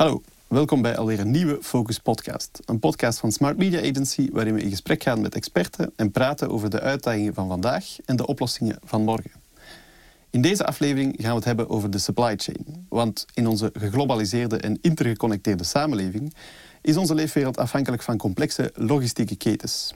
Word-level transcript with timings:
Hallo, 0.00 0.22
welkom 0.48 0.82
bij 0.82 0.96
alweer 0.96 1.20
een 1.20 1.30
nieuwe 1.30 1.58
Focus 1.62 1.98
Podcast. 1.98 2.60
Een 2.64 2.78
podcast 2.78 3.18
van 3.18 3.32
Smart 3.32 3.56
Media 3.56 3.78
Agency 3.78 4.28
waarin 4.32 4.54
we 4.54 4.62
in 4.62 4.70
gesprek 4.70 5.02
gaan 5.02 5.20
met 5.20 5.34
experten 5.34 5.92
en 5.96 6.10
praten 6.10 6.50
over 6.50 6.70
de 6.70 6.80
uitdagingen 6.80 7.34
van 7.34 7.48
vandaag 7.48 7.96
en 8.04 8.16
de 8.16 8.26
oplossingen 8.26 8.78
van 8.84 9.02
morgen. 9.02 9.30
In 10.30 10.40
deze 10.42 10.66
aflevering 10.66 11.14
gaan 11.18 11.30
we 11.30 11.36
het 11.36 11.44
hebben 11.44 11.68
over 11.68 11.90
de 11.90 11.98
supply 11.98 12.36
chain. 12.36 12.86
Want 12.88 13.26
in 13.34 13.46
onze 13.46 13.70
geglobaliseerde 13.72 14.56
en 14.56 14.78
intergeconnecteerde 14.80 15.64
samenleving 15.64 16.34
is 16.80 16.96
onze 16.96 17.14
leefwereld 17.14 17.58
afhankelijk 17.58 18.02
van 18.02 18.16
complexe 18.16 18.72
logistieke 18.74 19.36
ketens. 19.36 19.92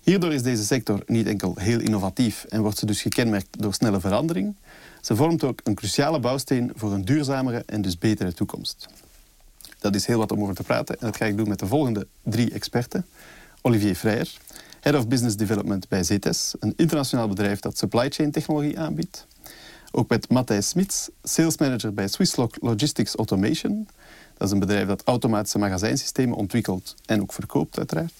Hierdoor 0.00 0.32
is 0.32 0.42
deze 0.42 0.64
sector 0.64 1.02
niet 1.06 1.26
enkel 1.26 1.54
heel 1.58 1.80
innovatief 1.80 2.44
en 2.44 2.60
wordt 2.60 2.78
ze 2.78 2.86
dus 2.86 3.02
gekenmerkt 3.02 3.60
door 3.62 3.74
snelle 3.74 4.00
verandering. 4.00 4.56
Ze 5.00 5.16
vormt 5.16 5.44
ook 5.44 5.60
een 5.64 5.74
cruciale 5.74 6.20
bouwsteen 6.20 6.72
voor 6.74 6.92
een 6.92 7.04
duurzamere 7.04 7.62
en 7.66 7.82
dus 7.82 7.98
betere 7.98 8.32
toekomst. 8.32 8.88
Dat 9.84 9.94
is 9.94 10.06
heel 10.06 10.18
wat 10.18 10.32
om 10.32 10.42
over 10.42 10.54
te 10.54 10.62
praten 10.62 11.00
en 11.00 11.06
dat 11.06 11.16
ga 11.16 11.24
ik 11.24 11.36
doen 11.36 11.48
met 11.48 11.58
de 11.58 11.66
volgende 11.66 12.06
drie 12.22 12.50
experten. 12.50 13.06
Olivier 13.62 13.94
Freyer, 13.94 14.32
Head 14.80 14.94
of 14.94 15.08
Business 15.08 15.36
Development 15.36 15.88
bij 15.88 16.02
ZETES, 16.02 16.54
een 16.60 16.72
internationaal 16.76 17.28
bedrijf 17.28 17.60
dat 17.60 17.78
supply 17.78 18.10
chain 18.10 18.30
technologie 18.30 18.78
aanbiedt. 18.78 19.26
Ook 19.90 20.08
met 20.08 20.28
Matthijs 20.28 20.68
Smits, 20.68 21.08
Sales 21.22 21.58
Manager 21.58 21.94
bij 21.94 22.08
Swisslog 22.08 22.50
Logistics 22.60 23.14
Automation. 23.14 23.88
Dat 24.36 24.46
is 24.46 24.52
een 24.52 24.58
bedrijf 24.58 24.86
dat 24.86 25.02
automatische 25.04 25.58
magazijnsystemen 25.58 26.36
ontwikkelt 26.36 26.94
en 27.06 27.20
ook 27.20 27.32
verkoopt, 27.32 27.78
uiteraard. 27.78 28.12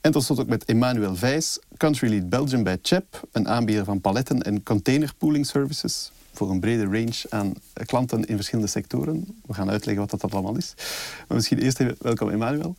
En 0.00 0.12
tot 0.12 0.24
slot 0.24 0.40
ook 0.40 0.46
met 0.46 0.64
Emmanuel 0.64 1.16
Vijs, 1.16 1.58
Country 1.76 2.08
Lead 2.08 2.28
Belgium 2.28 2.62
bij 2.62 2.78
CHEP, 2.82 3.28
een 3.32 3.48
aanbieder 3.48 3.84
van 3.84 4.00
paletten 4.00 4.42
en 4.42 4.62
containerpooling 4.62 5.46
services 5.46 6.10
voor 6.34 6.50
een 6.50 6.60
brede 6.60 6.84
range 6.84 7.22
aan 7.28 7.54
klanten 7.86 8.24
in 8.24 8.36
verschillende 8.36 8.70
sectoren. 8.70 9.40
We 9.46 9.54
gaan 9.54 9.70
uitleggen 9.70 10.08
wat 10.08 10.20
dat 10.20 10.32
allemaal 10.32 10.56
is. 10.56 10.74
Maar 11.28 11.36
misschien 11.36 11.58
eerst 11.58 11.80
even 11.80 11.96
welkom 11.98 12.30
Emmanuel. 12.30 12.76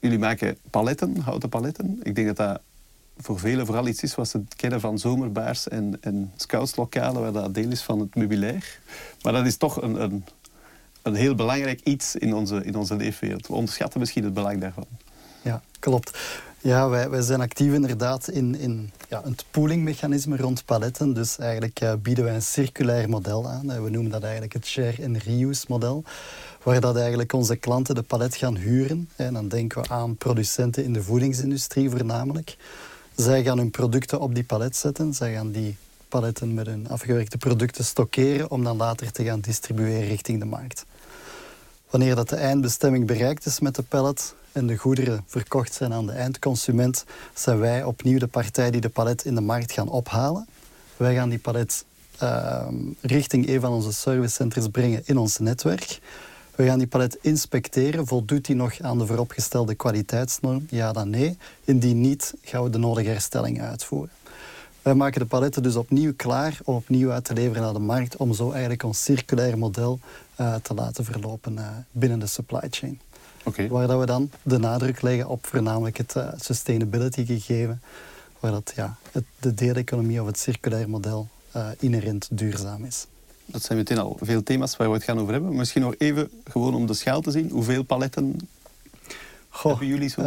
Jullie 0.00 0.18
maken 0.18 0.58
paletten, 0.70 1.16
houten 1.16 1.48
paletten. 1.48 2.00
Ik 2.02 2.14
denk 2.14 2.26
dat 2.26 2.36
dat 2.36 2.60
voor 3.16 3.38
velen 3.38 3.66
vooral 3.66 3.88
iets 3.88 4.02
is 4.02 4.14
wat 4.14 4.28
ze 4.28 4.42
kennen 4.56 4.80
van 4.80 4.98
zomerbaars 4.98 5.68
en, 5.68 5.98
en 6.00 6.32
scoutslokalen, 6.36 7.22
waar 7.22 7.32
dat 7.32 7.54
deel 7.54 7.70
is 7.70 7.82
van 7.82 8.00
het 8.00 8.14
meubilair. 8.14 8.80
Maar 9.22 9.32
dat 9.32 9.46
is 9.46 9.56
toch 9.56 9.82
een, 9.82 10.02
een, 10.02 10.24
een 11.02 11.14
heel 11.14 11.34
belangrijk 11.34 11.80
iets 11.84 12.16
in 12.16 12.34
onze, 12.34 12.64
in 12.64 12.76
onze 12.76 12.96
leefwereld. 12.96 13.46
We 13.46 13.54
onderschatten 13.54 14.00
misschien 14.00 14.24
het 14.24 14.34
belang 14.34 14.60
daarvan. 14.60 14.86
Ja, 15.42 15.62
klopt. 15.78 16.18
Ja, 16.60 16.88
wij, 16.88 17.22
zijn 17.22 17.40
actief 17.40 17.72
inderdaad 17.72 18.28
in, 18.28 18.58
in 18.58 18.90
ja, 19.08 19.22
het 19.24 19.44
poolingmechanisme 19.50 20.36
rond 20.36 20.64
paletten. 20.64 21.12
Dus 21.14 21.38
eigenlijk 21.38 21.80
uh, 21.80 21.92
bieden 22.02 22.24
wij 22.24 22.34
een 22.34 22.42
circulair 22.42 23.08
model 23.08 23.48
aan. 23.48 23.82
We 23.82 23.90
noemen 23.90 24.10
dat 24.10 24.22
eigenlijk 24.22 24.52
het 24.52 24.66
share 24.66 25.04
and 25.04 25.22
reuse 25.22 25.64
model. 25.68 26.04
Waar 26.62 26.80
dat 26.80 26.96
eigenlijk 26.96 27.32
onze 27.32 27.56
klanten 27.56 27.94
de 27.94 28.02
palet 28.02 28.36
gaan 28.36 28.56
huren. 28.56 29.08
En 29.16 29.34
dan 29.34 29.48
denken 29.48 29.82
we 29.82 29.88
aan 29.88 30.16
producenten 30.16 30.84
in 30.84 30.92
de 30.92 31.02
voedingsindustrie 31.02 31.90
voornamelijk. 31.90 32.56
Zij 33.16 33.42
gaan 33.42 33.58
hun 33.58 33.70
producten 33.70 34.20
op 34.20 34.34
die 34.34 34.44
palet 34.44 34.76
zetten. 34.76 35.14
Zij 35.14 35.32
gaan 35.32 35.50
die 35.50 35.76
paletten 36.08 36.54
met 36.54 36.66
hun 36.66 36.88
afgewerkte 36.88 37.38
producten 37.38 37.84
stockeren 37.84 38.50
om 38.50 38.64
dan 38.64 38.76
later 38.76 39.12
te 39.12 39.24
gaan 39.24 39.40
distribueren 39.40 40.08
richting 40.08 40.38
de 40.38 40.46
markt. 40.46 40.84
Wanneer 41.90 42.14
dat 42.14 42.28
de 42.28 42.36
eindbestemming 42.36 43.06
bereikt 43.06 43.46
is 43.46 43.60
met 43.60 43.74
de 43.74 43.82
pallet 43.82 44.34
en 44.52 44.66
de 44.66 44.76
goederen 44.76 45.24
verkocht 45.26 45.74
zijn 45.74 45.92
aan 45.92 46.06
de 46.06 46.12
eindconsument, 46.12 47.04
zijn 47.34 47.58
wij 47.58 47.84
opnieuw 47.84 48.18
de 48.18 48.26
partij 48.26 48.70
die 48.70 48.80
de 48.80 48.88
palet 48.88 49.24
in 49.24 49.34
de 49.34 49.40
markt 49.40 49.72
gaan 49.72 49.88
ophalen. 49.88 50.46
Wij 50.96 51.14
gaan 51.14 51.28
die 51.28 51.38
palet 51.38 51.84
uh, 52.22 52.66
richting 53.00 53.48
een 53.48 53.60
van 53.60 53.72
onze 53.72 53.92
servicecenters 53.92 54.68
brengen 54.68 55.02
in 55.04 55.16
ons 55.16 55.38
netwerk. 55.38 55.98
We 56.54 56.64
gaan 56.64 56.78
die 56.78 56.86
palet 56.86 57.18
inspecteren. 57.20 58.06
Voldoet 58.06 58.44
die 58.44 58.56
nog 58.56 58.80
aan 58.80 58.98
de 58.98 59.06
vooropgestelde 59.06 59.74
kwaliteitsnorm? 59.74 60.66
Ja 60.70 60.92
dan 60.92 61.10
nee. 61.10 61.38
Indien 61.64 62.00
niet, 62.00 62.34
gaan 62.42 62.62
we 62.62 62.70
de 62.70 62.78
nodige 62.78 63.08
herstellingen 63.08 63.68
uitvoeren. 63.68 64.10
Wij 64.82 64.94
maken 64.94 65.20
de 65.20 65.26
paletten 65.26 65.62
dus 65.62 65.76
opnieuw 65.76 66.12
klaar 66.16 66.58
om 66.64 66.74
opnieuw 66.74 67.10
uit 67.10 67.24
te 67.24 67.34
leveren 67.34 67.62
naar 67.62 67.72
de 67.72 67.78
markt, 67.78 68.16
om 68.16 68.34
zo 68.34 68.50
eigenlijk 68.50 68.82
ons 68.82 69.02
circulair 69.02 69.58
model 69.58 69.98
uh, 70.40 70.54
te 70.54 70.74
laten 70.74 71.04
verlopen 71.04 71.52
uh, 71.52 71.68
binnen 71.90 72.18
de 72.18 72.26
supply 72.26 72.66
chain. 72.70 73.00
Okay. 73.44 73.68
Waar 73.68 73.86
dat 73.86 74.00
we 74.00 74.06
dan 74.06 74.30
de 74.42 74.58
nadruk 74.58 75.02
leggen 75.02 75.28
op 75.28 75.46
voornamelijk 75.46 75.96
het 75.96 76.14
uh, 76.16 76.28
sustainability 76.36 77.24
gegeven, 77.24 77.82
waar 78.40 78.50
dat, 78.50 78.72
ja, 78.76 78.96
het, 79.12 79.24
de 79.40 79.54
deeleconomie 79.54 80.20
of 80.20 80.26
het 80.26 80.38
circulair 80.38 80.88
model 80.88 81.28
inherent 81.78 82.28
duurzaam 82.30 82.84
is. 82.84 83.06
Dat 83.44 83.62
zijn 83.62 83.78
meteen 83.78 83.98
al 83.98 84.16
veel 84.20 84.42
thema's 84.42 84.76
waar 84.76 84.88
we 84.88 84.94
het 84.94 85.04
gaan 85.04 85.18
over 85.18 85.32
hebben. 85.32 85.56
Misschien 85.56 85.82
nog 85.82 85.94
even 85.98 86.30
gewoon 86.44 86.74
om 86.74 86.86
de 86.86 86.94
schaal 86.94 87.20
te 87.20 87.30
zien. 87.30 87.50
Hoeveel 87.50 87.82
paletten 87.82 88.48
Goh, 89.48 89.70
hebben 89.70 89.86
jullie 89.86 90.08
zo 90.08 90.20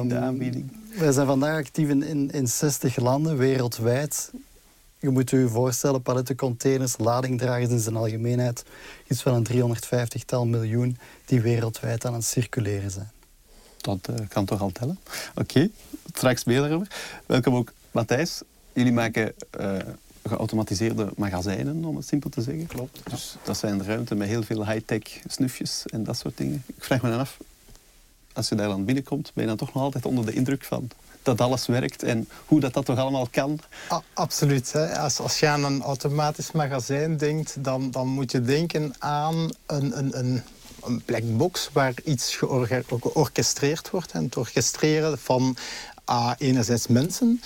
in 0.00 0.08
de 0.08 0.14
ehm, 0.14 0.24
aanbieding? 0.24 0.72
Wij 0.98 1.12
zijn 1.12 1.26
vandaag 1.26 1.56
actief 1.56 1.88
in, 1.88 2.30
in 2.30 2.48
60 2.48 2.96
landen 2.96 3.36
wereldwijd. 3.36 4.30
Je 5.02 5.10
moet 5.10 5.30
je 5.30 5.48
voorstellen, 5.48 6.02
palettencontainers, 6.02 6.94
ladingdragers 6.98 7.70
in 7.70 7.78
zijn 7.78 7.96
algemeenheid, 7.96 8.64
iets 9.08 9.22
van 9.22 9.34
een 9.34 9.74
350-tal 9.76 10.46
miljoen 10.46 10.98
die 11.24 11.40
wereldwijd 11.40 12.04
aan 12.04 12.14
het 12.14 12.24
circuleren 12.24 12.90
zijn. 12.90 13.10
Dat 13.80 14.08
uh, 14.10 14.16
kan 14.28 14.44
toch 14.44 14.60
al 14.60 14.70
tellen. 14.70 14.98
Oké, 15.30 15.40
okay. 15.40 15.70
straks 16.14 16.44
meer 16.44 16.60
daarover. 16.60 16.88
Welkom 17.26 17.54
ook 17.54 17.72
Matthijs. 17.90 18.42
Jullie 18.72 18.92
maken 18.92 19.34
uh, 19.60 19.76
geautomatiseerde 20.22 21.08
magazijnen, 21.16 21.84
om 21.84 21.96
het 21.96 22.06
simpel 22.06 22.30
te 22.30 22.42
zeggen. 22.42 22.66
Klopt. 22.66 23.00
Dus 23.10 23.36
dat 23.44 23.56
zijn 23.56 23.84
ruimte 23.84 24.14
met 24.14 24.28
heel 24.28 24.42
veel 24.42 24.66
high-tech 24.66 25.02
snufjes 25.26 25.84
en 25.86 26.04
dat 26.04 26.16
soort 26.16 26.36
dingen. 26.36 26.64
Ik 26.76 26.84
vraag 26.84 27.02
me 27.02 27.10
dan 27.10 27.18
af, 27.18 27.38
als 28.32 28.48
je 28.48 28.54
daar 28.54 28.68
dan 28.68 28.84
binnenkomt, 28.84 29.30
ben 29.34 29.42
je 29.42 29.48
dan 29.48 29.58
toch 29.58 29.74
nog 29.74 29.82
altijd 29.82 30.06
onder 30.06 30.26
de 30.26 30.32
indruk 30.32 30.64
van 30.64 30.90
dat 31.22 31.40
alles 31.40 31.66
werkt 31.66 32.02
en 32.02 32.28
hoe 32.46 32.60
dat, 32.60 32.74
dat 32.74 32.84
toch 32.84 32.98
allemaal 32.98 33.28
kan? 33.30 33.58
absoluut. 34.14 34.72
Hè. 34.72 34.98
Als, 34.98 35.18
als 35.18 35.40
je 35.40 35.46
aan 35.46 35.64
een 35.64 35.82
automatisch 35.82 36.52
magazijn 36.52 37.16
denkt, 37.16 37.64
dan, 37.64 37.90
dan 37.90 38.08
moet 38.08 38.30
je 38.32 38.40
denken 38.40 38.94
aan 38.98 39.50
een, 39.66 39.98
een, 39.98 40.18
een, 40.18 40.42
een 40.82 41.02
black 41.04 41.36
box 41.36 41.70
waar 41.72 41.94
iets 42.04 42.36
georchestreerd 42.36 43.90
wordt. 43.90 44.12
En 44.12 44.24
het 44.24 44.36
orchestreren 44.36 45.18
van 45.18 45.56
uh, 46.10 46.32
enerzijds 46.38 46.86
mensen, 46.86 47.42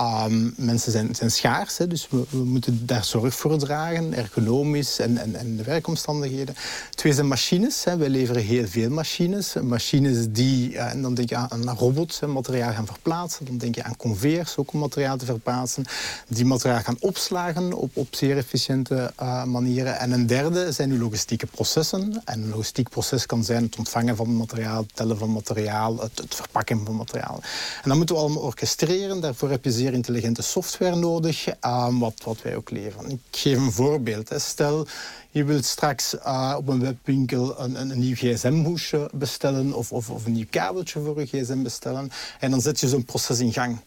Um, 0.00 0.54
mensen 0.56 0.92
zijn, 0.92 1.14
zijn 1.14 1.30
schaars, 1.30 1.78
hè, 1.78 1.86
dus 1.86 2.08
we, 2.10 2.36
moeten 2.36 2.86
daar 2.86 3.04
zorg 3.04 3.34
voor 3.34 3.58
dragen, 3.58 4.14
ergonomisch 4.14 4.98
en, 4.98 5.18
en, 5.18 5.34
en 5.34 5.56
de 5.56 5.62
werkomstandigheden. 5.62 6.54
Twee 6.94 7.12
zijn 7.12 7.28
machines. 7.28 7.84
Hè. 7.84 7.96
Wij 7.96 8.08
leveren 8.08 8.42
heel 8.42 8.66
veel 8.66 8.90
machines. 8.90 9.54
Machines 9.62 10.26
die, 10.30 10.78
en 10.78 11.02
dan 11.02 11.14
denk 11.14 11.28
je 11.28 11.36
aan, 11.36 11.70
robots, 11.78 12.20
hè, 12.20 12.26
materiaal 12.26 12.72
gaan 12.72 12.86
verplaatsen. 12.86 13.44
Dan 13.44 13.58
denk 13.58 13.74
je 13.74 13.82
aan 13.82 13.96
conveyors, 13.96 14.56
ook 14.56 14.72
om 14.72 14.78
materiaal 14.78 15.16
te 15.16 15.24
verplaatsen. 15.24 15.84
Die 16.28 16.44
materiaal 16.44 16.82
gaan 16.82 16.96
opslagen 17.00 17.72
op, 17.72 17.90
op 17.96 18.14
zeer 18.14 18.36
efficiënte 18.36 19.12
uh, 19.22 19.44
manieren. 19.44 19.98
En 19.98 20.12
een 20.12 20.26
derde 20.26 20.72
zijn 20.72 20.90
uw 20.90 20.98
logistieke 20.98 21.46
processen. 21.46 22.22
En 22.24 22.42
een 22.42 22.48
logistiek 22.48 22.88
proces 22.88 23.26
kan 23.26 23.44
zijn 23.44 23.62
het 23.62 23.76
ontvangen 23.76 24.16
van 24.16 24.36
materiaal, 24.36 24.82
het 24.82 24.96
tellen 24.96 25.18
van 25.18 25.32
materiaal, 25.32 26.00
het, 26.00 26.18
het 26.18 26.34
verpakken 26.34 26.84
van 26.84 26.96
materiaal. 26.96 27.40
En 27.82 27.88
dan 27.88 27.96
moeten 27.96 28.14
we 28.14 28.20
allemaal 28.20 28.42
orchestreren. 28.42 29.20
Daarvoor 29.20 29.50
heb 29.50 29.64
je 29.64 29.72
zeer 29.72 29.84
intelligente 29.92 30.42
software 30.42 30.96
nodig, 30.96 31.46
uh, 31.64 31.98
wat, 31.98 32.22
wat 32.24 32.42
wij 32.42 32.56
ook 32.56 32.70
leveren. 32.70 33.10
Ik 33.10 33.20
geef 33.30 33.58
een 33.58 33.72
voorbeeld. 33.72 34.28
Hè. 34.28 34.38
Stel, 34.38 34.86
je 35.30 35.44
wilt 35.44 35.64
straks 35.64 36.14
uh, 36.14 36.54
op 36.56 36.68
een 36.68 36.80
webwinkel 36.80 37.60
een, 37.60 37.80
een, 37.80 37.90
een 37.90 37.98
nieuw 37.98 38.14
gsm-hoesje 38.14 39.10
bestellen 39.12 39.72
of, 39.72 39.92
of, 39.92 40.10
of, 40.10 40.24
een 40.24 40.32
nieuw 40.32 40.46
kabeltje 40.50 41.00
voor 41.00 41.20
je 41.20 41.26
gsm 41.26 41.62
bestellen. 41.62 42.10
En 42.40 42.50
dan 42.50 42.60
zet 42.60 42.80
je 42.80 42.88
zo'n 42.88 43.04
proces 43.04 43.38
in 43.38 43.52
gang. 43.52 43.78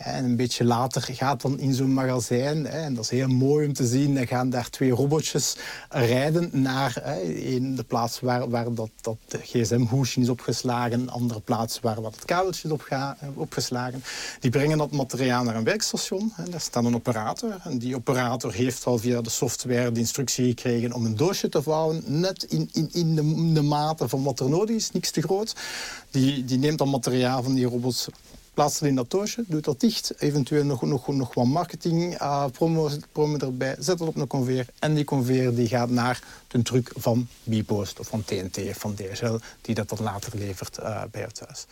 En 0.00 0.24
een 0.24 0.36
beetje 0.36 0.64
later 0.64 1.02
gaat 1.02 1.40
dan 1.40 1.58
in 1.58 1.74
zo'n 1.74 1.92
magazijn, 1.92 2.66
en 2.66 2.94
dat 2.94 3.04
is 3.04 3.10
heel 3.10 3.28
mooi 3.28 3.66
om 3.66 3.72
te 3.72 3.86
zien, 3.86 4.14
dan 4.14 4.26
gaan 4.26 4.50
daar 4.50 4.70
twee 4.70 4.90
robotjes 4.90 5.56
rijden 5.88 6.50
naar 6.52 7.18
in 7.22 7.76
de 7.76 7.84
plaats 7.84 8.20
waar, 8.20 8.50
waar 8.50 8.74
dat, 8.74 8.90
dat 9.00 9.16
gsm-hoesje 9.30 10.20
is 10.20 10.28
opgeslagen, 10.28 11.00
een 11.00 11.10
andere 11.10 11.40
plaats 11.40 11.80
waar 11.80 12.00
wat 12.02 12.14
het 12.14 12.24
kabeltje 12.24 12.68
is 12.68 12.74
opga, 12.74 13.16
opgeslagen. 13.34 14.02
Die 14.40 14.50
brengen 14.50 14.78
dat 14.78 14.90
materiaal 14.90 15.44
naar 15.44 15.56
een 15.56 15.64
werkstation 15.64 16.32
daar 16.50 16.60
staat 16.60 16.84
een 16.84 16.94
operator. 16.94 17.56
En 17.64 17.78
die 17.78 17.96
operator 17.96 18.52
heeft 18.52 18.86
al 18.86 18.98
via 18.98 19.20
de 19.20 19.30
software 19.30 19.92
de 19.92 20.00
instructie 20.00 20.48
gekregen 20.48 20.92
om 20.92 21.04
een 21.04 21.16
doosje 21.16 21.48
te 21.48 21.62
vouwen, 21.62 22.02
net 22.06 22.42
in, 22.42 22.68
in, 22.72 22.88
in 22.92 23.54
de, 23.54 23.62
mate 23.62 24.08
van 24.08 24.22
wat 24.22 24.40
er 24.40 24.48
nodig 24.48 24.76
is, 24.76 24.92
niks 24.92 25.10
te 25.10 25.22
groot. 25.22 25.54
Die, 26.10 26.44
die 26.44 26.58
neemt 26.58 26.78
dan 26.78 26.90
materiaal 26.90 27.42
van 27.42 27.54
die 27.54 27.66
robots 27.66 28.08
plaats 28.54 28.80
het 28.80 28.88
in 28.88 28.94
dat 28.94 29.10
doosje, 29.10 29.44
doet 29.46 29.64
dat 29.64 29.80
dicht. 29.80 30.12
Eventueel 30.18 30.64
nog, 30.64 30.82
nog, 30.82 31.08
nog 31.08 31.34
wat 31.34 31.46
marketing, 31.46 32.20
uh, 32.20 32.44
promo, 32.52 32.90
promo 33.12 33.36
erbij, 33.36 33.76
zet 33.78 33.98
het 33.98 34.08
op 34.08 34.16
een 34.16 34.26
conveyor. 34.26 34.66
En 34.78 34.94
die 34.94 35.04
conveyor 35.04 35.54
die 35.54 35.68
gaat 35.68 35.90
naar 35.90 36.22
de 36.48 36.62
truck 36.62 36.92
van 36.96 37.28
Bpost 37.44 38.00
of 38.00 38.06
van 38.06 38.24
TNT 38.24 38.58
of 38.58 38.76
van 38.76 38.94
DHL, 38.94 39.36
die 39.60 39.74
dat 39.74 39.88
dan 39.88 39.98
later 40.02 40.32
levert 40.38 40.78
uh, 40.80 41.02
bij 41.10 41.22
het 41.22 41.40
huis. 41.46 41.66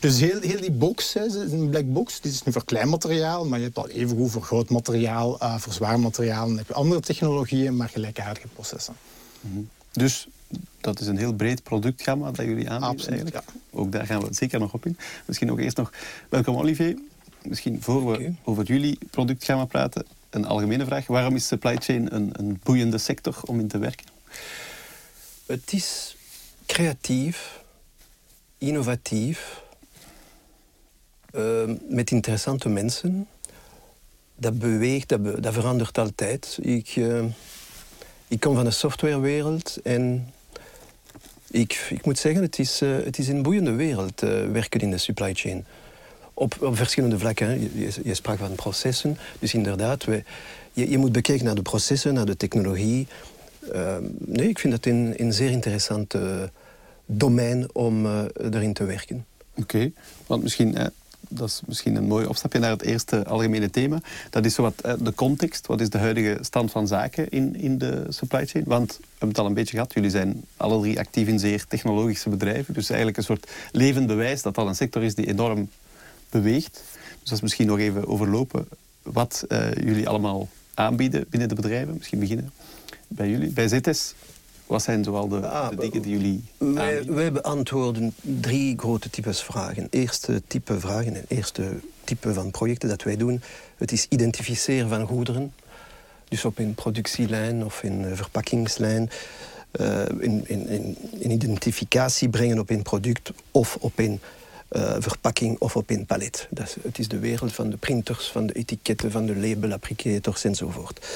Dus 0.00 0.20
heel, 0.20 0.40
heel 0.40 0.60
die 0.60 0.72
box, 0.72 1.12
hè, 1.12 1.24
een 1.24 1.70
black 1.70 1.92
box, 1.92 2.20
dit 2.20 2.32
is 2.32 2.42
nu 2.42 2.52
voor 2.52 2.64
klein 2.64 2.88
materiaal, 2.88 3.44
maar 3.44 3.58
je 3.58 3.64
hebt 3.64 3.78
al 3.78 3.88
evengoed 3.88 4.30
voor 4.30 4.42
groot 4.42 4.70
materiaal, 4.70 5.42
uh, 5.42 5.58
voor 5.58 5.72
zwaar 5.72 6.00
materiaal. 6.00 6.46
Dan 6.46 6.56
heb 6.56 6.68
je 6.68 6.74
andere 6.74 7.00
technologieën, 7.00 7.76
maar 7.76 7.88
gelijkaardige 7.88 8.48
processen. 8.48 8.94
-hmm. 9.40 9.68
Dus 9.92 10.28
dat 10.80 11.00
is 11.00 11.06
een 11.06 11.16
heel 11.16 11.32
breed 11.34 11.62
productgamma 11.62 12.30
dat 12.30 12.44
jullie 12.46 12.70
aanbieden 12.70 12.98
Absoluut, 12.98 13.22
eigenlijk. 13.22 13.46
Ook 13.70 13.92
daar 13.92 14.06
gaan 14.06 14.20
we 14.20 14.34
zeker 14.34 14.58
nog 14.58 14.72
op 14.72 14.86
in. 14.86 14.96
Misschien 15.26 15.50
ook 15.50 15.58
eerst 15.58 15.76
nog, 15.76 15.92
welkom 16.28 16.56
Olivier. 16.56 16.98
Misschien 17.42 17.82
voor 17.82 18.12
we 18.12 18.32
over 18.44 18.64
jullie 18.64 18.98
productgamma 19.10 19.64
praten, 19.64 20.06
een 20.30 20.44
algemene 20.44 20.84
vraag. 20.84 21.06
Waarom 21.06 21.34
is 21.34 21.46
supply 21.46 21.76
chain 21.76 22.14
een, 22.14 22.30
een 22.32 22.60
boeiende 22.62 22.98
sector 22.98 23.40
om 23.44 23.60
in 23.60 23.68
te 23.68 23.78
werken? 23.78 24.06
Het 25.46 25.72
is 25.72 26.16
creatief, 26.66 27.62
innovatief, 28.58 29.62
eh, 31.30 31.70
met 31.88 32.10
interessante 32.10 32.68
mensen. 32.68 33.26
Dat 34.36 34.58
beweegt, 34.58 35.08
dat, 35.08 35.22
be- 35.22 35.40
dat 35.40 35.52
verandert 35.52 35.98
altijd. 35.98 36.58
Ik, 36.60 36.88
eh, 36.96 37.24
ik 38.28 38.40
kom 38.40 38.54
van 38.54 38.64
de 38.64 38.70
softwarewereld 38.70 39.76
en 39.82 40.33
ik, 41.54 41.86
ik 41.90 42.04
moet 42.04 42.18
zeggen, 42.18 42.42
het 42.42 42.58
is, 42.58 42.80
eh, 42.80 42.96
het 43.04 43.18
is 43.18 43.28
een 43.28 43.42
boeiende 43.42 43.72
wereld 43.72 44.22
eh, 44.22 44.30
werken 44.52 44.80
in 44.80 44.90
de 44.90 44.98
supply 44.98 45.34
chain. 45.34 45.64
Op, 46.34 46.56
op 46.62 46.76
verschillende 46.76 47.18
vlakken. 47.18 47.60
Je, 47.60 47.90
je, 48.04 48.14
sprak 48.14 48.38
van 48.38 48.54
processen. 48.54 49.18
Dus 49.38 49.54
inderdaad, 49.54 50.04
we, 50.04 50.22
je, 50.72 50.90
je 50.90 50.98
moet 50.98 51.12
bekijken 51.12 51.44
naar 51.44 51.54
de 51.54 51.62
processen, 51.62 52.14
naar 52.14 52.26
de 52.26 52.36
technologie. 52.36 53.06
Eh, 53.72 53.96
nee, 54.18 54.48
ik 54.48 54.58
vind 54.58 54.72
dat 54.72 54.86
een, 54.86 55.14
een 55.16 55.32
zeer 55.32 55.50
interessant 55.50 56.14
eh, 56.14 56.42
domein 57.06 57.68
om 57.72 58.06
erin 58.36 58.72
te 58.72 58.84
werken. 58.84 59.26
Oké, 59.56 59.92
want 60.26 60.42
misschien, 60.42 60.76
dat 61.34 61.48
is 61.48 61.60
misschien 61.66 61.96
een 61.96 62.06
mooi 62.06 62.26
opstapje 62.26 62.58
naar 62.58 62.70
het 62.70 62.82
eerste 62.82 63.24
algemene 63.26 63.70
thema. 63.70 64.00
Dat 64.30 64.44
is 64.44 64.54
zowat 64.54 64.80
eh, 64.80 64.94
de 64.98 65.14
context. 65.14 65.66
Wat 65.66 65.80
is 65.80 65.90
de 65.90 65.98
huidige 65.98 66.38
stand 66.40 66.70
van 66.70 66.86
zaken 66.86 67.28
in, 67.28 67.56
in 67.56 67.78
de 67.78 68.06
supply 68.08 68.46
chain? 68.46 68.64
Want 68.66 68.96
we 68.96 69.04
hebben 69.08 69.28
het 69.28 69.38
al 69.38 69.46
een 69.46 69.54
beetje 69.54 69.76
gehad. 69.76 69.94
Jullie 69.94 70.10
zijn 70.10 70.44
alle 70.56 70.80
drie 70.80 70.98
actief 70.98 71.28
in 71.28 71.38
zeer 71.38 71.66
technologische 71.66 72.28
bedrijven. 72.28 72.74
Dus 72.74 72.88
eigenlijk 72.88 73.18
een 73.18 73.24
soort 73.24 73.50
levend 73.72 74.06
bewijs 74.06 74.42
dat 74.42 74.54
dat 74.54 74.66
een 74.66 74.74
sector 74.74 75.02
is 75.02 75.14
die 75.14 75.26
enorm 75.26 75.68
beweegt. 76.30 76.82
Dus 77.20 77.28
dat 77.28 77.32
is 77.32 77.40
misschien 77.40 77.66
nog 77.66 77.78
even 77.78 78.06
overlopen 78.06 78.68
wat 79.02 79.44
eh, 79.48 79.72
jullie 79.72 80.08
allemaal 80.08 80.48
aanbieden 80.74 81.24
binnen 81.28 81.48
de 81.48 81.54
bedrijven. 81.54 81.94
Misschien 81.96 82.18
beginnen 82.18 82.52
bij 83.08 83.30
jullie. 83.30 83.50
Bij 83.50 83.68
ZS, 83.68 84.14
wat 84.66 84.82
zijn 84.82 85.04
zoal 85.04 85.28
de, 85.28 85.48
Ah, 85.48 85.68
de 85.70 85.76
dingen 85.76 86.02
die 86.02 86.12
jullie 86.12 86.44
Wij, 86.58 87.04
wij 87.04 87.32
beantwoorden 87.32 88.14
drie 88.20 88.78
grote 88.78 89.10
types 89.10 89.42
vragen. 89.42 89.86
Eerste 89.90 90.42
type 90.46 90.80
vragen 90.80 91.14
en 91.14 91.24
eerste 91.28 91.80
type 92.04 92.34
van 92.34 92.50
projecten 92.50 92.88
dat 92.88 93.02
wij 93.02 93.16
doen, 93.16 93.42
het 93.76 93.92
is 93.92 94.06
identificeren 94.08 94.88
van 94.88 95.06
goederen. 95.06 95.52
Dus 96.28 96.44
op 96.44 96.58
een 96.58 96.74
productielijn 96.74 97.64
of 97.64 97.82
een 97.82 98.16
verpakkingslijn. 98.16 99.10
eh, 99.70 100.04
in, 100.18 100.44
in, 100.46 100.68
in, 100.68 100.96
in 101.18 101.30
identificatie 101.30 102.28
brengen 102.28 102.58
op 102.58 102.70
een 102.70 102.82
product 102.82 103.32
of 103.50 103.76
op 103.80 103.92
een 103.98 104.20
eh, 104.68 104.94
verpakking 104.98 105.58
of 105.58 105.76
op 105.76 105.90
een 105.90 106.06
palet. 106.06 106.46
Dat 106.50 106.66
is, 106.66 106.76
het 106.82 106.98
is 106.98 107.08
de 107.08 107.18
wereld 107.18 107.52
van 107.52 107.70
de 107.70 107.76
printers, 107.76 108.26
van 108.26 108.46
de 108.46 108.52
etiketten, 108.52 109.10
van 109.10 109.26
de 109.26 109.36
label 109.36 109.72
applicators 109.72 110.44
enzovoort. 110.44 111.06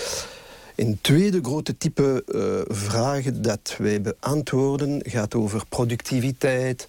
Een 0.79 0.99
tweede 1.01 1.39
grote 1.43 1.77
type 1.77 2.25
eh, 2.27 2.77
vragen 2.77 3.43
dat 3.43 3.75
wij 3.79 4.01
beantwoorden 4.01 5.01
gaat 5.05 5.35
over 5.35 5.65
productiviteit, 5.69 6.89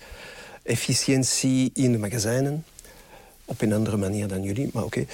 efficiëntie 0.63 1.71
in 1.73 1.91
de 1.91 1.97
magazijnen. 1.97 2.65
Op 3.45 3.61
een 3.61 3.73
andere 3.73 3.97
manier 3.97 4.27
dan 4.27 4.43
jullie, 4.43 4.69
maar 4.73 4.83
oké. 4.83 5.05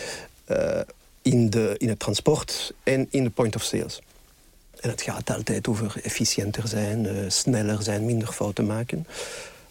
Eh, 0.46 0.80
in, 1.22 1.50
de, 1.50 1.76
in 1.78 1.90
het 1.90 2.00
transport 2.00 2.74
en 2.84 3.08
in 3.10 3.24
de 3.24 3.30
point 3.30 3.56
of 3.56 3.64
sales. 3.64 4.02
En 4.80 4.90
het 4.90 5.02
gaat 5.02 5.30
altijd 5.30 5.68
over 5.68 6.00
efficiënter 6.04 6.68
zijn, 6.68 7.06
eh, 7.06 7.16
sneller 7.28 7.84
zijn, 7.84 8.06
minder 8.06 8.28
fouten 8.28 8.66
maken. 8.66 9.08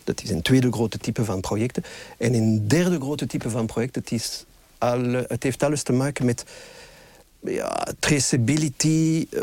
Dat 0.04 0.22
is 0.22 0.30
een 0.30 0.42
tweede 0.42 0.72
grote 0.72 0.98
type 0.98 1.24
van 1.24 1.40
projecten. 1.40 1.84
En 2.18 2.34
een 2.34 2.68
derde 2.68 3.00
grote 3.00 3.26
type 3.26 3.50
van 3.50 3.66
projecten, 3.66 4.02
het, 4.02 4.12
is 4.12 4.44
alle, 4.78 5.24
het 5.28 5.42
heeft 5.42 5.62
alles 5.62 5.82
te 5.82 5.92
maken 5.92 6.24
met 6.24 6.44
ja, 7.44 7.86
traceability, 7.98 9.26
eh, 9.30 9.42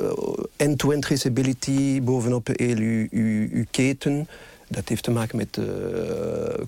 end-to-end 0.55 1.01
traceability 1.01 2.01
bovenop 2.01 2.47
heel 2.47 2.77
uw, 2.77 3.07
uw, 3.11 3.47
uw 3.51 3.65
keten. 3.71 4.27
Dat 4.67 4.89
heeft 4.89 5.03
te 5.03 5.11
maken 5.11 5.37
met 5.37 5.57
uh, 5.57 5.65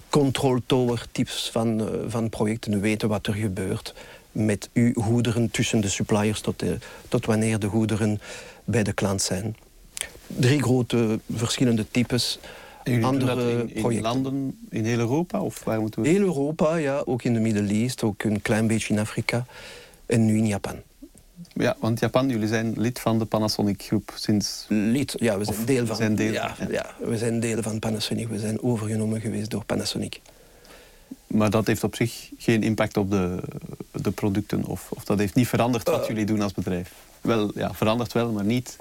control 0.09 0.59
tower 0.65 1.05
types 1.11 1.49
van, 1.51 1.81
uh, 1.81 1.87
van 2.07 2.29
projecten. 2.29 2.81
Weten 2.81 3.09
wat 3.09 3.27
er 3.27 3.33
gebeurt 3.33 3.93
met 4.31 4.69
uw 4.73 4.93
goederen 4.93 5.51
tussen 5.51 5.81
de 5.81 5.89
suppliers 5.89 6.41
tot, 6.41 6.59
de, 6.59 6.77
tot 7.07 7.25
wanneer 7.25 7.59
de 7.59 7.67
goederen 7.67 8.21
bij 8.63 8.83
de 8.83 8.93
klant 8.93 9.21
zijn. 9.21 9.55
Drie 10.27 10.61
grote 10.61 11.19
verschillende 11.33 11.85
types. 11.91 12.39
En 12.83 13.03
andere 13.03 13.51
in, 13.51 13.69
in 13.73 13.81
projecten. 13.81 14.11
landen 14.11 14.57
in 14.69 14.85
heel 14.85 14.99
Europa? 14.99 15.41
Of 15.41 15.63
waar 15.63 15.79
moeten 15.79 16.01
we... 16.01 16.07
Heel 16.07 16.21
Europa, 16.21 16.75
ja, 16.75 17.01
ook 17.05 17.23
in 17.23 17.33
de 17.33 17.39
Middle 17.39 17.67
East, 17.67 18.03
ook 18.03 18.23
een 18.23 18.41
klein 18.41 18.67
beetje 18.67 18.93
in 18.93 18.99
Afrika 18.99 19.45
en 20.05 20.25
nu 20.25 20.37
in 20.37 20.47
Japan. 20.47 20.75
Ja, 21.53 21.75
want 21.79 21.99
Japan, 21.99 22.29
jullie 22.29 22.47
zijn 22.47 22.73
lid 22.77 22.99
van 22.99 23.19
de 23.19 23.25
Panasonic 23.25 23.81
groep 23.81 24.11
sinds... 24.15 24.65
Lid, 24.69 25.13
ja, 25.17 25.37
we 25.37 25.43
zijn 25.45 25.65
deel 25.65 25.85
van. 25.85 25.95
zijn 25.95 26.15
deel, 26.15 26.31
ja, 26.31 26.55
ja. 26.59 26.67
ja, 26.71 26.85
we 27.07 27.17
zijn 27.17 27.39
deel 27.39 27.61
van 27.61 27.79
Panasonic. 27.79 28.27
We 28.27 28.39
zijn 28.39 28.61
overgenomen 28.63 29.21
geweest 29.21 29.49
door 29.49 29.65
Panasonic. 29.65 30.19
Maar 31.27 31.49
dat 31.49 31.67
heeft 31.67 31.83
op 31.83 31.95
zich 31.95 32.29
geen 32.37 32.63
impact 32.63 32.97
op 32.97 33.11
de, 33.11 33.39
de 33.91 34.11
producten? 34.11 34.65
Of, 34.65 34.91
of 34.91 35.03
dat 35.03 35.19
heeft 35.19 35.35
niet 35.35 35.47
veranderd 35.47 35.89
wat 35.89 36.01
Eh. 36.01 36.07
jullie 36.07 36.25
doen 36.25 36.41
als 36.41 36.53
bedrijf? 36.53 36.91
Wel, 37.21 37.51
ja, 37.55 37.73
verandert 37.73 38.13
wel, 38.13 38.31
maar 38.31 38.43
niet... 38.45 38.77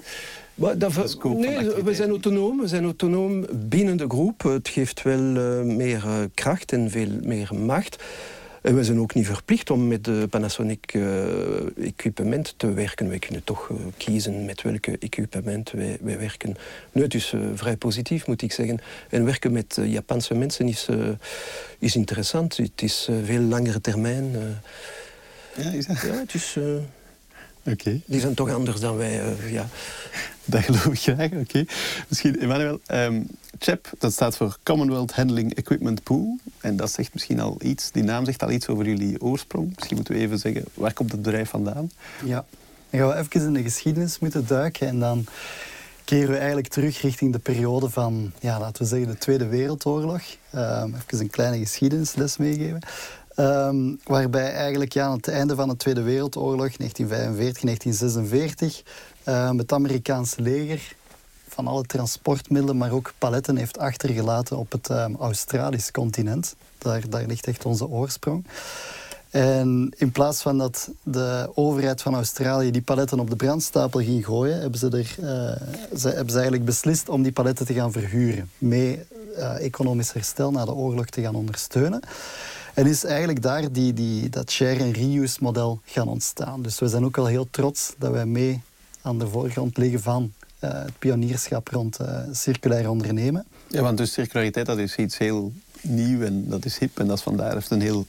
Maar 0.55 0.77
dat 0.77 0.93
ver- 0.93 1.17
nee, 1.35 1.83
we 1.83 1.93
zijn 1.95 2.09
autonoom. 2.09 2.59
We 2.59 2.67
zijn 2.67 2.83
autonoom 2.83 3.45
binnen 3.51 3.97
de 3.97 4.05
groep. 4.07 4.41
Het 4.41 4.67
geeft 4.69 5.01
wel 5.01 5.35
eh, 5.35 5.61
meer 5.61 6.03
eh, 6.05 6.15
kracht 6.33 6.71
en 6.71 6.89
veel 6.91 7.09
meer 7.23 7.49
macht. 7.55 8.03
En 8.63 8.75
we 8.75 8.83
zijn 8.83 8.99
ook 8.99 9.13
niet 9.13 9.25
verplicht 9.25 9.69
om 9.69 9.87
met 9.87 10.03
de 10.03 10.27
Panasonic 10.29 10.93
eh, 10.93 11.85
equipement 11.85 12.53
te 12.57 12.73
werken. 12.73 13.09
We 13.09 13.19
kunnen 13.19 13.43
toch 13.43 13.69
eh, 13.69 13.75
kiezen 13.97 14.45
met 14.45 14.61
welke 14.61 14.97
equipement 14.99 15.71
wij, 15.71 15.97
wij 16.01 16.19
werken. 16.19 16.55
Nee, 16.91 17.03
het 17.03 17.13
is 17.13 17.33
eh, 17.33 17.39
vrij 17.53 17.77
positief, 17.77 18.27
moet 18.27 18.41
ik 18.41 18.51
zeggen. 18.51 18.79
En 19.09 19.25
werken 19.25 19.51
met 19.51 19.79
Japanse 19.85 20.33
mensen 20.33 20.67
is, 20.67 20.87
is 21.79 21.95
interessant. 21.95 22.57
Het 22.57 22.81
is 22.81 23.09
veel 23.23 23.41
langere 23.41 23.81
termijn. 23.81 24.31
Ja, 25.55 25.71
is 25.71 25.85
dat? 25.85 26.01
ja, 26.01 26.13
het 26.13 26.33
is, 26.33 26.57
Oké, 27.65 28.01
die 28.05 28.19
zijn 28.19 28.33
toch 28.33 28.49
anders 28.51 28.79
dan 28.79 28.97
wij. 28.97 29.21
eh, 29.21 29.51
ja. 29.51 29.67
dat 30.45 30.63
geloof 30.63 30.85
ik 30.85 30.99
graag. 30.99 31.31
Oké. 31.31 31.65
Misschien, 32.07 32.39
Emmanuel, 32.39 32.79
ehm, 32.85 33.21
CHEP, 33.59 33.89
dat 33.99 34.11
staat 34.11 34.37
voor 34.37 34.57
Commonwealth 34.63 35.11
Handling 35.13 35.53
Equipment 35.53 36.03
Pool. 36.03 36.37
En 36.59 36.75
dat 36.75 36.91
zegt 36.91 37.13
misschien 37.13 37.39
al 37.39 37.57
iets, 37.61 37.91
die 37.91 38.03
naam 38.03 38.25
zegt 38.25 38.43
al 38.43 38.51
iets 38.51 38.67
over 38.67 38.85
jullie 38.85 39.21
oorsprong. 39.21 39.73
Misschien 39.75 39.95
moeten 39.95 40.13
we 40.13 40.19
even 40.19 40.39
zeggen, 40.39 40.63
waar 40.73 40.93
komt 40.93 41.11
het 41.11 41.21
bedrijf 41.21 41.49
vandaan? 41.49 41.91
Ja, 42.25 42.45
dan 42.89 42.99
gaan 42.99 43.09
we 43.09 43.15
even 43.15 43.41
in 43.47 43.53
de 43.53 43.61
geschiedenis 43.61 44.19
moeten 44.19 44.47
duiken 44.47 44.87
en 44.87 44.99
dan 44.99 45.25
keren 46.03 46.29
we 46.29 46.37
eigenlijk 46.37 46.67
terug 46.67 47.01
richting 47.01 47.31
de 47.31 47.39
periode 47.39 47.89
van, 47.89 48.31
ja, 48.39 48.59
laten 48.59 48.81
we 48.83 48.87
zeggen, 48.87 49.07
de 49.07 49.17
Tweede 49.17 49.47
Wereldoorlog. 49.47 50.21
Ehm, 50.51 50.91
even 50.95 51.19
een 51.19 51.29
kleine 51.29 51.57
geschiedenisles 51.57 52.37
meegeven. 52.37 52.79
Ehm, 53.35 53.95
waarbij 54.03 54.53
eigenlijk 54.53 54.93
ja, 54.93 55.05
aan 55.05 55.17
het 55.17 55.27
einde 55.27 55.55
van 55.55 55.69
de 55.69 55.77
Tweede 55.77 56.01
Wereldoorlog, 56.01 56.77
1945, 56.77 57.63
1946, 57.63 58.83
ehm, 59.23 59.57
het 59.57 59.71
Amerikaanse 59.71 60.41
leger 60.41 60.95
van 61.47 61.67
alle 61.67 61.83
transportmiddelen, 61.83 62.77
maar 62.77 62.91
ook 62.91 63.13
paletten 63.17 63.55
heeft 63.55 63.77
achtergelaten 63.77 64.57
op 64.57 64.71
het 64.71 64.89
ehm, 64.89 65.15
Australisch 65.15 65.91
continent. 65.91 66.55
Daar, 66.77 67.09
daar 67.09 67.25
ligt 67.25 67.47
echt 67.47 67.65
onze 67.65 67.87
oorsprong. 67.87 68.45
En 69.29 69.93
in 69.97 70.11
plaats 70.11 70.41
van 70.41 70.57
dat 70.57 70.89
de 71.03 71.51
overheid 71.53 72.01
van 72.01 72.15
Australië 72.15 72.71
die 72.71 72.81
paletten 72.81 73.19
op 73.19 73.29
de 73.29 73.35
brandstapel 73.35 73.99
ging 73.99 74.25
gooien, 74.25 74.59
hebben 74.59 74.79
ze, 74.79 74.89
er, 74.89 75.15
eh, 75.19 75.97
ze, 75.97 76.07
hebben 76.07 76.29
ze 76.29 76.33
eigenlijk 76.33 76.65
beslist 76.65 77.09
om 77.09 77.23
die 77.23 77.31
paletten 77.31 77.65
te 77.65 77.73
gaan 77.73 77.91
verhuren. 77.91 78.49
Mee 78.57 79.05
eh, 79.35 79.65
economisch 79.65 80.11
herstel 80.11 80.51
na 80.51 80.65
de 80.65 80.73
oorlog 80.73 81.05
te 81.05 81.21
gaan 81.21 81.35
ondersteunen. 81.35 82.01
En 82.73 82.87
is 82.87 83.03
eigenlijk 83.03 83.41
daar 83.41 83.71
die, 83.71 83.93
die, 83.93 84.29
dat 84.29 84.51
share- 84.51 84.79
en 84.79 84.91
reuse-model 84.91 85.81
gaan 85.85 86.07
ontstaan. 86.07 86.61
Dus 86.61 86.79
we 86.79 86.87
zijn 86.87 87.05
ook 87.05 87.15
wel 87.15 87.25
heel 87.25 87.47
trots 87.51 87.93
dat 87.97 88.11
wij 88.11 88.25
mee 88.25 88.61
aan 89.01 89.19
de 89.19 89.27
voorgrond 89.27 89.77
liggen 89.77 90.01
van 90.01 90.33
eh, 90.59 90.71
het 90.71 90.99
pionierschap 90.99 91.67
rond 91.67 91.97
eh, 91.97 92.19
circulair 92.31 92.89
ondernemen. 92.89 93.45
Ja, 93.67 93.81
want 93.81 93.97
dus 93.97 94.13
circulariteit 94.13 94.65
dat 94.65 94.77
is 94.77 94.95
iets 94.95 95.17
heel 95.17 95.51
nieuw 95.81 96.21
en 96.21 96.49
dat 96.49 96.65
is 96.65 96.77
hip 96.77 96.99
en 96.99 97.07
dat 97.07 97.17
is 97.17 97.23
vandaar 97.23 97.53
heeft 97.53 97.71
een 97.71 97.81
heel 97.81 98.05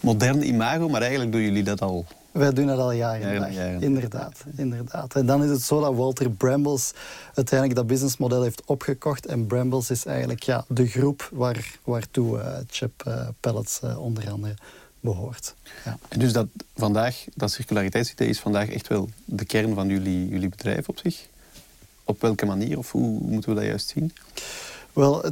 modern 0.00 0.42
imago, 0.46 0.88
maar 0.88 1.00
eigenlijk 1.00 1.32
doen 1.32 1.42
jullie 1.42 1.62
dat 1.62 1.80
al. 1.80 2.06
Wij 2.32 2.52
doen 2.52 2.66
dat 2.66 2.78
al 2.78 2.92
jaren. 2.92 3.80
Inderdaad, 3.80 4.44
inderdaad. 4.56 5.14
En 5.14 5.26
dan 5.26 5.44
is 5.44 5.50
het 5.50 5.62
zo 5.62 5.80
dat 5.80 5.94
Walter 5.94 6.30
Brambles 6.30 6.92
uiteindelijk 7.34 7.78
dat 7.78 7.86
businessmodel 7.86 8.42
heeft 8.42 8.62
opgekocht. 8.66 9.26
En 9.26 9.46
Brambles 9.46 9.90
is 9.90 10.04
eigenlijk 10.04 10.42
ja, 10.42 10.64
de 10.68 10.86
groep 10.86 11.28
waar, 11.32 11.78
waartoe 11.84 12.40
eh, 12.40 12.58
Chip 12.70 13.02
eh, 13.06 13.28
Pellets 13.40 13.80
eh, 13.80 13.98
onder 13.98 14.30
andere 14.30 14.54
behoort. 15.00 15.54
Ja. 15.84 15.98
En 16.08 16.18
dus 16.18 16.32
dat 16.32 16.46
vandaag, 16.76 17.24
dat 17.34 17.50
circulariteitsidee 17.50 18.28
is 18.28 18.40
vandaag 18.40 18.68
echt 18.68 18.88
wel 18.88 19.08
de 19.24 19.44
kern 19.44 19.74
van 19.74 19.88
jullie, 19.88 20.28
jullie 20.28 20.48
bedrijf 20.48 20.88
op 20.88 20.98
zich? 20.98 21.28
op 22.10 22.20
welke 22.20 22.46
manier 22.46 22.78
of 22.78 22.92
hoe 22.92 23.20
moeten 23.20 23.50
we 23.50 23.56
dat 23.56 23.64
juist 23.64 23.88
zien? 23.88 24.12
Wel, 24.92 25.22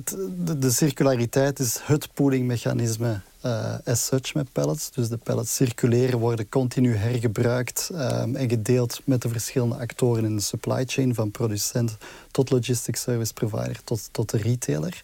de, 0.58 0.70
circulariteit 0.70 1.58
is 1.58 1.78
het 1.82 2.08
poolingmechanisme 2.14 3.20
uh, 3.46 3.74
as 3.84 4.06
such 4.06 4.34
met 4.34 4.52
pallets. 4.52 4.90
Dus 4.90 5.08
de 5.08 5.16
pallets 5.16 5.54
circuleren, 5.54 6.18
worden 6.18 6.48
continu 6.48 6.96
hergebruikt 6.96 7.90
um, 7.92 8.36
en 8.36 8.48
gedeeld 8.48 9.00
met 9.04 9.22
de 9.22 9.28
verschillende 9.28 9.76
actoren 9.76 10.24
in 10.24 10.36
de 10.36 10.42
supply 10.42 10.84
chain, 10.86 11.14
van 11.14 11.30
producent 11.30 11.96
tot 12.30 12.50
logistic 12.50 12.96
service 12.96 13.32
provider 13.32 13.84
tot, 13.84 14.08
tot 14.12 14.30
de 14.30 14.38
retailer. 14.38 15.02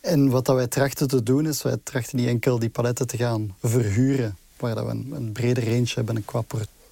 En 0.00 0.28
wat 0.28 0.44
dat 0.44 0.56
wij 0.56 0.66
trachten 0.66 1.08
te 1.08 1.22
doen 1.22 1.46
is, 1.46 1.62
wij 1.62 1.76
trachten 1.82 2.18
niet 2.18 2.28
enkel 2.28 2.58
die 2.58 2.70
paletten 2.70 3.06
te 3.06 3.16
gaan 3.16 3.54
verhuren, 3.62 4.36
waar 4.56 4.74
dat 4.74 4.84
we 4.84 4.90
een, 4.90 5.12
een 5.14 5.32
brede 5.32 5.64
range 5.64 5.92
hebben 5.94 6.24
qua 6.24 6.42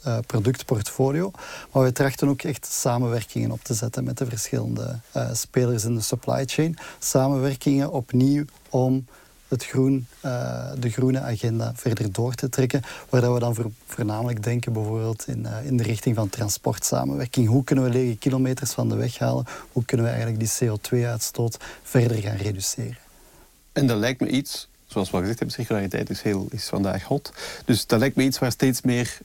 uh, 0.06 0.18
productportfolio. 0.26 1.30
Maar 1.72 1.82
wij 1.82 1.92
trachten 1.92 2.28
ook 2.28 2.42
echt 2.42 2.66
samenwerkingen 2.66 3.50
op 3.50 3.64
te 3.64 3.74
zetten 3.74 4.04
met 4.04 4.18
de 4.18 4.26
verschillende 4.26 4.98
uh, 5.16 5.28
spelers 5.32 5.84
in 5.84 5.94
de 5.94 6.00
supply 6.00 6.44
chain. 6.46 6.76
Samenwerkingen 6.98 7.92
opnieuw 7.92 8.44
om 8.70 9.06
het 9.48 9.64
groen, 9.64 10.06
uh, 10.24 10.70
de 10.78 10.90
groene 10.90 11.20
agenda 11.20 11.72
verder 11.74 12.12
door 12.12 12.34
te 12.34 12.48
trekken. 12.48 12.82
Waar 13.08 13.34
we 13.34 13.40
dan 13.40 13.54
voor, 13.54 13.70
voornamelijk 13.86 14.42
denken 14.42 14.72
bijvoorbeeld 14.72 15.28
in, 15.28 15.46
in 15.64 15.76
de 15.76 15.82
richting 15.82 16.16
van 16.16 16.28
transportsamenwerking. 16.28 17.48
Hoe 17.48 17.64
kunnen 17.64 17.84
we 17.84 17.90
lege 17.90 18.16
kilometers 18.16 18.70
van 18.70 18.88
de 18.88 18.96
weg 18.96 19.18
halen? 19.18 19.44
Hoe 19.72 19.84
kunnen 19.84 20.06
we 20.06 20.12
eigenlijk 20.12 20.40
die 20.40 20.68
CO2-uitstoot 20.68 21.56
verder 21.82 22.16
gaan 22.16 22.36
reduceren? 22.36 22.98
En 23.72 23.86
dat 23.86 23.98
lijkt 23.98 24.20
me 24.20 24.28
iets, 24.28 24.68
zoals 24.86 25.10
we 25.10 25.14
al 25.14 25.20
gezegd 25.20 25.38
hebben, 25.38 25.56
circulariteit 25.56 26.10
is, 26.10 26.22
heel, 26.22 26.46
is 26.50 26.68
vandaag 26.68 27.02
hot. 27.02 27.32
Dus 27.64 27.86
dat 27.86 27.98
lijkt 27.98 28.16
me 28.16 28.22
iets 28.22 28.38
waar 28.38 28.52
steeds 28.52 28.82
meer 28.82 29.18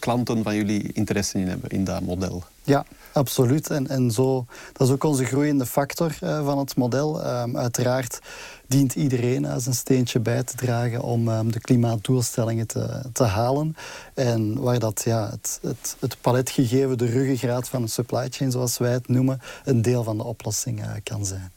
klanten 0.00 0.42
van 0.42 0.54
jullie 0.54 0.92
interesse 0.92 1.38
in 1.38 1.48
hebben, 1.48 1.70
in 1.70 1.84
dat 1.84 2.00
model. 2.00 2.42
Ja, 2.64 2.84
absoluut. 3.12 3.70
En, 3.70 3.88
en 3.88 4.10
zo, 4.10 4.46
dat 4.72 4.86
is 4.86 4.92
ook 4.92 5.04
onze 5.04 5.24
groeiende 5.24 5.66
factor 5.66 6.18
uh, 6.22 6.44
van 6.44 6.58
het 6.58 6.76
model. 6.76 7.26
Um, 7.26 7.56
uiteraard 7.56 8.18
dient 8.66 8.94
iedereen 8.94 9.44
uh, 9.44 9.54
zijn 9.56 9.74
steentje 9.74 10.18
bij 10.18 10.42
te 10.42 10.56
dragen 10.56 11.02
om 11.02 11.28
um, 11.28 11.52
de 11.52 11.60
klimaatdoelstellingen 11.60 12.66
te, 12.66 13.02
te 13.12 13.24
halen. 13.24 13.76
En 14.14 14.60
waar 14.60 14.78
dat 14.78 15.02
ja, 15.04 15.30
het, 15.30 15.58
het, 15.62 15.96
het 15.98 16.16
paletgegeven, 16.20 16.98
de 16.98 17.06
ruggengraat 17.06 17.68
van 17.68 17.82
de 17.82 17.88
supply 17.88 18.28
chain, 18.30 18.50
zoals 18.50 18.78
wij 18.78 18.92
het 18.92 19.08
noemen, 19.08 19.40
een 19.64 19.82
deel 19.82 20.04
van 20.04 20.16
de 20.16 20.24
oplossing 20.24 20.80
uh, 20.80 20.90
kan 21.02 21.26
zijn. 21.26 21.52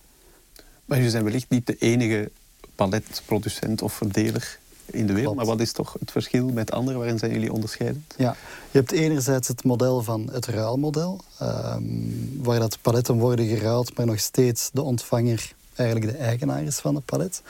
Maar 0.86 0.98
jullie 0.98 1.12
zijn 1.12 1.24
wellicht 1.24 1.50
niet 1.50 1.68
de 1.68 1.76
enige 1.80 2.32
paletproducent 2.76 3.82
of 3.82 3.94
verdeler 3.94 4.60
in 4.86 5.08
de 5.08 5.14
wereld. 5.14 5.36
Maar 5.36 5.46
wat 5.46 5.60
is 5.60 5.72
toch 5.72 5.96
het 6.00 6.12
verschil 6.12 6.48
met 6.48 6.72
anderen? 6.72 7.00
Waarin 7.00 7.20
zijn 7.20 7.32
jullie 7.32 7.54
onderscheidend? 7.54 8.14
Ja, 8.18 8.36
je 8.72 8.78
hebt 8.78 8.92
enerzijds 8.92 9.48
het 9.48 9.64
model 9.64 10.04
van 10.04 10.30
het 10.32 10.46
ruilmodel, 10.46 11.20
um, 11.42 12.40
waar 12.44 12.60
dat 12.60 12.78
paletten 12.82 13.16
worden 13.16 13.48
geruild, 13.48 13.98
maar 13.98 14.06
nog 14.06 14.20
steeds 14.20 14.70
de 14.74 14.82
ontvanger 14.82 15.54
eigenlijk 15.76 16.12
de 16.12 16.18
eigenaar 16.18 16.64
is 16.64 16.80
van 16.80 16.96
het 16.96 17.06
palet. 17.06 17.42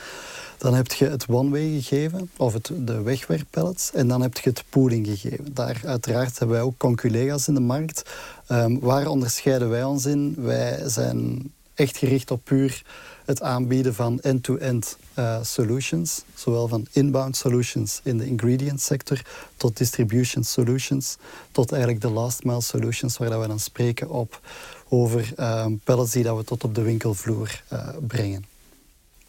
Dan 0.58 0.74
heb 0.74 0.92
je 0.92 1.08
het 1.08 1.26
one-way 1.28 1.70
gegeven, 1.80 2.30
of 2.36 2.52
het, 2.52 2.70
de 2.76 3.02
wegwerppellets. 3.02 3.92
En 3.92 4.08
dan 4.08 4.22
heb 4.22 4.38
je 4.38 4.50
het 4.50 4.64
pooling 4.68 5.06
gegeven. 5.06 5.54
Daar 5.54 5.80
uiteraard 5.84 6.38
hebben 6.38 6.56
wij 6.56 6.66
ook 6.66 6.78
conculega's 6.78 7.48
in 7.48 7.54
de 7.54 7.60
markt. 7.60 8.10
Um, 8.48 8.80
waar 8.80 9.06
onderscheiden 9.06 9.68
wij 9.68 9.84
ons 9.84 10.06
in? 10.06 10.34
Wij 10.38 10.82
zijn 10.86 11.52
echt 11.74 11.96
gericht 11.96 12.30
op 12.30 12.40
puur 12.44 12.82
het 13.24 13.42
aanbieden 13.42 13.94
van 13.94 14.20
end-to-end 14.20 14.96
uh, 15.18 15.38
solutions, 15.42 16.22
zowel 16.34 16.68
van 16.68 16.86
inbound 16.92 17.36
solutions 17.36 18.00
in 18.02 18.18
de 18.18 18.26
ingredient 18.26 18.80
sector 18.80 19.22
tot 19.56 19.76
distribution 19.76 20.44
solutions, 20.44 21.16
tot 21.52 21.72
eigenlijk 21.72 22.02
de 22.02 22.10
last 22.10 22.44
mile 22.44 22.60
solutions, 22.60 23.18
waar 23.18 23.40
we 23.40 23.46
dan 23.46 23.60
spreken 23.60 24.10
op 24.10 24.40
over 24.88 25.32
um, 25.40 25.80
pallets 25.84 26.12
die 26.12 26.22
dat 26.22 26.36
we 26.36 26.44
tot 26.44 26.64
op 26.64 26.74
de 26.74 26.82
winkelvloer 26.82 27.62
uh, 27.72 27.88
brengen. 28.06 28.53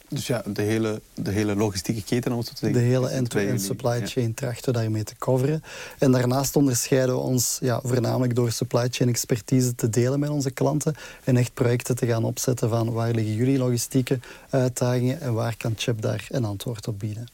Dus 0.10 0.28
ja, 0.28 0.44
de 0.46 0.62
hele, 0.62 1.02
de 1.14 1.32
hele 1.32 1.56
logistieke 1.56 2.04
keten, 2.04 2.32
om 2.32 2.38
het 2.38 2.48
zo 2.48 2.54
te 2.54 2.60
zeggen. 2.60 2.80
De 2.80 2.86
hele 2.86 3.10
end-to-end 3.10 3.62
supply 3.62 4.08
chain 4.08 4.28
ja. 4.28 4.34
trachten 4.36 4.74
we 4.74 4.80
daarmee 4.80 5.04
te 5.04 5.16
coveren. 5.18 5.64
En 6.00 6.12
daarnaast 6.12 6.56
onderscheiden 6.56 7.16
we 7.16 7.22
ons 7.22 7.58
ja, 7.62 7.80
voornamelijk 7.84 8.36
door 8.36 8.52
supply 8.52 8.88
chain 8.92 9.10
expertise 9.10 9.76
te 9.76 9.90
delen 9.90 10.20
met 10.20 10.30
onze 10.30 10.52
klanten 10.52 10.96
en 11.24 11.38
echt 11.38 11.54
projecten 11.54 11.96
te 11.96 12.06
gaan 12.06 12.24
opzetten 12.24 12.70
van 12.70 12.92
waar 12.92 13.12
liggen 13.12 13.34
jullie 13.34 13.58
logistieke 13.58 14.20
uitdagingen 14.50 15.22
en 15.22 15.34
waar 15.34 15.58
kan 15.58 15.74
Chip 15.78 16.02
daar 16.02 16.28
een 16.30 16.46
antwoord 16.46 16.88
op 16.88 17.00
bieden. 17.00 17.28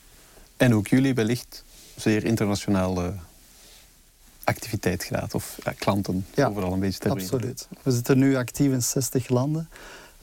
En 0.58 0.76
ook 0.76 0.88
jullie 0.88 1.14
wellicht 1.14 1.64
zeer 1.96 2.26
internationale 2.26 3.14
activiteitsgraad 4.44 5.34
of 5.34 5.58
ja, 5.64 5.72
klanten 5.72 6.26
ja, 6.36 6.48
overal 6.48 6.74
een 6.74 6.80
beetje 6.80 7.00
te 7.00 7.10
Absoluut. 7.10 7.68
We 7.84 7.92
zitten 7.92 8.18
nu 8.18 8.36
actief 8.36 8.72
in 8.72 8.82
60 8.82 9.30
landen. 9.30 9.70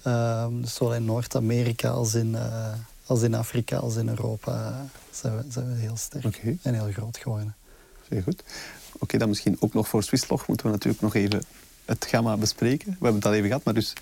Um, 0.07 0.61
dus 0.61 0.75
zowel 0.75 0.95
in 0.95 1.05
Noord-Amerika 1.05 1.89
als 1.89 2.15
in, 2.15 2.33
uh, 2.33 2.73
als 3.07 3.23
in 3.23 3.35
Afrika 3.35 3.77
als 3.77 3.97
in 3.97 4.09
Europa 4.09 4.87
zijn, 5.11 5.37
we, 5.37 5.45
zijn 5.49 5.75
we 5.75 5.81
heel 5.81 5.97
sterk 5.97 6.25
okay. 6.25 6.59
en 6.63 6.75
heel 6.75 6.93
groot 6.93 7.17
geworden. 7.17 7.55
Zeer 8.11 8.23
goed. 8.23 8.43
Oké, 8.93 9.05
okay, 9.05 9.19
dan 9.19 9.29
misschien 9.29 9.57
ook 9.61 9.75
nog 9.75 9.89
voor 9.89 10.03
Swisslog 10.03 10.47
moeten 10.47 10.67
we 10.67 10.73
natuurlijk 10.73 11.03
nog 11.03 11.15
even 11.15 11.43
het 11.85 12.07
gamma 12.09 12.37
bespreken. 12.37 12.87
We 12.87 13.05
hebben 13.05 13.15
het 13.15 13.27
al 13.27 13.33
even 13.33 13.47
gehad, 13.47 13.65
maar 13.65 13.75
dus 13.75 13.93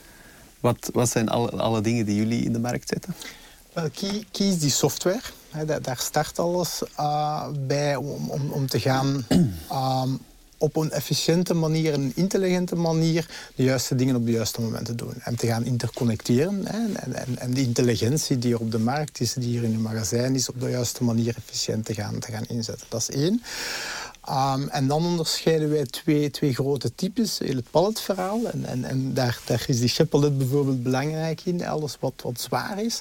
wat, 0.61 0.91
wat 0.93 1.09
zijn 1.09 1.29
alle, 1.29 1.51
alle 1.51 1.81
dingen 1.81 2.07
die 2.07 2.17
jullie 2.17 2.45
in 2.45 2.53
de 2.53 2.59
markt 2.59 2.89
zetten? 2.89 3.15
Wel, 3.73 3.91
Key, 3.91 4.25
Key 4.31 4.47
is 4.47 4.59
die 4.59 4.71
software. 4.71 5.21
daar 5.83 5.99
start 5.99 6.39
alles 6.39 6.83
uh, 7.01 7.49
bij 7.67 7.97
om, 7.97 8.31
om, 8.31 8.51
om 8.51 8.67
te 8.67 8.81
gaan 8.81 9.27
um, 9.31 10.21
op 10.59 10.77
een 10.77 10.91
efficiënte 10.91 11.55
manier, 11.55 11.95
een 11.95 12.13
intelligente 12.15 12.77
manier, 12.77 13.29
de 13.55 13.63
juiste 13.63 13.95
dingen 13.95 14.17
op 14.17 14.27
de 14.27 14.33
juiste 14.33 14.61
momenten 14.61 14.97
doen. 14.97 15.15
En 15.23 15.37
te 15.37 15.47
gaan 15.47 15.65
interconnecteren. 15.65 16.67
Hè, 16.67 16.79
en, 16.95 17.39
en, 17.39 17.55
de 17.55 17.61
intelligentie 17.61 18.39
die 18.39 18.55
er 18.55 18.61
op 18.61 18.71
de 18.71 18.79
markt 18.79 19.21
is, 19.21 19.33
die 19.33 19.49
hier 19.49 19.63
in 19.63 19.71
je 19.71 19.79
magazijn 19.79 20.35
is, 20.35 20.49
op 20.49 20.61
de 20.61 20.71
juiste 20.71 21.05
manier 21.05 21.35
efficiënt 21.37 21.85
te 21.85 21.95
gaan, 21.95 22.19
te 22.19 22.33
gaan 22.33 22.45
inzetten. 22.49 22.87
Dat 22.89 23.01
is 23.01 23.11
één. 23.11 23.43
Um, 24.31 24.69
en 24.69 24.87
dan 24.87 25.05
onderscheiden 25.05 25.71
wij 25.71 25.85
twee, 25.85 26.31
twee 26.31 26.55
grote 26.55 26.95
types. 26.95 27.39
Het 27.39 27.71
palletverhaal. 27.71 28.41
En, 28.53 28.65
en, 28.65 28.85
en 28.85 29.15
daar, 29.15 29.39
daar 29.45 29.65
is 29.67 29.81
die 29.81 29.89
chippalet 29.89 30.39
bijvoorbeeld 30.39 30.83
belangrijk 30.83 31.41
in. 31.45 31.67
Alles 31.67 31.97
wat, 32.01 32.13
wat 32.23 32.41
zwaar 32.41 32.83
is. 32.83 33.01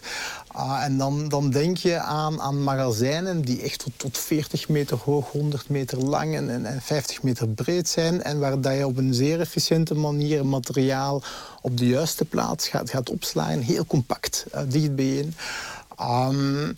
Uh, 0.55 0.83
en 0.83 0.97
dan, 0.97 1.29
dan 1.29 1.49
denk 1.49 1.77
je 1.77 1.97
aan, 1.99 2.41
aan 2.41 2.63
magazijnen 2.63 3.41
die 3.41 3.61
echt 3.61 3.79
tot, 3.79 3.93
tot 3.95 4.17
40 4.17 4.69
meter 4.69 4.97
hoog, 4.97 5.31
100 5.31 5.69
meter 5.69 5.97
lang 5.97 6.35
en, 6.35 6.49
en, 6.49 6.65
en 6.65 6.81
50 6.81 7.23
meter 7.23 7.47
breed 7.47 7.89
zijn. 7.89 8.23
En 8.23 8.39
waar 8.39 8.61
dat 8.61 8.77
je 8.77 8.87
op 8.87 8.97
een 8.97 9.13
zeer 9.13 9.39
efficiënte 9.39 9.95
manier 9.95 10.45
materiaal 10.45 11.23
op 11.61 11.77
de 11.77 11.87
juiste 11.87 12.25
plaats 12.25 12.67
gaat, 12.67 12.89
gaat 12.89 13.09
opslaan. 13.09 13.59
Heel 13.59 13.85
compact, 13.85 14.45
uh, 14.55 14.61
dicht 14.67 14.95
bijeen. 14.95 15.35
Um, 16.01 16.75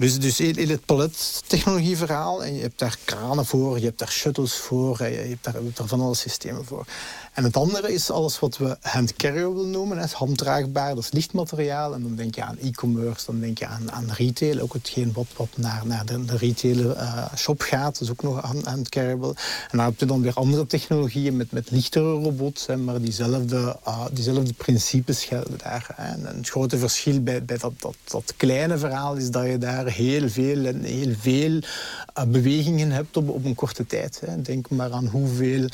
dus, 0.00 0.18
dus 0.18 0.40
in 0.40 0.70
het 0.70 0.84
palettechnologieverhaal, 0.84 2.44
en 2.44 2.54
je 2.54 2.60
hebt 2.60 2.78
daar 2.78 2.98
kranen 3.04 3.46
voor, 3.46 3.78
je 3.78 3.84
hebt 3.84 3.98
daar 3.98 4.10
shuttles 4.10 4.54
voor, 4.54 4.98
je 5.02 5.04
hebt 5.04 5.44
daar, 5.44 5.54
daar 5.74 5.86
van 5.86 6.00
alle 6.00 6.14
systemen 6.14 6.64
voor. 6.64 6.86
En 7.32 7.44
het 7.44 7.56
andere 7.56 7.92
is 7.92 8.10
alles 8.10 8.38
wat 8.38 8.58
we 8.58 8.76
hand 8.80 9.14
carryable 9.14 9.64
noemen, 9.66 9.98
hè, 9.98 10.06
handdraagbaar, 10.12 10.94
dat 10.94 11.04
is 11.04 11.12
lichtmateriaal. 11.12 11.94
En 11.94 12.02
dan 12.02 12.14
denk 12.14 12.34
je 12.34 12.42
aan 12.42 12.58
e-commerce, 12.58 13.26
dan 13.26 13.40
denk 13.40 13.58
je 13.58 13.66
aan, 13.66 13.92
aan 13.92 14.10
retail, 14.10 14.58
ook 14.58 14.72
hetgeen 14.72 15.12
wat, 15.12 15.26
wat 15.36 15.48
naar, 15.56 15.82
naar 15.86 16.06
de, 16.06 16.24
de 16.24 16.36
retail 16.36 16.78
uh, 16.78 17.34
shop 17.36 17.60
gaat, 17.60 17.92
dat 17.92 18.00
is 18.00 18.10
ook 18.10 18.22
nog 18.22 18.40
hand 18.64 18.88
carryable. 18.88 19.34
En 19.70 19.76
dan 19.76 19.86
heb 19.86 20.00
je 20.00 20.06
dan 20.06 20.22
weer 20.22 20.34
andere 20.34 20.66
technologieën 20.66 21.36
met, 21.36 21.52
met 21.52 21.70
lichtere 21.70 22.12
robots, 22.12 22.66
maar 22.84 23.00
diezelfde, 23.00 23.76
uh, 23.88 24.04
diezelfde 24.12 24.52
principes 24.52 25.24
gelden 25.24 25.58
daar. 25.58 25.94
En 25.96 26.26
het 26.26 26.48
grote 26.48 26.78
verschil 26.78 27.20
bij, 27.20 27.44
bij 27.44 27.58
dat, 27.58 27.72
dat, 27.78 27.96
dat 28.04 28.34
kleine 28.36 28.78
verhaal 28.78 29.14
is 29.14 29.30
dat 29.30 29.46
je 29.46 29.58
daar 29.58 29.89
heel 29.90 30.28
veel 30.28 30.64
en 30.64 30.82
heel 30.82 31.14
veel 31.18 31.52
uh, 31.52 32.24
bewegingen 32.26 32.90
hebt 32.90 33.16
op, 33.16 33.28
op 33.28 33.44
een 33.44 33.54
korte 33.54 33.86
tijd. 33.86 34.22
Hè. 34.26 34.42
Denk 34.42 34.70
maar 34.70 34.92
aan 34.92 35.06
hoeveel 35.06 35.68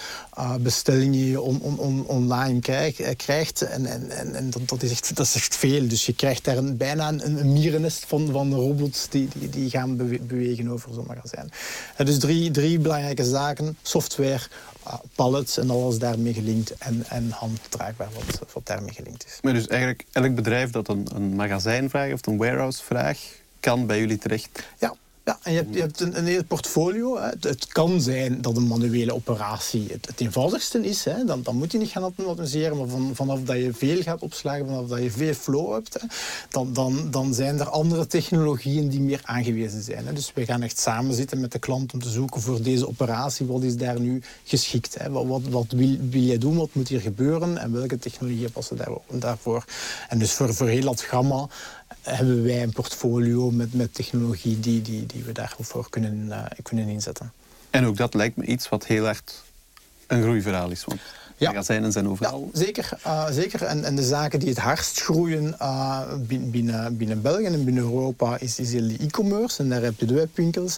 bestellingen 0.60 1.26
je 1.26 1.40
on, 1.40 1.60
on, 1.60 1.78
on, 1.78 2.06
online 2.06 2.60
eh, 2.60 3.16
krijgt. 3.16 3.62
En, 3.62 3.86
en, 3.86 4.34
en 4.34 4.50
dat, 4.50 4.68
dat, 4.68 4.82
is 4.82 4.90
echt, 4.90 5.16
dat 5.16 5.26
is 5.26 5.34
echt 5.34 5.56
veel. 5.56 5.88
Dus 5.88 6.06
je 6.06 6.14
krijgt 6.14 6.44
daar 6.44 6.56
een, 6.56 6.76
bijna 6.76 7.08
een, 7.08 7.38
een 7.38 7.52
mierennest 7.52 8.04
van, 8.06 8.28
van 8.30 8.54
robots 8.54 9.08
die, 9.08 9.28
die, 9.34 9.48
die 9.48 9.70
gaan 9.70 9.96
bewegen 10.26 10.68
over 10.68 10.94
zo'n 10.94 11.06
magazijn. 11.06 11.50
Dus 11.96 12.18
drie, 12.18 12.50
drie 12.50 12.78
belangrijke 12.78 13.24
zaken. 13.24 13.76
Software, 13.82 14.40
pallets 15.14 15.58
en 15.58 15.70
alles 15.70 15.98
daarmee 15.98 16.34
gelinkt. 16.34 16.74
En, 16.78 17.04
en 17.08 17.30
handdraagbaar 17.30 18.08
wat, 18.14 18.52
wat 18.52 18.66
daarmee 18.66 18.92
gelinkt 18.92 19.24
is. 19.26 19.38
Maar 19.42 19.52
dus 19.52 19.66
eigenlijk 19.66 20.04
elk 20.12 20.34
bedrijf 20.34 20.70
dat 20.70 20.88
een, 20.88 21.06
een 21.14 21.34
magazijn 21.34 21.90
vraagt 21.90 22.12
of 22.12 22.26
een 22.26 22.36
warehouse 22.36 22.84
vraagt, 22.84 23.42
kan 23.60 23.86
bij 23.86 23.98
jullie 23.98 24.18
terecht? 24.18 24.62
Ja. 24.78 24.94
Ja, 25.26 25.38
en 25.42 25.52
je 25.52 25.58
hebt, 25.58 25.74
je 25.74 25.80
hebt 25.80 26.00
een, 26.00 26.26
een 26.26 26.46
portfolio. 26.46 27.18
Het, 27.20 27.44
het 27.44 27.66
kan 27.66 28.00
zijn 28.00 28.42
dat 28.42 28.56
een 28.56 28.66
manuele 28.66 29.14
operatie 29.14 29.86
het, 29.90 30.06
het 30.06 30.20
eenvoudigste 30.20 30.80
is. 30.84 31.04
Hè. 31.04 31.24
Dan, 31.24 31.42
dan 31.42 31.56
moet 31.56 31.72
je 31.72 31.78
niet 31.78 31.90
gaan 31.90 32.02
automatiseren. 32.02 32.76
Maar 32.76 32.88
van, 32.88 33.10
vanaf 33.14 33.40
dat 33.42 33.56
je 33.56 33.72
veel 33.72 34.02
gaat 34.02 34.22
opslagen, 34.22 34.66
vanaf 34.66 34.86
dat 34.86 35.02
je 35.02 35.10
veel 35.10 35.34
flow 35.34 35.72
hebt, 35.72 35.98
dan, 36.48 36.72
dan, 36.72 37.10
dan 37.10 37.34
zijn 37.34 37.60
er 37.60 37.68
andere 37.68 38.06
technologieën 38.06 38.88
die 38.88 39.00
meer 39.00 39.20
aangewezen 39.22 39.82
zijn. 39.82 40.06
Hè. 40.06 40.12
Dus 40.12 40.32
we 40.34 40.44
gaan 40.44 40.62
echt 40.62 40.78
samen 40.78 41.14
zitten 41.14 41.40
met 41.40 41.52
de 41.52 41.58
klant 41.58 41.92
om 41.92 42.00
te 42.00 42.10
zoeken 42.10 42.40
voor 42.40 42.62
deze 42.62 42.88
operatie. 42.88 43.46
Wat 43.46 43.62
is 43.62 43.76
daar 43.76 44.00
nu 44.00 44.22
geschikt? 44.44 44.98
Hè. 44.98 45.10
Wat, 45.10 45.42
wat, 45.42 45.66
wil, 45.68 45.96
wil 46.10 46.22
je 46.22 46.38
doen? 46.38 46.56
Wat 46.56 46.70
moet 46.74 46.88
hier 46.88 47.00
gebeuren? 47.00 47.58
En 47.58 47.72
welke 47.72 47.98
technologieën 47.98 48.52
passen 48.52 48.76
daar, 48.76 48.92
daarvoor? 49.10 49.64
En 50.08 50.18
dus 50.18 50.32
voor, 50.32 50.54
voor 50.54 50.68
heel 50.68 50.84
dat 50.84 51.00
gamma 51.00 51.48
hebben 52.02 52.44
wij 52.44 52.62
een 52.62 52.72
portfolio 52.72 53.50
met, 53.50 53.74
met 53.74 53.94
technologie 53.94 54.60
die, 54.60 54.82
die, 54.82 55.06
die 55.06 55.22
we 55.22 55.32
daarvoor 55.32 55.90
kunnen, 55.90 56.26
uh, 56.28 56.44
kunnen 56.62 56.88
inzetten. 56.88 57.32
En 57.70 57.86
ook 57.86 57.96
dat 57.96 58.14
lijkt 58.14 58.36
me 58.36 58.44
iets 58.44 58.68
wat 58.68 58.86
heel 58.86 59.08
erg 59.08 59.22
een 60.06 60.22
groeiverhaal 60.22 60.70
is. 60.70 60.84
Want. 60.84 61.00
Magazijnen 61.38 61.92
zijn 61.92 62.08
overal. 62.08 62.50
Ja, 62.52 62.60
zeker. 62.60 62.88
Uh, 63.06 63.26
zeker. 63.30 63.62
En, 63.62 63.84
en, 63.84 63.96
de 63.96 64.02
zaken 64.02 64.38
die 64.38 64.48
het 64.48 64.58
hardst 64.58 65.00
groeien 65.00 65.56
uh, 65.62 66.00
binnen, 66.26 66.96
binnen 66.96 67.22
België 67.22 67.44
en 67.44 67.64
binnen 67.64 67.82
Europa 67.82 68.38
is, 68.38 68.58
is 68.58 68.70
de 68.70 68.96
e-commerce. 69.00 69.62
En 69.62 69.68
daar 69.68 69.82
heb 69.82 70.00
je 70.00 70.06
de 70.06 70.14
webwinkels. 70.14 70.76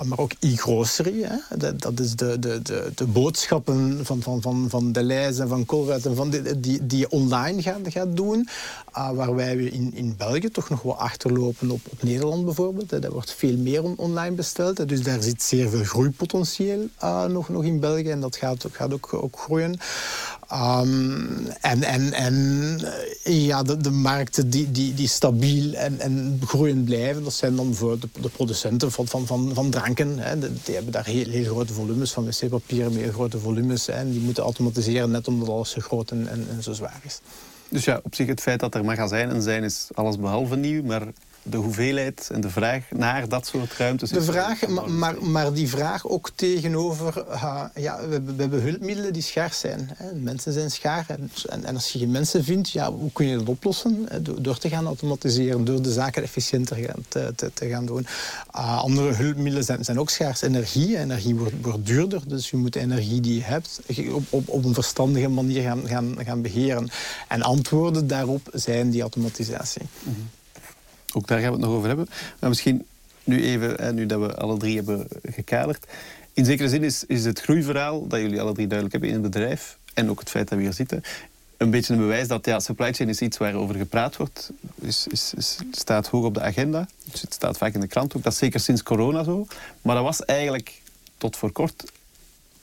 Uh, 0.00 0.06
maar 0.06 0.18
ook 0.18 0.32
e-grocery. 0.40 1.28
Dat, 1.56 1.80
dat, 1.80 2.00
is 2.00 2.16
de, 2.16 2.38
de, 2.38 2.62
de, 2.62 2.90
de 2.94 3.06
boodschappen 3.06 4.00
van, 4.02 4.22
van, 4.22 4.42
van, 4.42 4.66
van 4.68 4.92
de 4.92 5.02
lijzen, 5.02 5.48
van 5.48 5.64
Colruyt 5.64 6.06
en 6.06 6.16
van 6.16 6.30
die, 6.30 6.60
die, 6.60 6.86
die 6.86 6.98
je 6.98 7.10
online 7.10 7.62
gaat, 7.62 7.80
gaat 7.84 8.16
doen. 8.16 8.48
waarbij 8.92 9.56
we 9.56 9.70
in, 9.70 9.90
in 9.94 10.14
België 10.16 10.50
toch 10.50 10.68
nog 10.68 10.82
wel 10.82 10.98
achterlopen 10.98 11.70
op, 11.70 11.80
op 11.90 12.02
Nederland 12.02 12.44
bijvoorbeeld. 12.44 13.02
Daar 13.02 13.10
wordt 13.10 13.34
veel 13.34 13.56
meer 13.56 13.82
on, 13.82 13.94
online 13.96 14.34
besteld. 14.34 14.88
Dus 14.88 15.02
daar 15.02 15.22
zit 15.22 15.42
zeer 15.42 15.68
veel 15.68 15.84
groeipotentieel 15.84 16.88
nog, 17.28 17.48
nog 17.48 17.64
in 17.64 17.80
België. 17.80 18.10
En 18.10 18.20
dat 18.20 18.36
gaat, 18.36 18.64
gaat 18.72 18.92
ook, 18.92 19.14
ook 19.14 19.38
groeien. 19.38 19.78
Um, 20.52 21.46
en 21.60 21.82
en, 21.82 22.12
en 22.12 22.78
eh, 23.22 23.46
ja, 23.46 23.62
de, 23.62 23.90
markten 23.90 24.50
die, 24.50 24.70
die, 24.70 24.94
die 24.94 25.08
stabiel 25.08 25.72
en, 25.72 26.00
en 26.00 26.40
groeiend 26.44 26.84
blijven, 26.84 27.24
dat 27.24 27.32
zijn 27.32 27.56
dan 27.56 27.74
voor 27.74 27.98
de, 27.98 28.28
producenten 28.28 28.92
van, 28.92 29.06
van, 29.06 29.26
van, 29.26 29.50
van 29.54 29.70
dranken. 29.70 30.18
Hè. 30.18 30.38
Die 30.38 30.74
hebben 30.74 30.92
daar 30.92 31.04
heel, 31.04 31.44
grote 31.44 31.72
volumes 31.72 32.12
van 32.12 32.24
wc-papier, 32.24 32.92
meer 32.92 33.12
grote 33.12 33.38
volumes. 33.38 33.88
En 33.88 34.10
die 34.10 34.20
moeten 34.20 34.42
automatiseren 34.42 35.10
net 35.10 35.28
omdat 35.28 35.48
alles 35.48 35.70
zo 35.70 35.80
groot 35.80 36.10
en, 36.10 36.28
en, 36.28 36.46
en 36.56 36.62
zo 36.62 36.72
zwaar 36.72 37.00
is. 37.02 37.20
Dus 37.68 37.84
ja, 37.84 38.00
op 38.02 38.14
zich 38.14 38.26
het 38.26 38.40
feit 38.40 38.60
dat 38.60 38.74
er 38.74 38.84
magazijnen 38.84 39.42
zijn 39.42 39.64
is 39.64 39.88
alles 39.94 40.18
behalve 40.18 40.56
nieuw, 40.56 40.82
maar 40.82 41.06
de 41.50 41.56
hoeveelheid 41.56 42.28
en 42.32 42.40
de 42.40 42.50
vraag 42.50 42.82
naar 42.90 43.28
dat 43.28 43.46
soort 43.46 43.72
ruimtes. 43.72 44.10
De 44.10 44.22
vraag, 44.22 44.66
maar, 44.88 45.22
maar, 45.22 45.52
die 45.52 45.68
vraag 45.68 46.06
ook 46.06 46.30
tegenover... 46.34 47.24
Uh, 47.28 47.64
ja, 47.74 48.08
we, 48.08 48.22
we, 48.22 48.34
hebben 48.36 48.62
hulpmiddelen 48.62 49.12
die 49.12 49.22
schaars 49.22 49.58
zijn. 49.58 49.90
Hè. 49.94 50.14
Mensen 50.14 50.52
zijn 50.52 50.70
schaar. 50.70 51.06
En, 51.08 51.64
en, 51.64 51.74
als 51.74 51.92
je 51.92 51.98
geen 51.98 52.10
mensen 52.10 52.44
vindt, 52.44 52.70
ja, 52.70 52.92
hoe 52.92 53.12
kun 53.12 53.26
je 53.26 53.36
dat 53.36 53.48
oplossen? 53.48 54.08
Door, 54.22 54.42
door, 54.42 54.58
te 54.58 54.68
gaan 54.68 54.86
automatiseren, 54.86 55.64
door 55.64 55.82
de 55.82 55.92
zaken 55.92 56.22
efficiënter 56.22 56.76
gaan, 56.76 57.04
te, 57.08 57.32
te, 57.36 57.50
te, 57.54 57.68
gaan 57.68 57.86
doen. 57.86 58.06
Uh, 58.56 58.78
andere 58.78 59.12
hulpmiddelen 59.12 59.64
zijn, 59.64 59.84
zijn 59.84 60.00
ook 60.00 60.10
schaars. 60.10 60.42
Energie, 60.42 60.98
energie 60.98 61.34
wordt, 61.34 61.54
wordt, 61.62 61.86
duurder. 61.86 62.22
Dus 62.26 62.50
je 62.50 62.56
moet 62.56 62.72
de 62.72 62.80
energie 62.80 63.20
die 63.20 63.34
je 63.34 63.42
hebt 63.42 63.80
op, 64.12 64.24
op, 64.30 64.48
op 64.48 64.64
een 64.64 64.74
verstandige 64.74 65.28
manier 65.28 65.62
gaan, 65.62 65.88
gaan, 65.88 66.16
gaan 66.18 66.42
beheren. 66.42 66.88
En 67.28 67.42
antwoorden 67.42 68.06
daarop 68.06 68.48
zijn 68.52 68.90
die 68.90 69.00
automatisatie. 69.00 69.82
Mm 69.82 70.14
-hmm. 70.14 70.28
Ook 71.16 71.26
daar 71.26 71.38
gaan 71.40 71.48
we 71.48 71.56
het 71.56 71.64
nog 71.64 71.74
over 71.74 71.88
hebben. 71.88 72.08
Maar 72.38 72.48
misschien 72.48 72.86
nu 73.24 73.44
even, 73.44 73.94
nu 73.94 74.06
dat 74.06 74.20
we 74.20 74.34
alle 74.34 74.56
drie 74.56 74.76
hebben 74.76 75.08
gekaderd. 75.22 75.86
In 76.32 76.44
zekere 76.44 76.68
zin 76.68 76.84
is, 76.84 77.04
is 77.04 77.24
het 77.24 77.40
groeiverhaal 77.40 78.06
dat 78.06 78.20
jullie 78.20 78.40
alle 78.40 78.52
drie 78.52 78.66
duidelijk 78.66 78.92
hebben 78.92 79.10
in 79.10 79.22
het 79.22 79.32
bedrijf 79.32 79.78
en 79.94 80.10
ook 80.10 80.20
het 80.20 80.30
feit 80.30 80.48
dat 80.48 80.58
we 80.58 80.64
hier 80.64 80.72
zitten, 80.72 81.02
een 81.56 81.70
beetje 81.70 81.92
een 81.92 81.98
bewijs 81.98 82.28
dat 82.28 82.46
ja, 82.46 82.60
supply 82.60 82.92
chain 82.92 83.08
is 83.08 83.20
iets 83.20 83.36
waarover 83.36 83.74
gepraat 83.74 84.16
wordt. 84.16 84.50
Is, 84.74 85.06
is, 85.06 85.58
staat 85.70 86.06
hoog 86.06 86.24
op 86.24 86.34
de 86.34 86.40
agenda. 86.40 86.88
Het 87.10 87.32
staat 87.34 87.58
vaak 87.58 87.74
in 87.74 87.80
de 87.80 87.86
krant 87.86 88.16
ook. 88.16 88.22
Dat 88.22 88.32
is 88.32 88.38
zeker 88.38 88.60
sinds 88.60 88.82
corona 88.82 89.24
zo. 89.24 89.46
Maar 89.82 89.94
dat 89.94 90.04
was 90.04 90.24
eigenlijk 90.24 90.82
tot 91.18 91.36
voor 91.36 91.52
kort 91.52 91.84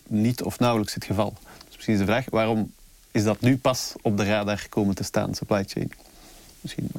niet 0.08 0.42
of 0.42 0.60
nauwelijks 0.60 0.94
het 0.94 1.06
geval. 1.06 1.34
Dus 1.66 1.76
misschien 1.76 1.94
is 1.94 2.00
de 2.00 2.06
vraag, 2.06 2.26
waarom 2.30 2.72
is 3.12 3.24
dat 3.24 3.42
nu 3.42 3.58
pas 3.58 3.94
op 4.02 4.18
de 4.18 4.26
radar 4.26 4.66
komen 4.70 4.96
te 4.96 5.04
staan, 5.04 5.36
supply 5.36 5.64
chain? 5.68 5.92
Misschien. 6.64 6.90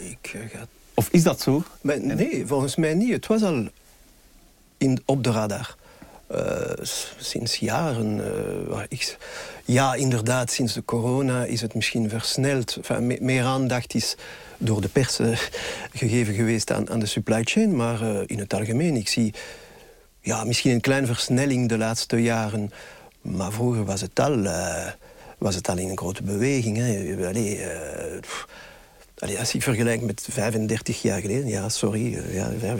ik, 0.00 0.30
eh, 0.34 0.40
ga... 0.52 0.66
Of 0.94 1.08
is 1.10 1.22
dat 1.22 1.40
zo? 1.40 1.62
Maar, 1.80 2.00
nee, 2.00 2.46
volgens 2.46 2.76
mij 2.76 2.94
niet. 2.94 3.12
Het 3.12 3.26
was 3.26 3.42
al 3.42 3.68
in, 4.78 5.02
op 5.04 5.24
de 5.24 5.30
radar. 5.30 5.76
Uh, 6.32 6.84
sinds 7.18 7.56
jaren. 7.56 8.16
Uh, 8.70 8.82
ik, 8.88 9.16
ja, 9.64 9.94
inderdaad, 9.94 10.50
sinds 10.50 10.72
de 10.72 10.84
corona 10.84 11.44
is 11.44 11.60
het 11.60 11.74
misschien 11.74 12.08
versneld. 12.08 12.76
Enfin, 12.76 13.06
me, 13.06 13.18
meer 13.20 13.44
aandacht 13.44 13.94
is 13.94 14.16
door 14.58 14.80
de 14.80 14.88
pers 14.88 15.20
uh, 15.20 15.38
gegeven 15.92 16.34
geweest 16.34 16.72
aan, 16.72 16.90
aan, 16.90 16.98
de 16.98 17.06
supply 17.06 17.42
chain. 17.44 17.76
Maar 17.76 18.00
in 18.26 18.38
het 18.38 18.54
algemeen, 18.54 18.96
ik 18.96 19.08
zie 19.08 19.34
ja, 20.20 20.44
misschien 20.44 20.72
een 20.72 20.80
kleine 20.80 21.06
versnelling 21.06 21.68
de 21.68 21.78
laatste 21.78 22.22
jaren. 22.22 22.70
Maar 23.20 23.52
vroeger 23.52 23.84
was 23.84 24.00
het 24.00 24.20
al, 24.20 24.42
was 25.38 25.54
het 25.54 25.68
al 25.68 25.78
in 25.78 25.88
een 25.88 25.98
grote 25.98 26.22
beweging. 26.22 26.76
Hè. 26.76 27.26
Allee, 27.26 27.60
Allee, 29.18 29.38
als 29.38 29.54
ik 29.54 29.62
vergelijk 29.62 30.02
met 30.02 30.26
35 30.30 31.02
jaar 31.02 31.20
geleden, 31.20 31.46
ja, 31.46 31.68
sorry. 31.68 32.14
Eh, 32.14 32.34
ja, 32.62 32.76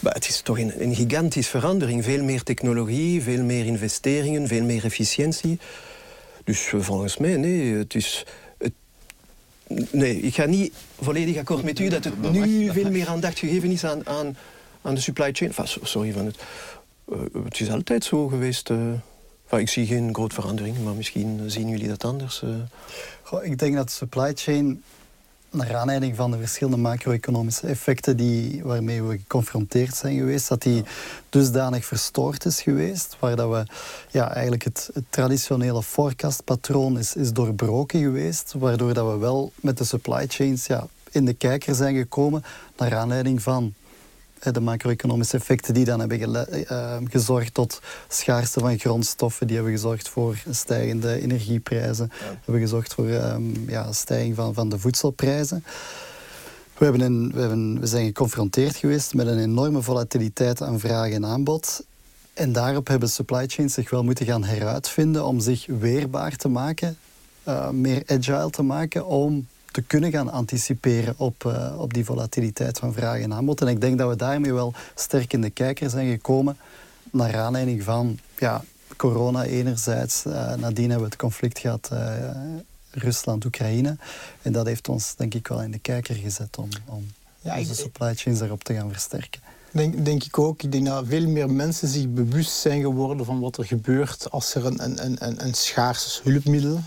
maar 0.00 0.12
het 0.14 0.28
is 0.28 0.40
toch 0.40 0.58
een, 0.58 0.82
een 0.82 0.94
gigantische 0.94 1.50
verandering. 1.50 2.04
Veel 2.04 2.22
meer 2.22 2.42
technologie, 2.42 3.22
veel 3.22 3.42
meer 3.42 3.64
investeringen, 3.64 4.48
veel 4.48 4.62
meer 4.62 4.84
efficiëntie. 4.84 5.58
Dus 6.44 6.72
eh, 6.72 6.80
volgens 6.80 7.16
mij, 7.16 7.36
nee, 7.36 7.74
het 7.74 7.94
is... 7.94 8.24
nee, 9.90 10.20
ik 10.20 10.34
ga 10.34 10.44
niet 10.44 10.72
volledig 11.00 11.36
akkoord 11.36 11.62
met 11.62 11.78
u 11.78 11.88
dat 11.88 12.04
het 12.04 12.32
nu 12.32 12.72
veel 12.72 12.90
meer 12.90 13.08
aandacht 13.08 13.38
gegeven 13.38 13.70
is 13.70 13.84
aan, 13.84 14.06
aan, 14.06 14.36
aan 14.82 14.94
de 14.94 15.00
supply 15.00 15.32
chain. 15.32 15.52
Sorry, 15.82 16.12
van 16.12 16.26
het, 16.26 16.36
uh, 17.12 17.18
het 17.44 17.60
is 17.60 17.70
altijd 17.70 18.04
zo 18.04 18.28
geweest. 18.28 18.70
Uh, 18.70 19.58
ik 19.60 19.68
zie 19.68 19.86
geen 19.86 20.14
grote 20.14 20.34
verandering, 20.34 20.84
maar 20.84 20.94
misschien 20.94 21.50
zien 21.50 21.68
jullie 21.68 21.88
dat 21.88 22.04
anders. 22.04 22.42
Goh, 23.22 23.44
ik 23.44 23.58
denk 23.58 23.74
dat 23.74 23.90
supply 23.90 24.32
chain 24.34 24.82
naar 25.54 25.76
aanleiding 25.76 26.16
van 26.16 26.30
de 26.30 26.38
verschillende 26.38 26.76
macro-economische 26.76 27.66
effecten 27.66 28.16
die, 28.16 28.62
waarmee 28.64 29.02
we 29.02 29.18
geconfronteerd 29.18 29.96
zijn 29.96 30.18
geweest, 30.18 30.48
dat 30.48 30.62
die 30.62 30.84
dusdanig 31.28 31.84
verstoord 31.84 32.44
is 32.44 32.62
geweest, 32.62 33.16
waar 33.20 33.36
dat 33.36 33.50
we 33.50 33.64
ja, 34.10 34.32
eigenlijk 34.32 34.64
het, 34.64 34.90
traditionele 35.10 35.82
forecastpatroon 35.82 36.98
is, 36.98 37.16
is 37.16 37.32
doorbroken 37.32 38.00
geweest, 38.00 38.54
waardoor 38.58 38.94
dat 38.94 39.12
we 39.12 39.18
wel 39.18 39.52
met 39.60 39.78
de 39.78 39.84
supply 39.84 40.26
chains 40.28 40.66
ja, 40.66 40.86
in 41.10 41.24
de 41.24 41.34
kijker 41.34 41.74
zijn 41.74 41.96
gekomen 41.96 42.44
naar 42.76 42.96
aanleiding 42.96 43.42
van 43.42 43.74
de 44.52 44.60
macro-economische 44.60 45.36
effecten 45.36 45.74
die 45.74 45.84
dan 45.84 46.00
hebben 46.00 46.20
uh, 46.70 46.96
gezorgd 47.10 47.54
tot 47.54 47.80
schaarste 48.08 48.60
van 48.60 48.78
grondstoffen, 48.78 49.46
die 49.46 49.56
hebben 49.56 49.74
gezorgd 49.74 50.08
voor 50.08 50.42
stijgende 50.50 51.20
energieprijzen, 51.20 52.10
ja. 52.20 52.38
hebben 52.44 52.62
gezorgd 52.62 52.94
voor 52.94 53.08
um, 53.08 53.64
ja, 53.68 53.92
stijging 53.92 54.34
van, 54.34 54.54
van 54.54 54.68
de 54.68 54.78
voedselprijzen. 54.78 55.64
We, 56.78 56.84
hebben 56.84 57.02
een, 57.02 57.32
we, 57.32 57.40
hebben, 57.40 57.80
we 57.80 57.86
zijn 57.86 58.06
geconfronteerd 58.06 58.76
geweest 58.76 59.14
met 59.14 59.26
een 59.26 59.38
enorme 59.38 59.82
volatiliteit 59.82 60.62
aan 60.62 60.80
vraag 60.80 61.10
en 61.10 61.26
aanbod. 61.26 61.84
En 62.34 62.52
daarop 62.52 62.86
hebben 62.86 63.08
supply 63.08 63.46
chains 63.46 63.74
zich 63.74 63.90
wel 63.90 64.04
moeten 64.04 64.26
gaan 64.26 64.44
heruitvinden 64.44 65.24
om 65.24 65.40
zich 65.40 65.66
weerbaar 65.66 66.36
te 66.36 66.48
maken, 66.48 66.96
uh, 67.48 67.70
meer 67.70 68.02
agile 68.06 68.50
te 68.50 68.62
maken, 68.62 69.06
om 69.06 69.46
te 69.74 69.82
kunnen 69.82 70.10
gaan 70.10 70.30
anticiperen 70.30 71.14
op, 71.16 71.44
uh, 71.46 71.74
op 71.78 71.94
die 71.94 72.04
volatiliteit 72.04 72.78
van 72.78 72.92
vraag 72.92 73.20
en 73.20 73.34
aanbod. 73.34 73.60
En 73.60 73.68
ik 73.68 73.80
denk 73.80 73.98
dat 73.98 74.08
we 74.08 74.16
daarmee 74.16 74.52
wel 74.52 74.72
sterk 74.94 75.32
in 75.32 75.40
de 75.40 75.50
kijker 75.50 75.90
zijn 75.90 76.10
gekomen 76.10 76.56
naar 77.10 77.36
aanleiding 77.36 77.82
van 77.82 78.18
ja, 78.38 78.64
corona 78.96 79.44
enerzijds. 79.44 80.24
Uh, 80.26 80.54
nadien 80.54 80.90
hebben 80.90 80.98
we 80.98 81.12
het 81.12 81.16
conflict 81.16 81.58
gehad 81.58 81.90
uh, 81.92 82.12
Rusland-Oekraïne. 82.90 83.96
En 84.42 84.52
dat 84.52 84.66
heeft 84.66 84.88
ons 84.88 85.14
denk 85.16 85.34
ik 85.34 85.48
wel 85.48 85.62
in 85.62 85.70
de 85.70 85.78
kijker 85.78 86.14
gezet 86.14 86.58
om, 86.58 86.68
om 86.84 87.06
ja, 87.40 87.58
onze 87.58 87.74
supply 87.74 88.14
chains 88.14 88.38
daarop 88.38 88.64
te 88.64 88.74
gaan 88.74 88.90
versterken. 88.90 89.40
Denk, 89.70 90.04
denk 90.04 90.24
ik 90.24 90.38
ook. 90.38 90.62
Ik 90.62 90.72
denk 90.72 90.86
dat 90.86 91.04
veel 91.06 91.28
meer 91.28 91.50
mensen 91.50 91.88
zich 91.88 92.08
bewust 92.08 92.52
zijn 92.52 92.80
geworden 92.80 93.26
van 93.26 93.40
wat 93.40 93.56
er 93.56 93.64
gebeurt 93.64 94.30
als 94.30 94.54
er 94.54 94.66
een, 94.66 94.84
een, 94.84 95.26
een, 95.26 95.44
een 95.44 95.54
schaars 95.54 96.20
hulpmiddel 96.24 96.80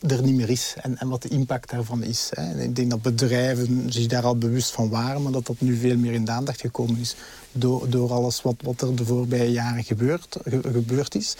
er 0.00 0.22
niet 0.22 0.34
meer 0.34 0.50
is 0.50 0.74
en, 0.80 0.98
en 0.98 1.08
wat 1.08 1.22
de 1.22 1.28
impact 1.28 1.70
daarvan 1.70 2.02
is. 2.02 2.30
Hè. 2.34 2.62
Ik 2.62 2.76
denk 2.76 2.90
dat 2.90 3.02
bedrijven 3.02 3.92
zich 3.92 4.06
daar 4.06 4.24
al 4.24 4.36
bewust 4.36 4.70
van 4.70 4.88
waren, 4.88 5.22
maar 5.22 5.32
dat 5.32 5.46
dat 5.46 5.60
nu 5.60 5.76
veel 5.76 5.96
meer 5.96 6.12
in 6.12 6.24
de 6.24 6.30
aandacht 6.30 6.60
gekomen 6.60 7.00
is 7.00 7.16
door, 7.52 7.90
door 7.90 8.12
alles 8.12 8.42
wat, 8.42 8.56
wat 8.62 8.80
er 8.80 8.96
de 8.96 9.04
voorbije 9.04 9.52
jaren 9.52 9.84
gebeurd, 9.84 10.36
ge, 10.44 10.60
gebeurd 10.62 11.14
is. 11.14 11.36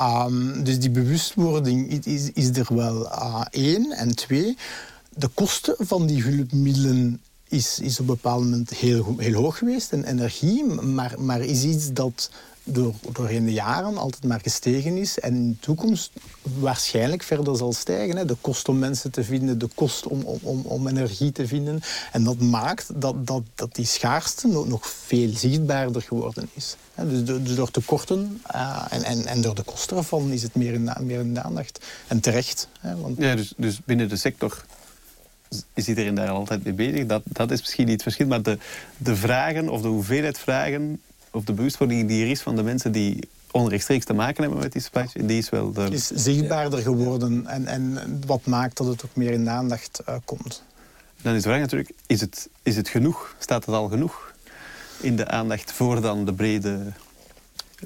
Um, 0.00 0.64
dus 0.64 0.78
die 0.78 0.90
bewustwording 0.90 2.04
is, 2.06 2.30
is 2.32 2.48
er 2.48 2.74
wel 2.74 3.06
uh, 3.06 3.44
één. 3.50 3.90
En 3.90 4.14
twee, 4.14 4.56
de 5.14 5.28
kosten 5.28 5.74
van 5.78 6.06
die 6.06 6.22
hulpmiddelen 6.22 7.20
is, 7.48 7.78
is 7.78 7.92
op 7.92 8.08
een 8.08 8.14
bepaald 8.14 8.42
moment 8.42 8.70
heel, 8.70 9.14
heel 9.16 9.42
hoog 9.42 9.58
geweest 9.58 9.92
en 9.92 10.04
energie, 10.04 10.64
maar, 10.64 11.14
maar 11.18 11.40
is 11.40 11.64
iets 11.64 11.92
dat 11.92 12.30
door, 12.72 12.94
doorheen 13.12 13.44
de 13.44 13.52
jaren 13.52 13.96
altijd 13.96 14.24
maar 14.24 14.40
gestegen 14.40 14.96
is 14.96 15.18
en 15.18 15.34
in 15.34 15.50
de 15.50 15.58
toekomst 15.58 16.12
waarschijnlijk 16.42 17.22
verder 17.22 17.56
zal 17.56 17.72
stijgen. 17.72 18.16
Hè. 18.16 18.24
De 18.24 18.36
kost 18.40 18.68
om 18.68 18.78
mensen 18.78 19.10
te 19.10 19.24
vinden, 19.24 19.58
de 19.58 19.68
kost 19.74 20.06
om, 20.06 20.22
om, 20.22 20.62
om 20.64 20.88
energie 20.88 21.32
te 21.32 21.46
vinden. 21.46 21.80
En 22.12 22.24
dat 22.24 22.38
maakt 22.38 23.00
dat, 23.00 23.26
dat, 23.26 23.42
dat 23.54 23.74
die 23.74 23.86
schaarste 23.86 24.48
nog, 24.48 24.86
veel 24.86 25.30
zichtbaarder 25.36 26.02
geworden 26.02 26.48
is. 26.54 26.76
Dus, 26.94 27.24
dus 27.24 27.54
door 27.54 27.70
tekorten 27.70 28.40
uh, 28.54 28.84
en, 28.90 29.02
en, 29.02 29.26
en 29.26 29.40
door 29.40 29.54
de 29.54 29.62
kosten 29.62 29.96
ervan 29.96 30.30
is 30.30 30.42
het 30.42 30.54
meer 30.54 30.72
in, 30.72 30.90
meer 31.00 31.20
in 31.20 31.34
de 31.34 31.42
aandacht. 31.42 31.84
En 32.06 32.20
terecht. 32.20 32.68
Hè, 32.80 32.96
want... 32.96 33.18
Ja, 33.18 33.34
dus, 33.34 33.52
dus 33.56 33.80
binnen 33.84 34.08
de 34.08 34.16
sector 34.16 34.64
is 35.74 35.88
iedereen 35.88 36.14
daar 36.14 36.28
altijd 36.28 36.64
mee 36.64 36.72
bezig. 36.72 37.06
Dat, 37.06 37.22
dat 37.24 37.50
is 37.50 37.60
misschien 37.60 37.84
niet 37.84 37.94
het 37.94 38.02
verschil. 38.02 38.26
Maar 38.26 38.42
de, 38.42 38.58
de 38.96 39.16
vragen 39.16 39.68
of 39.68 39.82
de 39.82 39.88
hoeveelheid 39.88 40.38
vragen 40.38 41.00
of 41.30 41.44
de 41.44 41.52
bewustwording 41.52 42.08
die 42.08 42.24
er 42.24 42.30
is 42.30 42.40
van 42.40 42.56
de 42.56 42.62
mensen 42.62 42.92
die 42.92 43.28
onrechtstreeks 43.50 44.04
te 44.04 44.12
maken 44.12 44.42
hebben 44.42 44.60
met 44.60 44.72
die 44.72 44.82
supply 44.82 45.06
chain, 45.06 45.26
die 45.26 45.38
is 45.38 45.48
wel... 45.48 45.72
De... 45.72 45.88
is 45.90 46.06
zichtbaarder 46.06 46.78
geworden 46.78 47.46
en, 47.46 47.66
en 47.66 48.20
wat 48.26 48.46
maakt 48.46 48.76
dat 48.76 48.86
het 48.86 49.04
ook 49.04 49.16
meer 49.16 49.30
in 49.30 49.44
de 49.44 49.50
aandacht 49.50 50.00
uh, 50.08 50.14
komt. 50.24 50.62
Dan 51.22 51.34
is 51.34 51.42
de 51.42 51.48
vraag 51.48 51.60
natuurlijk, 51.60 51.90
is 52.06 52.20
het, 52.20 52.48
is 52.62 52.76
het 52.76 52.88
genoeg? 52.88 53.34
Staat 53.38 53.66
het 53.66 53.74
al 53.74 53.88
genoeg 53.88 54.34
in 55.00 55.16
de 55.16 55.28
aandacht 55.28 55.72
voor 55.72 56.00
dan 56.00 56.24
de 56.24 56.32
brede... 56.32 56.92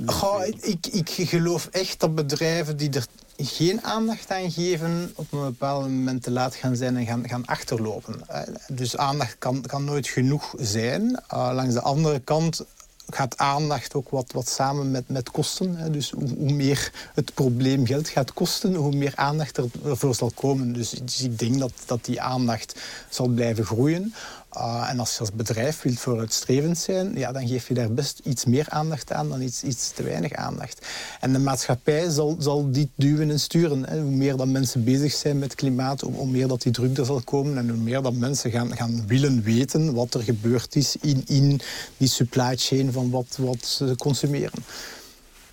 Goh, 0.07 0.47
ik, 0.47 0.87
ik 0.87 1.11
geloof 1.11 1.69
echt 1.71 2.01
dat 2.01 2.15
bedrijven 2.15 2.77
die 2.77 2.91
er 2.91 3.07
geen 3.37 3.85
aandacht 3.85 4.31
aan 4.31 4.51
geven, 4.51 5.13
op 5.15 5.33
een 5.33 5.45
bepaald 5.45 5.83
moment 5.83 6.23
te 6.23 6.31
laat 6.31 6.55
gaan 6.55 6.77
zijn 6.77 6.97
en 6.97 7.07
gaan, 7.07 7.29
gaan 7.29 7.47
achterlopen. 7.47 8.29
Eh, 8.29 8.41
dus 8.69 8.97
aandacht 8.97 9.37
kan, 9.39 9.61
kan 9.61 9.85
nooit 9.85 10.09
genoeg 10.09 10.55
zijn. 10.59 11.03
Uh, 11.35 11.51
langs 11.55 11.75
de 11.75 11.81
andere 11.81 12.21
kant 12.21 12.65
gaat 13.09 13.39
aandacht 13.39 13.95
ook 13.95 14.09
wat, 14.11 14.33
wat 14.33 14.49
samen 14.49 14.91
met, 14.91 15.09
met 15.09 15.31
kosten. 15.31 15.77
Hè. 15.77 15.91
Dus 15.91 16.11
hoe, 16.11 16.53
meer 16.53 16.93
het 17.15 17.35
probleem 17.35 17.87
geld 17.87 18.09
gaat 18.09 18.33
kosten, 18.33 18.75
hoe 18.75 18.95
meer 18.95 19.13
aandacht 19.17 19.57
er, 19.57 19.65
ervoor 19.85 20.15
zal 20.15 20.33
komen. 20.35 20.73
Dus, 20.73 20.91
dus 20.91 21.21
ik 21.23 21.39
denk 21.39 21.59
dat, 21.59 21.73
dat 21.87 22.05
die 22.05 22.21
aandacht 22.21 22.81
zal 23.09 23.27
blijven 23.27 23.65
groeien. 23.65 24.15
Uh, 24.57 24.87
en 24.91 24.99
als 24.99 25.13
je 25.13 25.21
als 25.21 25.33
bedrijf 25.33 25.83
wilt 25.83 25.99
vooruitstrevend 25.99 26.79
zijn, 26.79 27.15
ja, 27.15 27.33
dan 27.33 27.49
geef 27.49 27.69
je 27.69 27.75
daar 27.75 27.93
best 27.93 28.21
iets 28.25 28.45
meer 28.45 28.67
aandacht 28.69 29.13
aan 29.13 29.29
dan 29.29 29.43
iets, 29.43 29.63
iets 29.63 29.91
te 29.91 30.03
weinig 30.03 30.33
aandacht. 30.33 30.87
En 31.21 31.33
de 31.33 31.39
maatschappij 31.39 32.11
zal, 32.11 32.37
zal 32.39 32.71
dit 32.71 32.89
duwen 32.95 33.31
en 33.31 33.41
sturen. 33.41 33.89
Hè. 33.89 34.01
Hoe 34.01 34.11
meer 34.11 34.37
dat 34.37 34.47
mensen 34.47 34.85
bezig 34.85 35.13
zijn 35.13 35.39
met 35.39 35.55
klimaat, 35.55 36.01
hoe, 36.01 36.27
meer 36.27 36.49
dat 36.49 36.63
die 36.63 36.73
druk 36.73 36.99
er 36.99 37.05
zal 37.05 37.21
komen 37.21 37.59
en 37.59 37.69
hoe 37.69 37.79
meer 37.79 38.03
dat 38.03 38.13
mensen 38.13 38.51
gaan, 38.51 38.77
gaan 38.77 39.07
willen 39.07 39.43
weten 39.43 39.95
wat 39.95 40.15
er 40.15 40.23
gebeurd 40.23 40.77
is 40.77 40.97
in, 40.97 41.23
in 41.27 41.61
die 41.97 42.09
supply 42.09 42.57
chain 42.57 42.93
van 42.93 43.11
wat, 43.11 43.37
wat 43.41 43.65
ze 43.65 43.95
consumeren. 43.97 44.65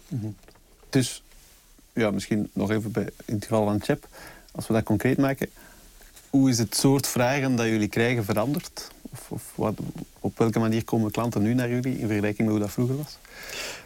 -hmm. 0.07 0.35
Dus, 0.89 1.23
ja, 1.93 2.11
misschien 2.11 2.49
nog 2.53 2.71
even 2.71 2.91
bij, 2.91 3.09
in 3.25 3.35
het 3.35 3.43
geval 3.43 3.65
van 3.65 3.81
Chep, 3.81 4.07
als 4.51 4.67
we 4.67 4.73
dat 4.73 4.83
concreet 4.83 5.17
maken 5.17 5.49
hoe 6.29 6.49
is 6.49 6.57
het 6.57 6.75
soort 6.75 7.07
vragen 7.07 7.55
dat 7.55 7.65
jullie 7.65 7.87
krijgen 7.87 8.25
veranderd? 8.25 8.87
Of, 9.11 9.25
of 9.31 9.43
wat, 9.55 9.73
op 10.19 10.37
welke 10.37 10.59
manier 10.59 10.83
komen 10.83 11.11
klanten 11.11 11.41
nu 11.41 11.53
naar 11.53 11.69
jullie 11.69 11.99
in 11.99 12.07
vergelijking 12.07 12.47
met 12.47 12.49
hoe 12.49 12.59
dat 12.59 12.71
vroeger 12.71 12.97
was? 12.97 13.17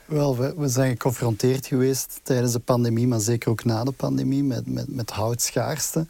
Wel, 0.06 0.38
we, 0.38 0.68
zijn 0.68 0.92
geconfronteerd 0.92 1.66
geweest 1.66 2.20
tijdens 2.24 2.52
de 2.52 2.60
pandemie, 2.60 3.08
maar 3.08 3.20
zeker 3.20 3.50
ook 3.50 3.64
na 3.64 3.84
de 3.84 3.92
pandemie, 3.92 4.44
met, 4.44 4.68
met, 4.68 4.96
met 4.96 5.10
houtschaarste. 5.10 6.06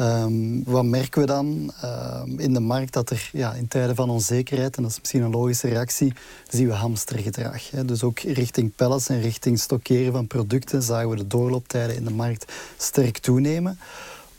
Um, 0.00 0.64
wat 0.64 0.84
merken 0.84 1.20
we 1.20 1.26
dan 1.26 1.72
um, 1.84 2.38
in 2.38 2.52
de 2.52 2.60
markt? 2.60 2.92
Dat 2.92 3.10
er 3.10 3.30
ja, 3.32 3.54
in 3.54 3.68
tijden 3.68 3.96
van 3.96 4.10
onzekerheid, 4.10 4.76
en 4.76 4.82
dat 4.82 4.90
is 4.90 4.98
misschien 4.98 5.22
een 5.22 5.30
logische 5.30 5.68
reactie, 5.68 6.12
zien 6.48 6.66
we 6.66 6.72
hamstergedrag. 6.72 7.70
Hè. 7.70 7.84
Dus 7.84 8.02
ook 8.02 8.18
richting 8.20 8.74
pallets 8.74 9.08
en 9.08 9.20
richting 9.20 9.58
stockeren 9.58 10.12
van 10.12 10.26
producten 10.26 10.82
zagen 10.82 11.08
we 11.08 11.16
de 11.16 11.26
doorlooptijden 11.26 11.96
in 11.96 12.04
de 12.04 12.12
markt 12.12 12.52
sterk 12.76 13.18
toenemen 13.18 13.78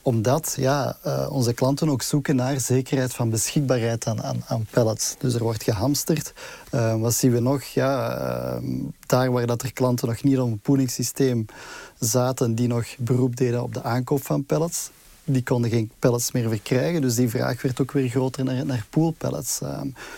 omdat 0.01 0.53
ja, 0.57 0.97
uh, 1.05 1.27
onze 1.31 1.53
klanten 1.53 1.89
ook 1.89 2.01
zoeken 2.01 2.35
naar 2.35 2.59
zekerheid 2.59 3.13
van 3.13 3.29
beschikbaarheid 3.29 4.07
aan, 4.07 4.43
aan, 4.47 4.65
pallets. 4.69 5.15
Dus 5.19 5.33
er 5.33 5.43
wordt 5.43 5.63
gehamsterd. 5.63 6.33
Uh, 6.71 6.95
wat 6.95 7.13
zien 7.13 7.31
we 7.31 7.39
nog? 7.39 7.63
Ja, 7.63 8.19
uh, 8.59 8.63
daar 9.05 9.31
waar 9.31 9.47
dat 9.47 9.61
er 9.61 9.73
klanten 9.73 10.07
nog 10.07 10.23
niet 10.23 10.39
op 10.39 10.47
een 10.47 10.59
poolingssysteem 10.59 11.45
zaten, 11.99 12.55
die 12.55 12.67
nog 12.67 12.85
beroep 12.97 13.35
deden 13.35 13.63
op 13.63 13.73
de 13.73 13.83
aankoop 13.83 14.25
van 14.25 14.45
pallets, 14.45 14.89
die 15.23 15.43
konden 15.43 15.69
geen 15.69 15.91
pallets 15.99 16.31
meer 16.31 16.49
verkrijgen. 16.49 17.01
Dus 17.01 17.15
die 17.15 17.29
vraag 17.29 17.61
werd 17.61 17.81
ook 17.81 17.91
weer 17.91 18.09
groter 18.09 18.43
naar, 18.43 18.65
naar 18.65 18.85
poolpallets. 18.89 19.59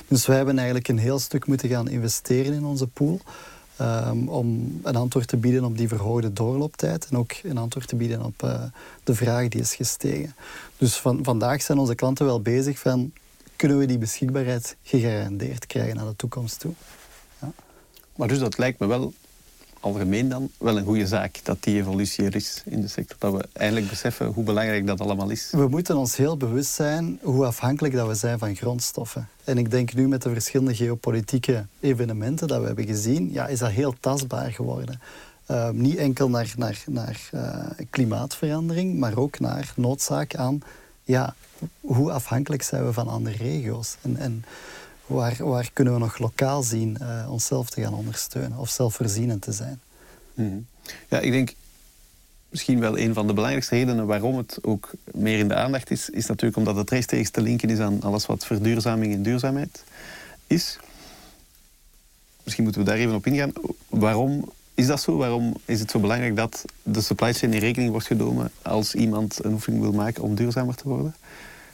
dus 0.08 0.26
wij 0.26 0.36
hebben 0.36 0.56
eigenlijk 0.56 0.88
een 0.88 0.98
heel 0.98 1.20
stuk 1.20 1.48
moeten 1.48 1.70
gaan 1.70 1.90
investeren 1.90 2.54
in 2.54 2.66
onze 2.66 2.88
pool. 2.88 3.20
Um, 3.82 4.30
om 4.30 4.80
een 4.84 4.96
antwoord 4.96 5.28
te 5.28 5.38
bieden 5.38 5.64
op 5.64 5.78
die 5.78 5.88
verhoogde 5.88 6.34
doorlooptijd 6.34 7.08
en 7.10 7.18
ook 7.18 7.32
een 7.44 7.58
antwoord 7.58 7.88
te 7.88 7.96
bieden 7.96 8.26
op 8.26 8.44
uh, 8.44 8.64
de 9.04 9.16
vraag 9.16 9.48
die 9.48 9.62
is 9.62 9.76
gestegen. 9.76 10.36
Dus 10.78 10.96
van, 10.96 11.24
vandaag 11.24 11.62
zijn 11.62 11.78
onze 11.78 11.96
klanten 11.96 12.26
wel 12.26 12.42
bezig 12.42 12.80
van 12.80 13.12
kunnen 13.56 13.78
we 13.78 13.86
die 13.86 13.98
beschikbaarheid 13.98 14.76
gegarandeerd 14.84 15.68
krijgen 15.68 15.96
naar 15.96 16.06
de 16.06 16.16
toekomst 16.16 16.60
toe. 16.60 16.74
Ja. 17.42 17.52
Maar 18.16 18.28
dus 18.28 18.40
dat 18.40 18.58
lijkt 18.58 18.80
me 18.80 18.88
wel 18.88 19.14
algemeen 19.84 20.30
dan 20.30 20.50
wel 20.58 20.78
een 20.78 20.86
goede 20.86 21.08
zaak 21.08 21.40
dat 21.44 21.64
die 21.64 21.76
evolutie 21.76 22.26
er 22.26 22.36
is 22.36 22.62
in 22.66 22.82
de 22.82 22.88
sector. 22.88 23.16
Dat 23.20 23.34
we 23.34 23.48
eindelijk 23.54 23.90
beseffen 23.90 24.28
hoe 24.28 24.44
belangrijk 24.44 24.88
dat 24.88 25.02
allemaal 25.02 25.30
is. 25.30 25.50
We 25.52 25.68
moeten 25.68 25.96
ons 25.96 26.16
heel 26.16 26.38
bewust 26.38 26.72
zijn 26.72 27.20
hoe 27.22 27.46
afhankelijk 27.46 27.94
dat 27.94 28.08
we 28.08 28.16
zijn 28.16 28.40
van 28.40 28.56
grondstoffen. 28.56 29.28
En 29.44 29.58
ik 29.58 29.72
denk 29.72 29.94
nu 29.94 30.08
met 30.08 30.22
de 30.22 30.30
verschillende 30.30 30.76
geopolitieke 30.76 31.66
evenementen 31.80 32.48
dat 32.48 32.60
we 32.60 32.66
hebben 32.66 32.86
gezien, 32.86 33.32
ja, 33.32 33.48
is 33.48 33.60
dat 33.60 33.70
heel 33.70 33.96
tastbaar 34.00 34.52
geworden. 34.52 35.02
Uh, 35.52 35.70
niet 35.70 35.96
enkel 35.96 36.30
naar, 36.30 36.54
naar, 36.58 36.84
naar 36.88 37.30
uh, 37.34 37.66
klimaatverandering, 37.90 39.00
maar 39.00 39.18
ook 39.18 39.40
naar 39.40 39.74
noodzaak 39.76 40.36
aan 40.36 40.62
ja, 41.04 41.36
hoe 41.82 42.12
afhankelijk 42.12 42.62
zijn 42.62 42.86
we 42.86 42.94
van 42.94 43.08
andere 43.08 43.38
regio's. 43.38 43.96
En, 44.02 44.18
en 44.18 44.44
waar, 45.06 45.36
waar 45.40 45.70
kunnen 45.74 45.94
we 45.94 46.00
nog 46.00 46.18
lokaal 46.18 46.64
zien 46.64 46.98
uh, 47.02 47.32
onszelf 47.32 47.70
te 47.70 47.82
gaan 47.82 47.94
ondersteunen 47.94 48.58
of 48.58 48.70
zelfvoorzienend 48.70 49.42
te 49.42 49.52
zijn. 49.52 49.82
Mm 50.34 50.66
Ja, 51.10 51.20
ik 51.20 51.32
denk 51.32 51.54
misschien 52.50 52.80
wel 52.80 52.98
een 52.98 53.14
van 53.14 53.28
de 53.28 53.34
belangrijkste 53.34 53.76
redenen 53.76 54.06
waarom 54.06 54.38
het 54.38 54.58
ook 54.62 54.92
meer 55.12 55.40
in 55.40 55.48
de 55.48 55.56
aandacht 55.56 55.92
is, 55.92 56.10
is 56.10 56.26
natuurlijk 56.26 56.58
omdat 56.58 56.76
het 56.76 56.90
rechtstreeks 56.90 57.30
te 57.30 57.42
linken 57.42 57.70
is 57.70 57.80
aan 57.80 58.02
alles 58.02 58.26
wat 58.26 58.46
verduurzaming 58.46 59.14
en 59.14 59.24
duurzaamheid 59.24 59.84
is. 60.48 60.78
Misschien 62.44 62.64
moeten 62.64 62.84
we 62.84 62.88
daar 62.88 62.98
even 62.98 63.16
op 63.16 63.26
ingaan. 63.26 63.52
Waarom 63.90 64.52
is 64.74 64.88
dat 64.88 65.02
zo? 65.02 65.18
Waarom 65.18 65.54
is 65.66 65.80
het 65.80 65.92
zo 65.92 66.00
belangrijk 66.00 66.36
dat 66.36 66.66
de 66.84 67.02
supply 67.02 67.34
chain 67.34 67.54
in 67.54 67.60
rekening 67.60 67.92
wordt 67.92 68.08
genomen 68.08 68.52
als 68.62 68.96
iemand 68.96 69.44
een 69.44 69.54
oefening 69.54 69.82
wil 69.82 69.92
maken 69.92 70.24
om 70.24 70.36
duurzamer 70.36 70.76
te 70.76 70.88
worden? 70.88 71.16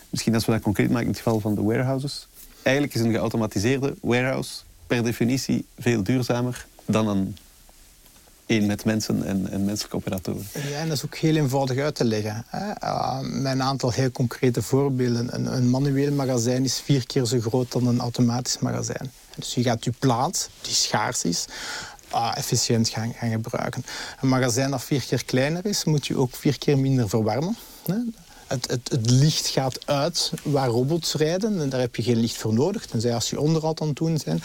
Misschien 0.09 0.33
als 0.33 0.45
we 0.45 0.51
dat 0.51 0.61
concreet 0.61 0.89
maken 0.89 1.05
in 1.05 1.11
het 1.11 1.21
geval 1.21 1.39
van 1.39 1.55
de 1.55 1.63
warehouses 1.63 2.27
eigenlijk 2.69 2.93
is 2.95 3.01
een 3.01 3.11
geautomatiseerde 3.11 3.95
warehouse 4.01 4.59
per 4.87 5.03
definitie 5.03 5.65
veel 5.77 6.03
duurzamer 6.03 6.65
dan 6.85 7.07
een 7.07 7.35
een 8.49 8.65
met 8.65 8.85
mensen 8.85 9.23
en, 9.23 9.49
en 9.51 9.65
menselijke 9.65 9.95
operatoren. 9.95 10.47
Ja, 10.53 10.77
en 10.77 10.87
dat 10.87 10.97
is 10.97 11.05
ook 11.05 11.15
heel 11.15 11.35
eenvoudig 11.35 11.77
uit 11.77 11.95
te 11.95 12.03
leggen. 12.05 12.45
Hè. 12.47 12.67
Uh, 12.83 13.19
met 13.19 13.51
een 13.51 13.63
aantal 13.63 13.91
heel 13.91 14.11
concrete 14.11 14.61
voorbeelden. 14.61 15.35
Een, 15.35 15.55
een, 15.55 15.69
manueel 15.69 16.11
magazijn 16.11 16.63
is 16.63 16.79
vier 16.79 17.05
keer 17.05 17.25
zo 17.25 17.39
groot 17.39 17.71
dan 17.71 17.87
een 17.87 17.99
automatisch 17.99 18.59
magazijn. 18.59 19.11
Dus 19.35 19.53
je 19.53 19.63
gaat 19.63 19.83
je 19.83 19.93
plaats, 19.99 20.49
die 20.61 20.73
schaars 20.73 21.23
is, 21.23 21.45
uh, 22.13 22.31
efficiënt 22.35 22.89
gaan, 22.89 23.13
gaan 23.13 23.29
gebruiken. 23.29 23.85
Een 24.21 24.29
magazijn 24.29 24.71
dat 24.71 24.83
vier 24.83 25.03
keer 25.07 25.25
kleiner 25.25 25.65
is, 25.65 25.83
moet 25.83 26.07
je 26.07 26.17
ook 26.17 26.35
vier 26.35 26.57
keer 26.57 26.77
minder 26.77 27.09
verwarmen. 27.09 27.55
Hè. 27.85 27.95
Het, 28.49 28.67
het, 28.69 28.89
het, 28.91 29.09
licht 29.09 29.47
gaat 29.47 29.87
uit 29.87 30.31
waar 30.43 30.67
robots 30.67 31.13
rijden. 31.13 31.61
En 31.61 31.69
daar 31.69 31.79
heb 31.79 31.95
je 31.95 32.03
geen 32.03 32.19
licht 32.19 32.37
voor 32.37 32.53
nodig, 32.53 32.85
tenzij 32.85 33.13
als 33.13 33.29
je 33.29 33.39
onderhoud 33.39 33.81
aan 33.81 33.87
het 33.87 33.95
doen 33.95 34.17
zijn. 34.17 34.41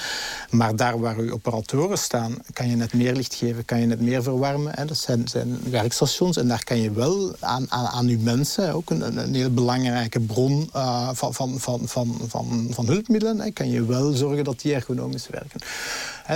Maar 0.50 0.76
daar 0.76 1.00
waar 1.00 1.24
je 1.24 1.32
operatoren 1.32 1.98
staan, 1.98 2.36
kan 2.52 2.68
je 2.68 2.76
net 2.76 2.92
meer 2.92 3.14
licht 3.14 3.34
geven, 3.34 3.64
kan 3.64 3.80
je 3.80 3.86
net 3.86 4.00
meer 4.00 4.22
verwarmen. 4.22 4.72
Hè. 4.74 4.84
Dat 4.84 4.98
zijn, 4.98 5.28
zijn 5.28 5.70
werkstations 5.70 6.36
en 6.36 6.48
daar 6.48 6.64
kan 6.64 6.80
je 6.80 6.92
wel 6.92 7.34
aan, 7.40 7.70
aan, 7.70 8.08
je 8.08 8.18
mensen, 8.18 8.74
ook 8.74 8.90
een, 8.90 9.18
een 9.18 9.34
heel 9.34 9.50
belangrijke 9.50 10.20
bron 10.20 10.70
uh, 10.76 11.08
van, 11.12 11.34
van, 11.34 11.60
van, 11.60 11.80
van, 11.84 12.20
van, 12.28 12.66
van 12.70 12.86
hulpmiddelen, 12.86 13.40
hè, 13.40 13.50
kan 13.50 13.70
je 13.70 13.84
wel 13.84 14.12
zorgen 14.12 14.44
dat 14.44 14.60
die 14.60 14.74
ergonomisch 14.74 15.28
werken. 15.28 15.60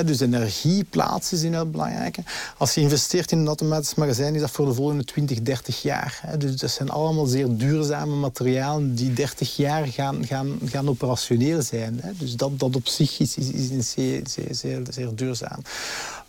Dus 0.05 0.21
energieplaats 0.21 1.33
is 1.33 1.43
heel 1.43 1.71
belangrijk. 1.71 2.17
Als 2.57 2.75
je 2.75 2.81
investeert 2.81 3.33
in 3.33 3.39
een 3.39 3.47
automatisch 3.47 3.95
magazijn, 3.95 4.35
is 4.35 4.41
dat 4.41 4.51
voor 4.51 4.67
de 4.67 4.75
volgende 4.75 5.05
20, 5.05 5.43
30 5.43 5.83
jaar. 5.83 6.21
Dus 6.39 6.57
dat 6.57 6.71
zijn 6.71 6.91
allemaal 6.91 7.27
zeer 7.27 7.57
duurzame 7.57 8.15
materialen 8.15 8.95
die 8.95 9.13
30 9.13 9.57
jaar 9.57 9.87
gaan, 9.87 10.27
gaan, 10.27 10.59
gaan 10.65 10.89
operationeel 10.89 11.63
zijn. 11.63 12.01
Dus 12.19 12.37
dat, 12.37 12.59
dat 12.59 12.77
op 12.77 12.89
zich 12.89 13.19
is, 13.19 13.37
is, 13.37 13.51
is 13.51 13.91
zeer, 13.91 14.23
zeer, 14.27 14.83
zeer, 14.91 15.15
duurzaam. 15.15 15.63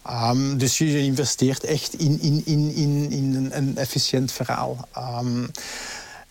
Um, 0.09 0.57
dus 0.57 0.77
je 0.77 0.99
investeert 0.99 1.63
echt 1.63 1.93
in, 1.93 2.21
in, 2.21 2.41
in, 2.45 2.73
in, 2.75 3.11
in 3.11 3.49
een, 3.51 3.77
efficiënt 3.77 4.31
verhaal. 4.31 4.87
Um, 4.97 5.51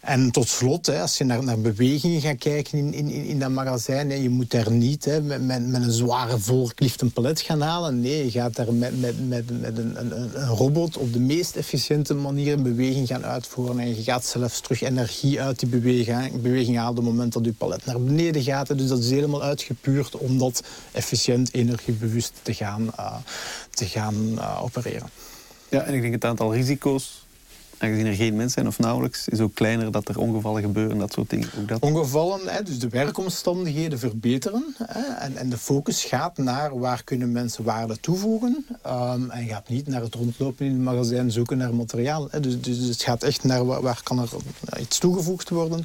En 0.01 0.31
tot 0.31 0.49
slot, 0.49 0.87
hè, 0.87 1.01
als 1.01 1.19
je 1.19 1.25
naar, 1.25 1.45
naar 1.45 1.61
bewegingen 1.61 2.21
gaat 2.21 2.39
kijken 2.39 2.79
in, 2.79 2.95
in, 2.95 3.11
in 3.11 3.39
dat 3.39 3.51
magazijn, 3.51 4.11
hè, 4.11 4.17
je 4.17 4.29
moet 4.29 4.51
daar 4.51 4.71
niet 4.71 5.05
hè, 5.05 5.21
met, 5.21 5.47
met, 5.47 5.67
met 5.67 5.83
een 5.83 5.93
zware 5.93 6.39
voorklift 6.39 7.01
een 7.01 7.13
palet 7.13 7.41
gaan 7.41 7.61
halen. 7.61 8.01
Nee, 8.01 8.25
je 8.25 8.31
gaat 8.31 8.57
daar 8.57 8.73
met, 8.73 9.01
met, 9.01 9.29
met, 9.29 9.61
met 9.61 9.79
een, 9.79 10.01
een, 10.01 10.41
een 10.41 10.47
robot 10.47 10.97
op 10.97 11.13
de 11.13 11.21
meest 11.21 11.57
efficiënte 11.57 12.15
manier 12.15 12.53
een 12.53 12.63
beweging 12.63 13.07
gaan 13.07 13.25
uitvoeren. 13.25 13.79
En 13.79 13.97
je 13.97 14.03
gaat 14.03 14.25
zelfs 14.25 14.61
terug 14.61 14.83
energie 14.83 15.41
uit 15.41 15.59
die 15.59 15.69
beweging, 15.69 16.43
beweging 16.43 16.77
halen 16.77 16.91
op 16.91 16.97
het 16.97 17.05
moment 17.05 17.33
dat 17.33 17.45
je 17.45 17.53
palet 17.53 17.85
naar 17.85 18.01
beneden 18.01 18.43
gaat. 18.43 18.79
Dus 18.79 18.89
dat 18.89 18.99
is 18.99 19.11
helemaal 19.11 19.43
uitgepuurd 19.43 20.17
om 20.17 20.39
dat 20.39 20.63
efficiënt, 20.93 21.55
energiebewust 21.55 22.33
te 22.43 22.55
gaan, 22.55 22.91
uh, 22.99 23.17
te 23.71 23.87
gaan 23.87 24.15
uh, 24.15 24.63
opereren. 24.63 25.09
Ja, 25.69 25.83
en 25.83 25.95
ik 25.95 26.01
denk 26.01 26.13
het 26.13 26.25
aantal 26.25 26.55
risico's 26.55 27.27
aangezien 27.79 28.07
er 28.07 28.15
geen 28.15 28.37
mensen 28.37 28.51
zijn 28.51 28.67
of 28.67 28.79
nauwelijks, 28.79 29.29
is 29.29 29.41
ook 29.41 29.55
kleiner 29.55 29.91
dat 29.91 30.09
er 30.09 30.19
ongevallen 30.19 30.63
gebeuren, 30.63 30.99
dat 30.99 31.13
soort 31.13 31.31
dingen. 31.31 31.49
Ook 31.61 31.69
dat. 31.69 31.81
Ongevallen, 31.81 32.41
hè, 32.45 32.63
dus 32.63 32.79
de 32.79 32.89
werkomstandigheden 32.89 33.99
verbeteren. 33.99 34.75
Hè, 34.85 35.01
en, 35.01 35.37
en, 35.37 35.49
de 35.49 35.59
focus 35.59 36.05
gaat 36.05 36.39
naar 36.39 36.79
waar 36.79 37.05
kunnen 37.05 37.33
mensen 37.33 37.65
waarde 37.65 38.01
toevoegen. 38.01 38.67
Um, 38.87 39.31
en 39.31 39.47
gaat 39.49 39.69
niet 39.69 39.87
naar 39.87 40.01
het 40.01 40.15
rondlopen 40.15 40.67
in 40.67 40.73
het 40.73 40.81
magazijn 40.81 41.31
zoeken 41.31 41.59
naar 41.59 41.75
materiaal. 41.75 42.29
Hè. 42.31 42.41
Dus, 42.41 42.61
dus, 42.61 42.79
het 42.79 43.03
gaat 43.03 43.23
echt 43.23 43.45
naar 43.45 43.67
waar, 43.67 44.01
kan 44.03 44.19
er 44.19 44.81
iets 44.81 44.99
toegevoegd 44.99 45.49
worden. 45.49 45.85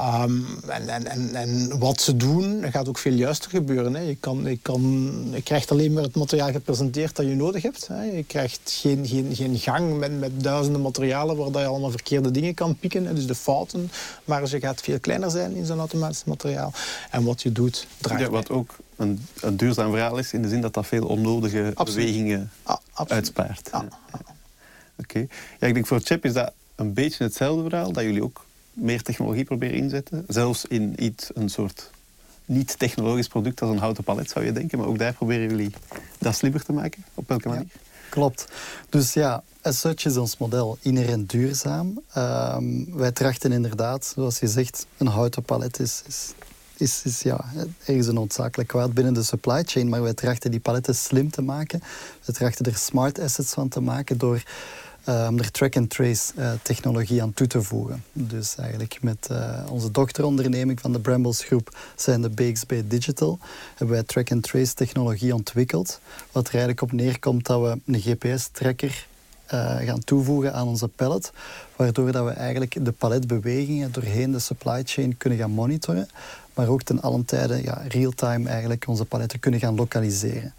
Um, 0.00 0.46
en, 0.68 0.88
en, 0.88 1.34
en, 1.34 1.78
wat 1.78 2.00
ze 2.00 2.16
doen, 2.16 2.64
gaat 2.70 2.88
ook 2.88 2.98
veel 2.98 3.12
juister 3.12 3.50
gebeuren. 3.50 3.94
Hè. 3.94 4.00
Je, 4.00 4.16
kan, 4.20 4.58
kan, 4.62 5.12
krijgt 5.44 5.70
alleen 5.70 5.92
maar 5.92 6.02
het 6.02 6.16
materiaal 6.16 6.50
gepresenteerd 6.50 7.16
dat 7.16 7.26
je 7.26 7.34
nodig 7.34 7.62
hebt. 7.62 7.86
Hè. 7.86 8.02
Je 8.02 8.24
krijgt 8.24 8.60
geen, 8.64 9.06
geen, 9.06 9.34
geen 9.34 9.58
gang 9.58 9.98
met, 9.98 10.20
met 10.20 10.42
duizenden 10.42 10.80
materialen 10.80 11.33
waar 11.36 11.62
je 11.62 11.66
allemaal 11.68 11.90
verkeerde 11.90 12.30
dingen 12.30 12.54
kan 12.54 12.76
pikken. 12.76 13.14
Dus 13.14 13.26
de 13.26 13.34
fouten, 13.34 13.90
maar 14.24 14.46
ze 14.46 14.60
gaat 14.60 14.80
veel 14.80 15.00
kleiner 15.00 15.30
zijn 15.30 15.54
in 15.54 15.66
zo'n 15.66 15.78
automatisch 15.78 16.24
materiaal. 16.24 16.72
En 17.10 17.24
wat 17.24 17.42
je 17.42 17.52
doet, 17.52 17.86
draait 17.98 18.20
ja, 18.20 18.30
Wat 18.30 18.50
ook 18.50 18.76
een, 18.96 19.26
een, 19.40 19.56
duurzaam 19.56 19.90
verhaal 19.90 20.18
is, 20.18 20.32
in 20.32 20.42
de 20.42 20.48
zin 20.48 20.60
dat 20.60 20.74
dat 20.74 20.86
veel 20.86 21.06
onnodige 21.06 21.72
bewegingen 21.84 22.50
ah, 22.62 22.76
uitspaart. 22.94 23.68
Ja. 23.72 23.88
Oké. 24.96 25.26
Ja, 25.58 25.66
ik 25.66 25.74
denk 25.74 25.86
voor 25.86 26.00
Chip 26.00 26.24
is 26.24 26.32
dat 26.32 26.52
een 26.74 26.92
beetje 26.92 27.24
hetzelfde 27.24 27.62
verhaal, 27.62 27.92
dat 27.92 28.02
jullie 28.02 28.22
ook 28.22 28.44
meer 28.72 29.02
technologie 29.02 29.44
proberen 29.44 29.76
inzetten. 29.76 30.24
Zelfs 30.28 30.64
in 30.64 31.04
iets, 31.04 31.30
een 31.34 31.48
soort 31.48 31.90
niet-technologisch 32.44 33.28
product 33.28 33.60
als 33.60 33.70
een 33.70 33.78
houten 33.78 34.04
palet, 34.04 34.30
zou 34.30 34.44
je 34.44 34.52
denken. 34.52 34.78
Maar 34.78 34.86
ook 34.86 34.98
daar 34.98 35.12
proberen 35.12 35.48
jullie 35.48 35.70
dat 36.18 36.36
slimmer 36.36 36.64
te 36.64 36.72
maken. 36.72 37.04
Op 37.14 37.28
welke 37.28 37.48
manier? 37.48 37.66
klopt. 38.08 38.46
Dus 38.88 39.12
ja, 39.12 39.42
as 39.64 39.80
such 39.80 40.04
is 40.04 40.16
ons 40.16 40.36
model 40.36 40.78
inherent 40.82 41.30
duurzaam. 41.30 42.00
Ehm, 42.12 42.96
wij 42.96 43.12
trachten 43.12 43.52
inderdaad, 43.52 44.12
zoals 44.14 44.38
je 44.38 44.48
zegt, 44.48 44.86
een 44.96 45.06
houten 45.06 45.42
palet 45.42 45.80
is, 45.80 46.02
is, 46.76 47.02
is, 47.04 47.22
ja, 47.22 47.44
ergens 47.84 48.06
een 48.06 48.14
noodzakelijk 48.14 48.68
kwaad 48.68 48.94
binnen 48.94 49.14
de 49.14 49.22
supply 49.22 49.62
chain. 49.66 49.88
Maar 49.88 50.02
wij 50.02 50.14
trachten 50.14 50.50
die 50.50 50.60
paletten 50.60 50.94
slim 50.94 51.30
te 51.30 51.42
maken. 51.42 51.82
We 52.24 52.32
trachten 52.32 52.66
er 52.66 52.76
smart 52.76 53.18
assets 53.18 53.52
van 53.52 53.68
te 53.68 53.80
maken 53.80 54.18
door 54.18 54.42
um, 55.08 55.38
er 55.38 55.50
track-and-trace 55.50 56.32
uh, 56.38 56.52
technologie 56.62 57.22
aan 57.22 57.34
toe 57.34 57.46
te 57.46 57.62
voegen. 57.62 58.04
Dus 58.12 58.56
eigenlijk 58.56 58.98
met 59.02 59.28
uh, 59.30 59.66
onze 59.70 59.90
dochteronderneming 59.90 60.80
van 60.80 60.92
de 60.92 61.00
Brambles 61.00 61.44
Groep 61.44 61.76
zijn 61.96 62.22
de 62.22 62.30
BXB 62.30 62.82
Digital 62.84 63.38
hebben 63.68 63.96
wij 63.96 64.04
track-and-trace 64.04 64.74
technologie 64.74 65.34
ontwikkeld. 65.34 66.00
Wat 66.32 66.46
er 66.46 66.52
eigenlijk 66.52 66.82
op 66.82 66.92
neerkomt 66.92 67.46
dat 67.46 67.60
we 67.60 67.92
een 67.92 68.00
GPS-tracker 68.00 69.06
gaan 69.84 70.04
toevoegen 70.04 70.54
aan 70.54 70.66
onze 70.66 70.88
pallet, 70.88 71.32
waardoor 71.76 72.12
dat 72.12 72.24
we 72.24 72.30
eigenlijk 72.30 72.84
de 72.84 72.92
paletbewegingen 72.92 73.92
doorheen 73.92 74.32
de 74.32 74.38
supply 74.38 74.82
chain 74.84 75.16
kunnen 75.16 75.38
gaan 75.38 75.50
monitoren, 75.50 76.08
maar 76.54 76.68
ook 76.68 76.82
ten 76.82 77.02
allen 77.02 77.24
tijde 77.24 77.62
ja, 77.62 77.82
real-time 77.88 78.48
eigenlijk 78.48 78.84
onze 78.88 79.04
paletten 79.04 79.40
kunnen 79.40 79.60
gaan 79.60 79.74
lokaliseren. 79.74 80.54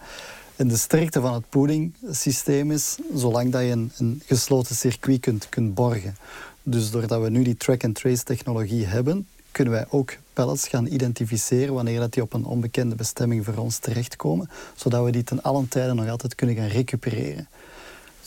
En 0.55 0.67
de 0.67 0.77
sterkte 0.77 1.21
van 1.21 1.33
het 1.33 1.49
pooling-systeem 1.49 2.71
is, 2.71 2.97
zolang 3.13 3.51
dat 3.51 3.61
je 3.61 3.67
een, 3.67 3.91
een 3.97 4.21
gesloten 4.25 4.75
circuit 4.75 5.19
kunt, 5.19 5.49
kunt 5.49 5.73
borgen. 5.73 6.15
Dus 6.63 6.91
doordat 6.91 7.21
we 7.21 7.29
nu 7.29 7.43
die 7.43 7.57
track-and-trace 7.57 8.23
technologie 8.23 8.85
hebben, 8.85 9.27
kunnen 9.51 9.73
wij 9.73 9.85
ook 9.89 10.13
pallets 10.33 10.67
gaan 10.67 10.85
identificeren 10.85 11.73
wanneer 11.73 11.99
dat 11.99 12.13
die 12.13 12.23
op 12.23 12.33
een 12.33 12.45
onbekende 12.45 12.95
bestemming 12.95 13.45
voor 13.45 13.55
ons 13.55 13.77
terechtkomen, 13.77 14.49
zodat 14.75 15.03
we 15.03 15.11
die 15.11 15.23
ten 15.23 15.41
allen 15.41 15.67
tijde 15.67 15.93
nog 15.93 16.09
altijd 16.09 16.35
kunnen 16.35 16.55
gaan 16.55 16.67
recupereren. 16.67 17.47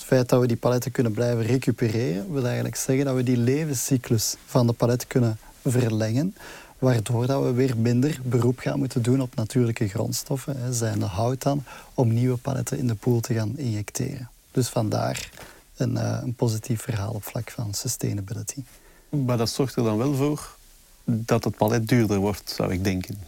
Het 0.09 0.17
feit 0.17 0.29
dat 0.29 0.41
we 0.41 0.47
die 0.47 0.57
paletten 0.57 0.91
kunnen 0.91 1.13
blijven 1.13 1.43
recupereren, 1.43 2.33
wil 2.33 2.45
eigenlijk 2.45 2.77
zeggen 2.77 3.05
dat 3.05 3.15
we 3.15 3.23
die 3.23 3.37
levenscyclus 3.37 4.37
van 4.47 4.67
de 4.67 4.73
palet 4.73 5.07
kunnen 5.07 5.39
verlengen, 5.65 6.35
waardoor 6.79 7.27
dat 7.27 7.43
we 7.43 7.53
weer 7.53 7.77
minder 7.77 8.21
beroep 8.23 8.59
gaan 8.59 8.79
moeten 8.79 9.03
doen 9.03 9.21
op 9.21 9.35
natuurlijke 9.35 9.89
grondstoffen, 9.89 10.57
hè, 10.61 10.73
zijnde 10.73 11.05
hout 11.05 11.43
dan, 11.43 11.65
om 11.95 12.13
nieuwe 12.13 12.37
paletten 12.37 12.79
in 12.79 12.87
de 12.87 12.95
pool 12.95 13.21
te 13.21 13.35
gaan 13.35 13.57
injecteren. 13.57 14.31
Dus 14.51 14.69
vandaar 14.69 15.31
een, 15.77 15.95
uh, 15.95 16.19
een 16.23 16.35
positief 16.35 16.83
verhaal 16.83 17.13
op 17.13 17.25
vlak 17.25 17.51
van 17.51 17.75
sustainability. 17.75 18.63
Maar 19.09 19.37
dat 19.37 19.51
zorgt 19.51 19.77
er 19.77 19.83
dan 19.83 19.99
wel 19.99 20.15
voor 20.15 20.57
dat 21.05 21.45
het 21.45 21.57
palet 21.57 21.89
duurder 21.89 22.19
wordt, 22.19 22.53
zou 22.57 22.73
ik 22.73 22.85
denken. 22.85 23.19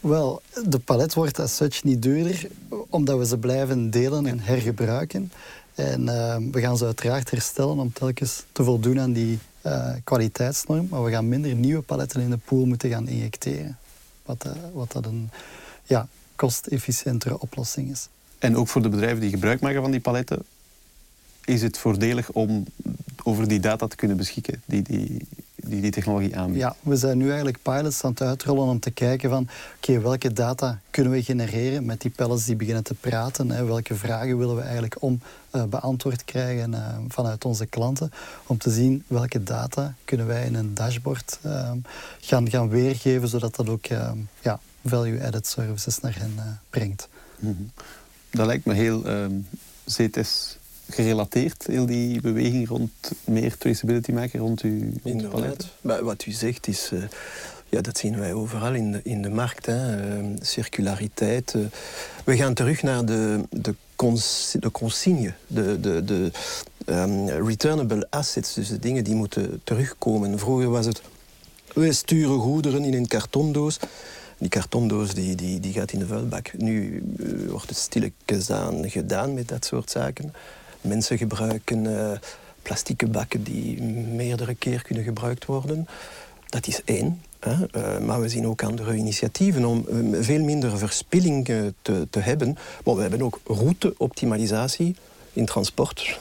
Wel, 0.00 0.42
de 0.66 0.78
palet 0.78 1.14
wordt 1.14 1.38
als 1.38 1.56
such 1.56 1.84
niet 1.84 2.02
duurder, 2.02 2.46
omdat 2.88 3.18
we 3.18 3.26
ze 3.26 3.38
blijven 3.38 3.90
delen 3.90 4.26
en 4.26 4.40
hergebruiken. 4.40 5.32
En 5.74 6.00
uh, 6.00 6.36
we 6.50 6.60
gaan 6.60 6.76
ze 6.76 6.84
uiteraard 6.84 7.30
herstellen 7.30 7.78
om 7.78 7.92
telkens 7.92 8.42
te 8.52 8.64
voldoen 8.64 9.00
aan 9.00 9.12
die 9.12 9.38
uh, 9.66 9.94
kwaliteitsnorm. 10.04 10.86
Maar 10.90 11.04
we 11.04 11.10
gaan 11.10 11.28
minder 11.28 11.54
nieuwe 11.54 11.82
paletten 11.82 12.20
in 12.20 12.30
de 12.30 12.36
pool 12.36 12.64
moeten 12.64 12.90
gaan 12.90 13.08
injecteren. 13.08 13.78
Wat, 14.22 14.46
uh, 14.46 14.52
wat 14.72 14.92
dat 14.92 15.06
een 15.06 15.30
ja, 15.84 16.08
kostefficiëntere 16.36 17.40
oplossing 17.40 17.90
is. 17.90 18.08
En 18.38 18.56
ook 18.56 18.68
voor 18.68 18.82
de 18.82 18.88
bedrijven 18.88 19.20
die 19.20 19.30
gebruik 19.30 19.60
maken 19.60 19.82
van 19.82 19.90
die 19.90 20.00
paletten, 20.00 20.42
is 21.44 21.62
het 21.62 21.78
voordelig 21.78 22.30
om 22.30 22.66
over 23.22 23.48
die 23.48 23.60
data 23.60 23.86
te 23.86 23.96
kunnen 23.96 24.16
beschikken 24.16 24.62
die 24.64 24.82
die, 24.82 25.26
die, 25.66 25.80
die 25.80 25.90
technologie 25.90 26.36
aanbiedt? 26.36 26.60
Ja, 26.60 26.76
we 26.80 26.96
zijn 26.96 27.18
nu 27.18 27.26
eigenlijk 27.26 27.62
pilots 27.62 28.04
aan 28.04 28.10
het 28.10 28.22
uitrollen 28.22 28.64
om 28.64 28.80
te 28.80 28.90
kijken 28.90 29.30
van 29.30 29.48
oké, 29.76 30.00
welke 30.00 30.32
data 30.32 30.80
kunnen 30.90 31.12
we 31.12 31.22
genereren 31.22 31.84
met 31.84 32.00
die 32.00 32.10
pellets 32.10 32.44
die 32.44 32.56
beginnen 32.56 32.82
te 32.82 32.94
praten? 32.94 33.50
Hè? 33.50 33.64
Welke 33.64 33.94
vragen 33.94 34.38
willen 34.38 34.56
we 34.56 34.62
eigenlijk 34.62 35.02
om 35.02 35.20
uh, 35.52 35.64
beantwoord 35.64 36.24
krijgen 36.24 36.72
uh, 36.72 36.96
vanuit 37.08 37.44
onze 37.44 37.66
klanten? 37.66 38.12
Om 38.46 38.58
te 38.58 38.70
zien 38.70 39.04
welke 39.06 39.42
data 39.42 39.94
kunnen 40.04 40.26
wij 40.26 40.46
in 40.46 40.54
een 40.54 40.74
dashboard 40.74 41.38
uh, 41.46 41.70
gaan, 42.20 42.50
gaan 42.50 42.68
weergeven, 42.68 43.28
zodat 43.28 43.56
dat 43.56 43.68
ook 43.68 43.86
ja, 44.40 44.60
value-added 44.84 45.46
services 45.46 46.00
naar 46.00 46.16
hen 46.18 46.60
brengt. 46.70 47.08
Mm 47.38 47.56
-hmm. 47.56 47.70
Dat 48.30 48.46
lijkt 48.46 48.64
me 48.64 48.74
heel 48.74 49.04
ehm, 49.04 49.32
CTS 49.84 50.58
gerelateerd, 50.94 51.66
heel 51.66 51.86
die 51.86 52.20
beweging 52.20 52.68
rond 52.68 52.90
meer 53.24 53.56
traceability 53.56 54.12
maken 54.12 54.40
rond 54.40 54.60
uw 54.60 54.92
palet? 55.30 55.66
Wat 55.80 56.24
u 56.26 56.30
zegt 56.30 56.66
is... 56.68 56.90
Uh, 56.92 57.02
ja, 57.68 57.80
dat 57.80 57.98
zien 57.98 58.18
wij 58.18 58.32
overal 58.32 58.74
in 58.74 58.92
de, 58.92 59.00
in 59.02 59.22
de 59.22 59.30
markt. 59.30 59.66
Hè. 59.66 60.18
Uh, 60.20 60.26
circulariteit. 60.40 61.54
Uh, 61.56 61.66
we 62.24 62.36
gaan 62.36 62.54
terug 62.54 62.82
naar 62.82 63.04
de, 63.04 63.40
de, 63.50 63.74
cons 63.96 64.54
de 64.60 64.70
consigne, 64.70 65.32
de, 65.46 65.80
de, 65.80 66.04
de 66.04 66.30
um, 66.86 67.28
returnable 67.28 68.06
assets, 68.10 68.54
dus 68.54 68.68
de 68.68 68.78
dingen 68.78 69.04
die 69.04 69.14
moeten 69.14 69.60
terugkomen. 69.64 70.38
Vroeger 70.38 70.70
was 70.70 70.86
het, 70.86 71.02
we 71.74 71.92
sturen 71.92 72.38
goederen 72.38 72.84
in 72.84 72.94
een 72.94 73.06
kartondoos. 73.06 73.78
Die 74.38 74.48
kartondoos 74.48 75.14
die, 75.14 75.34
die, 75.34 75.60
die 75.60 75.72
gaat 75.72 75.92
in 75.92 75.98
de 75.98 76.06
vuilbak. 76.06 76.52
Nu 76.56 77.02
wordt 77.48 77.68
het 77.68 77.78
stilletjes 77.78 78.50
aan 78.50 78.90
gedaan 78.90 79.34
met 79.34 79.48
dat 79.48 79.64
soort 79.64 79.90
zaken. 79.90 80.34
Mensen 80.82 81.18
gebruiken 81.18 81.84
uh, 81.84 82.10
plastieke 82.62 83.06
bakken 83.06 83.42
die 83.42 83.82
meerdere 83.82 84.54
keer 84.54 84.82
kunnen 84.82 85.04
gebruikt 85.04 85.44
worden. 85.44 85.86
Dat 86.46 86.66
is 86.66 86.80
één. 86.84 87.22
Hè. 87.40 87.54
Uh, 87.76 87.98
maar 87.98 88.20
we 88.20 88.28
zien 88.28 88.46
ook 88.46 88.62
andere 88.62 88.94
initiatieven 88.94 89.64
om 89.64 89.86
uh, 89.88 90.22
veel 90.22 90.44
minder 90.44 90.78
verspilling 90.78 91.44
te, 91.82 92.06
te 92.10 92.18
hebben. 92.18 92.56
We 92.84 93.00
hebben 93.00 93.22
ook 93.22 93.40
routeoptimalisatie 93.46 94.96
in 95.32 95.46
transport. 95.46 96.18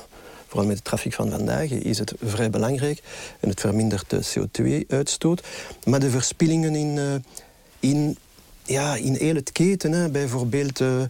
Vooral 0.47 0.67
met 0.67 0.77
de 0.77 0.83
traffic 0.83 1.13
van 1.13 1.29
vandaag 1.29 1.69
is 1.69 1.99
het 1.99 2.13
vrij 2.23 2.49
belangrijk. 2.49 3.01
En 3.39 3.49
het 3.49 3.59
vermindert 3.59 4.09
de 4.09 4.21
CO2-uitstoot. 4.23 5.43
Maar 5.85 5.99
de 5.99 6.09
verspillingen 6.09 6.75
in, 6.75 7.23
in, 7.79 8.17
ja, 8.65 8.95
in 8.95 9.13
heel 9.13 9.35
het 9.35 9.51
keten, 9.51 9.91
hè. 9.91 10.09
bijvoorbeeld 10.09 10.81
eh, 10.81 11.01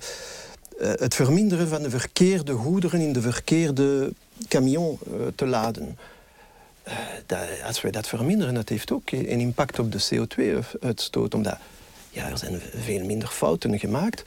het 0.78 1.16
verminderen 1.16 1.68
van 1.68 1.82
de 1.82 1.90
verkeerde 1.90 2.54
goederen 2.54 3.00
in 3.00 3.14
de 3.14 3.22
verkeerde 3.22 4.14
camion 4.48 5.00
eh, 5.06 5.12
te 5.36 5.46
laden. 5.46 5.98
Uh, 6.88 6.94
dat, 7.26 7.40
als 7.66 7.82
wij 7.82 7.92
dat 7.92 8.08
verminderen, 8.08 8.54
dat 8.54 8.70
heeft 8.70 8.92
ook 8.92 9.12
een 9.12 9.40
impact 9.40 9.80
op 9.80 9.92
de 9.92 10.06
CO2-uitstoot. 10.10 11.34
Omdat 11.34 11.58
ja, 12.10 12.30
er 12.30 12.38
zijn 12.38 12.62
veel 12.76 13.06
minder 13.06 13.28
fouten 13.28 13.80
gemaakt. 13.80 14.24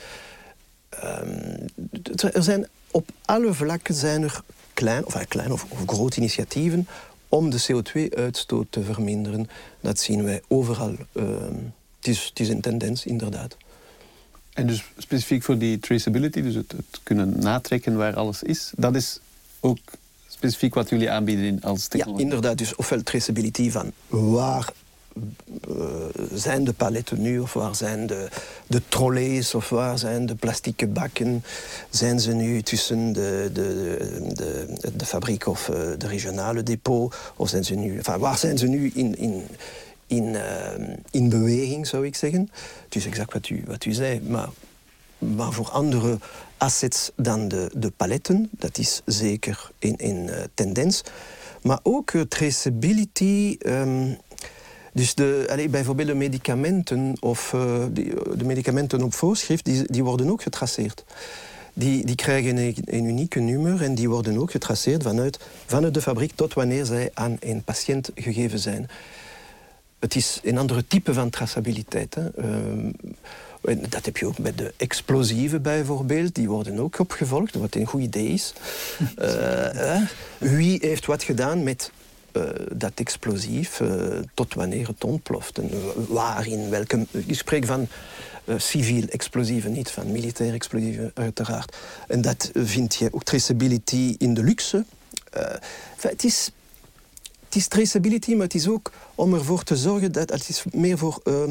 Um, 1.05 1.67
er 2.33 2.43
zijn 2.43 2.69
op 2.91 3.09
alle 3.25 3.55
vlakken 3.55 3.95
zijn 3.95 4.23
er 4.23 4.41
klein 4.75 5.05
of, 5.07 5.27
klein 5.29 5.53
of, 5.53 5.67
of 5.69 5.83
grote 5.87 6.17
initiatieven 6.17 6.89
om 7.29 7.51
de 7.51 7.65
CO2-uitstoot 7.73 8.67
te 8.71 8.83
verminderen. 8.83 9.49
Dat 9.81 9.99
zien 9.99 10.25
wij 10.25 10.43
overal. 10.49 10.97
Ehm, 11.13 11.55
is, 12.03 12.25
het 12.25 12.41
is 12.41 12.49
een 12.49 12.61
tendens, 12.61 13.07
inderdaad. 13.07 13.57
En 14.55 14.67
dus 14.67 14.85
specifiek 14.99 15.43
voor 15.43 15.59
die 15.59 15.79
traceability, 15.79 16.43
dus 16.43 16.55
het, 16.55 16.73
het, 16.73 17.01
kunnen 17.03 17.39
natrekken 17.39 17.97
waar 17.97 18.15
alles 18.15 18.43
is, 18.43 18.73
dat 18.77 18.95
is 18.95 19.21
ook 19.61 19.79
specifiek 20.29 20.75
wat 20.75 20.89
jullie 20.89 21.11
aanbieden 21.11 21.61
als 21.63 21.87
technologie? 21.87 22.27
Ja, 22.27 22.33
inderdaad. 22.33 22.59
Dus 22.59 22.75
ofwel 22.75 23.03
traceability 23.03 23.71
van 23.71 23.93
waar 24.09 24.73
uh, 25.69 25.77
zijn 26.35 26.65
de 26.65 26.73
paletten 26.73 27.21
nu, 27.21 27.39
of 27.39 27.53
waar 27.53 27.75
zijn 27.75 28.07
de, 28.07 28.29
de 28.67 28.83
trolleys, 28.89 29.55
of 29.55 29.69
waar 29.69 29.99
zijn 29.99 30.27
de 30.27 30.35
plastieke 30.35 30.87
bakken? 30.87 31.45
Zijn 31.91 32.21
ze 32.21 32.33
nu 32.33 32.63
tussen 32.63 33.13
de, 33.13 33.51
de, 33.53 33.97
de, 34.35 34.67
de 34.97 35.07
fabriek 35.07 35.47
of 35.47 35.69
uh, 35.69 35.77
de 35.99 36.07
regionale 36.07 36.63
depot? 36.63 37.15
Of 37.37 37.49
zijn 37.49 37.65
ze 37.65 37.75
nu, 37.75 37.97
enfin, 37.97 38.19
waar 38.19 38.39
zijn 38.39 38.59
ze 38.59 38.67
nu 38.67 38.91
in, 38.95 39.19
in, 39.19 39.47
in, 40.17 40.25
uh, 40.25 40.95
in 41.11 41.29
beweging, 41.29 41.87
zou 41.87 42.07
ik 42.07 42.17
zeggen? 42.17 42.51
Is 42.89 43.07
exact 43.07 43.33
wat 43.33 43.49
u, 43.49 43.63
wat 43.67 43.85
u 43.85 43.93
zei, 43.93 44.21
maar, 44.21 44.49
maar 45.19 45.53
voor 45.53 45.71
andere 45.71 46.19
assets 46.57 47.11
dan 47.17 47.49
de, 47.49 47.71
de 47.75 47.91
paletten, 47.91 48.49
dat 48.51 48.79
is 48.79 49.03
zeker 49.05 49.71
in, 49.79 49.97
in 49.97 50.31
tendens. 50.55 51.03
Maar 51.63 51.79
ook 51.83 52.13
traceability. 52.29 53.57
Um, 53.67 54.17
dus 54.93 55.15
de, 55.15 55.47
allez, 55.51 55.71
bijvoorbeeld 55.71 56.09
de 56.09 56.15
medicamenten 56.15 57.17
of 57.21 57.51
de 58.35 58.45
medicamenten 58.45 59.03
op 59.03 59.15
voorschrift, 59.15 59.65
die, 59.65 59.93
die 59.93 60.05
worden 60.05 60.31
ook 60.31 60.43
getraceerd. 60.43 61.05
Die, 61.73 62.07
die 62.07 62.15
krijgen 62.15 62.57
een, 62.57 62.77
een 62.85 63.05
unieke 63.05 63.41
nummer 63.41 63.83
en 63.83 63.95
die 63.95 64.09
worden 64.09 64.39
ook 64.39 64.51
getraceerd 64.51 65.03
vanuit, 65.03 65.39
vanuit 65.67 65.95
de 65.95 66.03
fabriek 66.03 66.33
tot 66.35 66.55
wanneer 66.55 66.85
zij 66.85 67.11
aan 67.15 67.37
een 67.41 67.63
patiënt 67.63 68.11
gegeven 68.15 68.59
zijn. 68.59 68.89
Het 70.05 70.15
is 70.15 70.41
een 70.43 70.59
andere 70.59 70.87
type 70.87 71.15
van 71.15 71.31
traçabiliteit. 71.31 72.15
Hè. 72.15 72.45
Uh, 73.65 73.77
dat 73.89 74.05
heb 74.05 74.17
je 74.17 74.27
ook 74.27 74.39
met 74.39 74.59
de 74.59 74.75
explosieven 74.77 75.63
bijvoorbeeld. 75.63 76.35
Die 76.35 76.49
worden 76.49 76.79
ook 76.79 76.99
opgevolgd, 76.99 77.55
wat 77.55 77.75
een 77.75 77.87
goed 77.87 78.03
idee 78.03 78.29
is. 78.29 78.53
Uh, 79.19 80.01
wie 80.39 80.79
heeft 80.81 81.07
wat 81.07 81.23
gedaan 81.23 81.63
met 81.63 81.91
uh, 82.33 82.43
dat 82.73 82.93
explosief 82.95 83.81
uh, 83.81 84.19
tot 84.35 84.55
wanneer 84.55 84.87
het 84.87 85.05
ontploft. 85.05 85.59
En 85.59 85.71
waar, 86.09 86.47
in 86.47 86.71
welke... 86.71 87.07
Ik 87.11 87.39
spreek 87.39 87.65
van 87.65 87.89
civiel 88.57 89.07
explosieven, 89.09 89.73
niet 89.73 89.91
van 89.91 90.13
militair 90.13 90.55
explosieven, 90.55 91.11
uiteraard. 91.15 91.77
En 92.09 92.21
dat 92.21 92.51
vind 92.55 92.95
je 92.95 93.09
ook 93.13 93.25
traceability 93.25 94.15
in 94.19 94.35
de 94.35 94.43
luxe. 94.43 94.85
het 96.01 96.25
is 96.25 96.51
het 97.55 97.63
is 97.63 97.69
traceability, 97.69 98.35
maar 98.35 98.47
het 98.47 98.55
is 98.55 98.69
ook 98.69 98.93
om 99.15 99.35
ervoor 99.35 99.63
te 99.63 99.77
zorgen 99.77 100.13
dat 100.13 100.31
het 100.31 100.49
is 100.49 100.65
meer 100.71 100.99
voor 100.99 101.21
uh, 101.25 101.43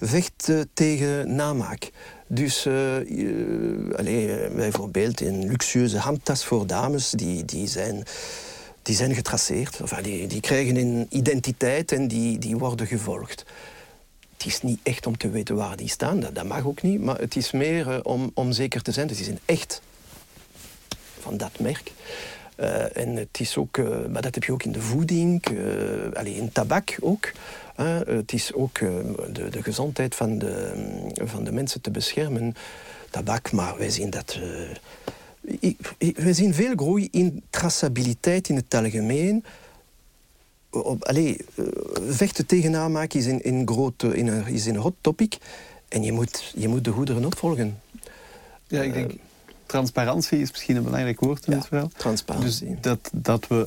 vechten 0.00 0.70
tegen 0.74 1.34
namaak. 1.34 1.90
Dus 2.26 2.66
uh, 2.66 3.10
uh, 3.10 3.94
allez, 3.96 4.52
bijvoorbeeld 4.54 5.20
een 5.20 5.48
luxueuze 5.48 5.98
handtas 5.98 6.44
voor 6.44 6.66
dames, 6.66 7.10
die, 7.10 7.44
die 7.44 7.66
zijn 7.66 8.04
die 8.88 8.96
zijn 8.96 9.14
getraceerd. 9.14 9.80
Enfin, 9.80 10.02
die, 10.02 10.26
die 10.26 10.40
krijgen 10.40 10.76
een 10.76 11.06
identiteit 11.10 11.92
en 11.92 12.08
die, 12.08 12.38
die 12.38 12.56
worden 12.56 12.86
gevolgd. 12.86 13.44
Het 14.36 14.46
is 14.46 14.62
niet 14.62 14.80
echt 14.82 15.06
om 15.06 15.16
te 15.16 15.30
weten 15.30 15.56
waar 15.56 15.76
die 15.76 15.88
staan, 15.88 16.20
dat, 16.20 16.44
mag 16.44 16.66
ook 16.66 16.82
niet. 16.82 17.00
Maar 17.00 17.18
het 17.18 17.36
is 17.36 17.50
meer 17.50 18.04
om, 18.04 18.30
om 18.34 18.52
zeker 18.52 18.82
te 18.82 18.92
zijn. 18.92 19.08
Het 19.08 19.20
is 19.20 19.26
een 19.26 19.38
echt 19.44 19.80
van 21.20 21.36
dat 21.36 21.58
merk. 21.58 21.92
Uh, 22.60 22.96
en 22.96 23.16
het 23.16 23.40
is 23.40 23.56
ook, 23.56 23.76
uh, 23.76 24.06
maar 24.10 24.22
dat 24.22 24.34
heb 24.34 24.44
je 24.44 24.52
ook 24.52 24.62
in 24.62 24.72
de 24.72 24.80
voeding, 24.80 25.44
allez, 26.14 26.36
in 26.36 26.52
tabak 26.52 26.96
ook. 27.00 27.32
het 28.06 28.32
is 28.32 28.52
ook 28.52 28.78
de, 28.78 29.48
de 29.50 29.62
gezondheid 29.62 30.14
van 30.14 30.38
de, 30.38 30.72
van 31.14 31.44
de 31.44 31.52
mensen 31.52 31.80
te 31.80 31.90
beschermen. 31.90 32.54
Tabak, 33.10 33.52
maar 33.52 33.78
wij 33.78 33.90
zien 33.90 34.10
dat 34.10 34.38
we 35.98 36.32
zien 36.32 36.54
veel 36.54 36.72
groei 36.76 37.08
in 37.10 37.42
traçabiliteit 37.50 38.48
in 38.48 38.56
het 38.56 38.74
algemeen. 38.74 39.44
allee, 41.00 41.36
eh, 41.54 41.64
vechten 42.08 42.46
tegen 42.46 42.70
namaak 42.70 43.12
is 43.12 43.26
een, 43.26 43.40
een, 43.42 43.68
groot, 43.68 44.02
in 44.02 44.26
een, 44.26 44.46
is 44.46 44.66
een 44.66 44.76
hot 44.76 44.94
topic. 45.00 45.38
En 45.88 46.02
je 46.02 46.12
moet, 46.12 46.52
je 46.56 46.68
moet 46.68 46.84
de 46.84 46.90
goederen 46.90 47.24
opvolgen. 47.24 47.80
Ja, 48.66 48.82
ik 48.82 48.92
denk, 48.92 49.12
transparantie 49.68 50.40
is 50.40 50.50
misschien 50.50 50.76
een 50.76 50.82
belangrijk 50.82 51.20
woord 51.20 51.46
in 51.46 51.52
ja, 51.52 51.58
dit 51.58 51.68
verhaal. 51.68 51.90
Transparantie. 51.96 52.68
Dus 52.68 52.76
dat, 52.80 53.10
dat 53.12 53.46
we 53.46 53.66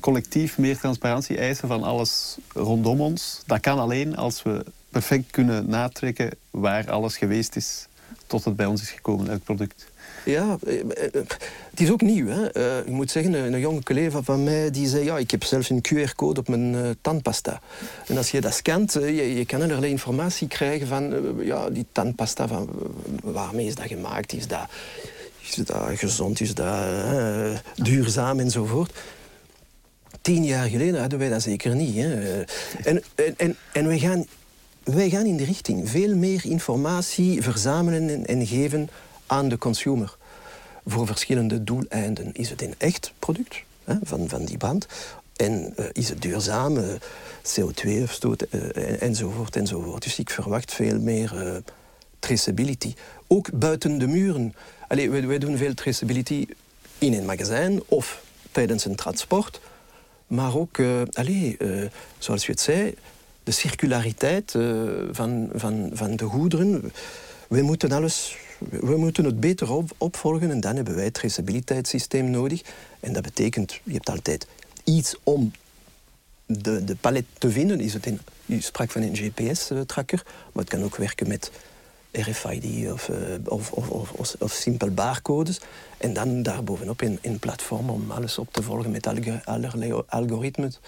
collectief 0.00 0.58
meer 0.58 0.78
transparantie 0.78 1.38
eisen 1.38 1.68
van 1.68 1.82
alles 1.82 2.36
rondom 2.52 3.00
ons. 3.00 3.42
Dat 3.46 3.60
kan 3.60 3.78
alleen 3.78 4.16
als 4.16 4.42
we 4.42 4.64
perfect 4.88 5.30
kunnen 5.30 5.68
natrekken 5.68 6.30
waar 6.50 6.90
alles 6.90 7.16
geweest 7.16 7.56
is 7.56 7.86
tot 8.26 8.44
het 8.44 8.56
bij 8.56 8.66
ons 8.66 8.82
is 8.82 8.90
gekomen, 8.90 9.30
het 9.30 9.44
product. 9.44 9.86
Ja, 10.24 10.58
eh, 10.66 10.80
eh, 10.80 11.12
het 11.70 11.80
is 11.80 11.90
ook 11.90 12.00
nieuw. 12.00 12.26
Hè. 12.26 12.56
Uh, 12.56 12.86
ik 12.86 12.92
moet 12.92 13.10
zeggen, 13.10 13.32
een, 13.32 13.60
jonge 13.60 13.82
collega 13.82 14.22
van 14.22 14.44
mij 14.44 14.70
die 14.70 14.88
zei... 14.88 15.04
ja, 15.04 15.18
ik 15.18 15.30
heb 15.30 15.44
zelfs 15.44 15.70
een 15.70 15.84
QR-code 15.88 16.40
op 16.40 16.48
mijn 16.48 16.74
uh, 16.74 16.90
tandpasta. 17.00 17.60
En 18.06 18.16
als 18.16 18.30
je 18.30 18.40
dat 18.40 18.54
scant, 18.54 18.96
uh, 18.96 19.16
je, 19.16 19.34
je, 19.34 19.46
kan 19.46 19.62
allerlei 19.62 19.90
informatie 19.90 20.48
krijgen 20.48 20.86
van... 20.86 21.34
ja, 21.40 21.70
die 21.70 21.86
tandpasta, 21.92 22.48
van, 22.48 22.68
waarmee 23.22 23.66
is 23.66 23.74
dat 23.74 23.86
gemaakt? 23.86 24.32
Is 24.32 24.46
dat, 24.46 24.68
is 25.48 25.54
dat 25.54 25.82
gezond? 25.94 26.40
Is 26.40 26.54
dat 26.54 26.74
duurzaam? 27.74 28.40
Enzovoort. 28.40 28.92
Tien 30.20 30.44
jaar 30.44 30.68
geleden 30.68 31.00
hadden 31.00 31.18
wij 31.18 31.28
dat 31.28 31.42
zeker 31.42 31.74
niet. 31.74 31.94
Hè. 31.94 32.42
En, 32.84 33.02
en, 33.36 33.56
en, 33.72 33.86
wij, 33.86 33.98
gaan, 33.98 34.26
gaan 34.84 35.26
in 35.26 35.36
de 35.36 35.44
richting. 35.44 35.90
Veel 35.90 36.16
meer 36.16 36.44
informatie 36.44 37.42
verzamelen 37.42 38.08
en, 38.08 38.26
en 38.26 38.46
geven 38.46 38.88
aan 39.26 39.48
de 39.48 39.58
consumer 39.58 40.16
voor 40.86 41.06
verschillende 41.06 41.64
doeleinden. 41.64 42.32
Is 42.32 42.50
het 42.50 42.62
een 42.62 42.74
echt 42.78 43.12
product 43.18 43.62
hè, 43.84 43.94
van, 44.02 44.28
van 44.28 44.44
die 44.44 44.56
brand? 44.56 44.86
En 45.36 45.74
uh, 45.78 45.86
is 45.92 46.08
het 46.08 46.22
duurzaam? 46.22 46.76
Uh, 46.76 46.84
CO2-uitstoot 47.42 48.46
uh, 48.50 49.02
enzovoort 49.02 49.56
enzovoort. 49.56 50.02
Dus 50.02 50.18
ik 50.18 50.30
verwacht 50.30 50.74
veel 50.74 51.00
meer 51.00 51.62
traceability. 52.18 52.94
Ook 53.26 53.58
buiten 53.58 53.98
de 53.98 54.06
muren. 54.06 54.54
Allee, 54.88 55.10
wij, 55.10 55.38
doen 55.38 55.56
veel 55.56 55.74
traceability 55.74 56.46
in 56.98 57.12
een 57.12 57.24
magazijn 57.24 57.82
of 57.86 58.22
tijdens 58.52 58.84
een 58.84 58.96
transport. 58.96 59.60
Maar 60.26 60.56
ook, 60.56 60.78
allee, 61.12 61.56
zoals 62.18 62.46
je 62.46 62.52
het 62.52 62.60
zei, 62.60 62.94
de 63.42 63.50
circulariteit 63.50 64.50
van, 65.10 65.50
van, 65.54 65.90
van 65.92 66.16
de 66.16 66.24
goederen. 66.24 66.92
We 67.48 67.62
moeten 67.62 67.92
alles 67.92 68.36
we 68.58 68.96
moeten 68.96 69.24
het 69.24 69.40
beter 69.40 69.72
op, 69.72 69.90
opvolgen 69.98 70.50
en 70.50 70.60
dan 70.60 70.76
hebben 70.76 70.94
wij 70.94 71.04
het 71.04 71.14
traceabiliteitssysteem 71.14 72.30
nodig. 72.30 72.62
En 73.00 73.12
dat 73.12 73.22
betekent, 73.22 73.80
je 73.84 73.92
hebt 73.92 74.08
altijd 74.08 74.46
iets 74.84 75.16
om 75.22 75.52
de, 76.46 76.84
de 76.84 76.96
palet 76.96 77.24
te 77.38 77.50
vinden. 77.50 77.80
Is 77.80 77.94
het 77.94 78.06
een, 78.06 78.20
je 78.46 78.60
sprak 78.60 78.90
van 78.90 79.02
een 79.02 79.16
GPS-tracker, 79.16 80.22
maar 80.24 80.64
het 80.64 80.72
kan 80.72 80.84
ook 80.84 80.96
werken 80.96 81.28
met 81.28 81.50
RFID 82.20 82.92
of, 82.92 83.08
uh, 83.08 83.16
of, 83.44 83.72
of, 83.72 83.90
of, 84.12 84.34
of, 84.38 84.52
simpel 84.52 84.90
barcodes. 84.90 85.60
En 85.98 86.12
dan 86.12 86.42
daarbovenop 86.42 87.00
een, 87.00 87.18
een 87.22 87.38
platform 87.38 87.90
om 87.90 88.10
alles 88.10 88.38
op 88.38 88.52
te 88.52 88.62
volgen 88.62 88.90
met 88.90 89.06
allerlei 89.44 90.02
algoritmes. 90.08 90.80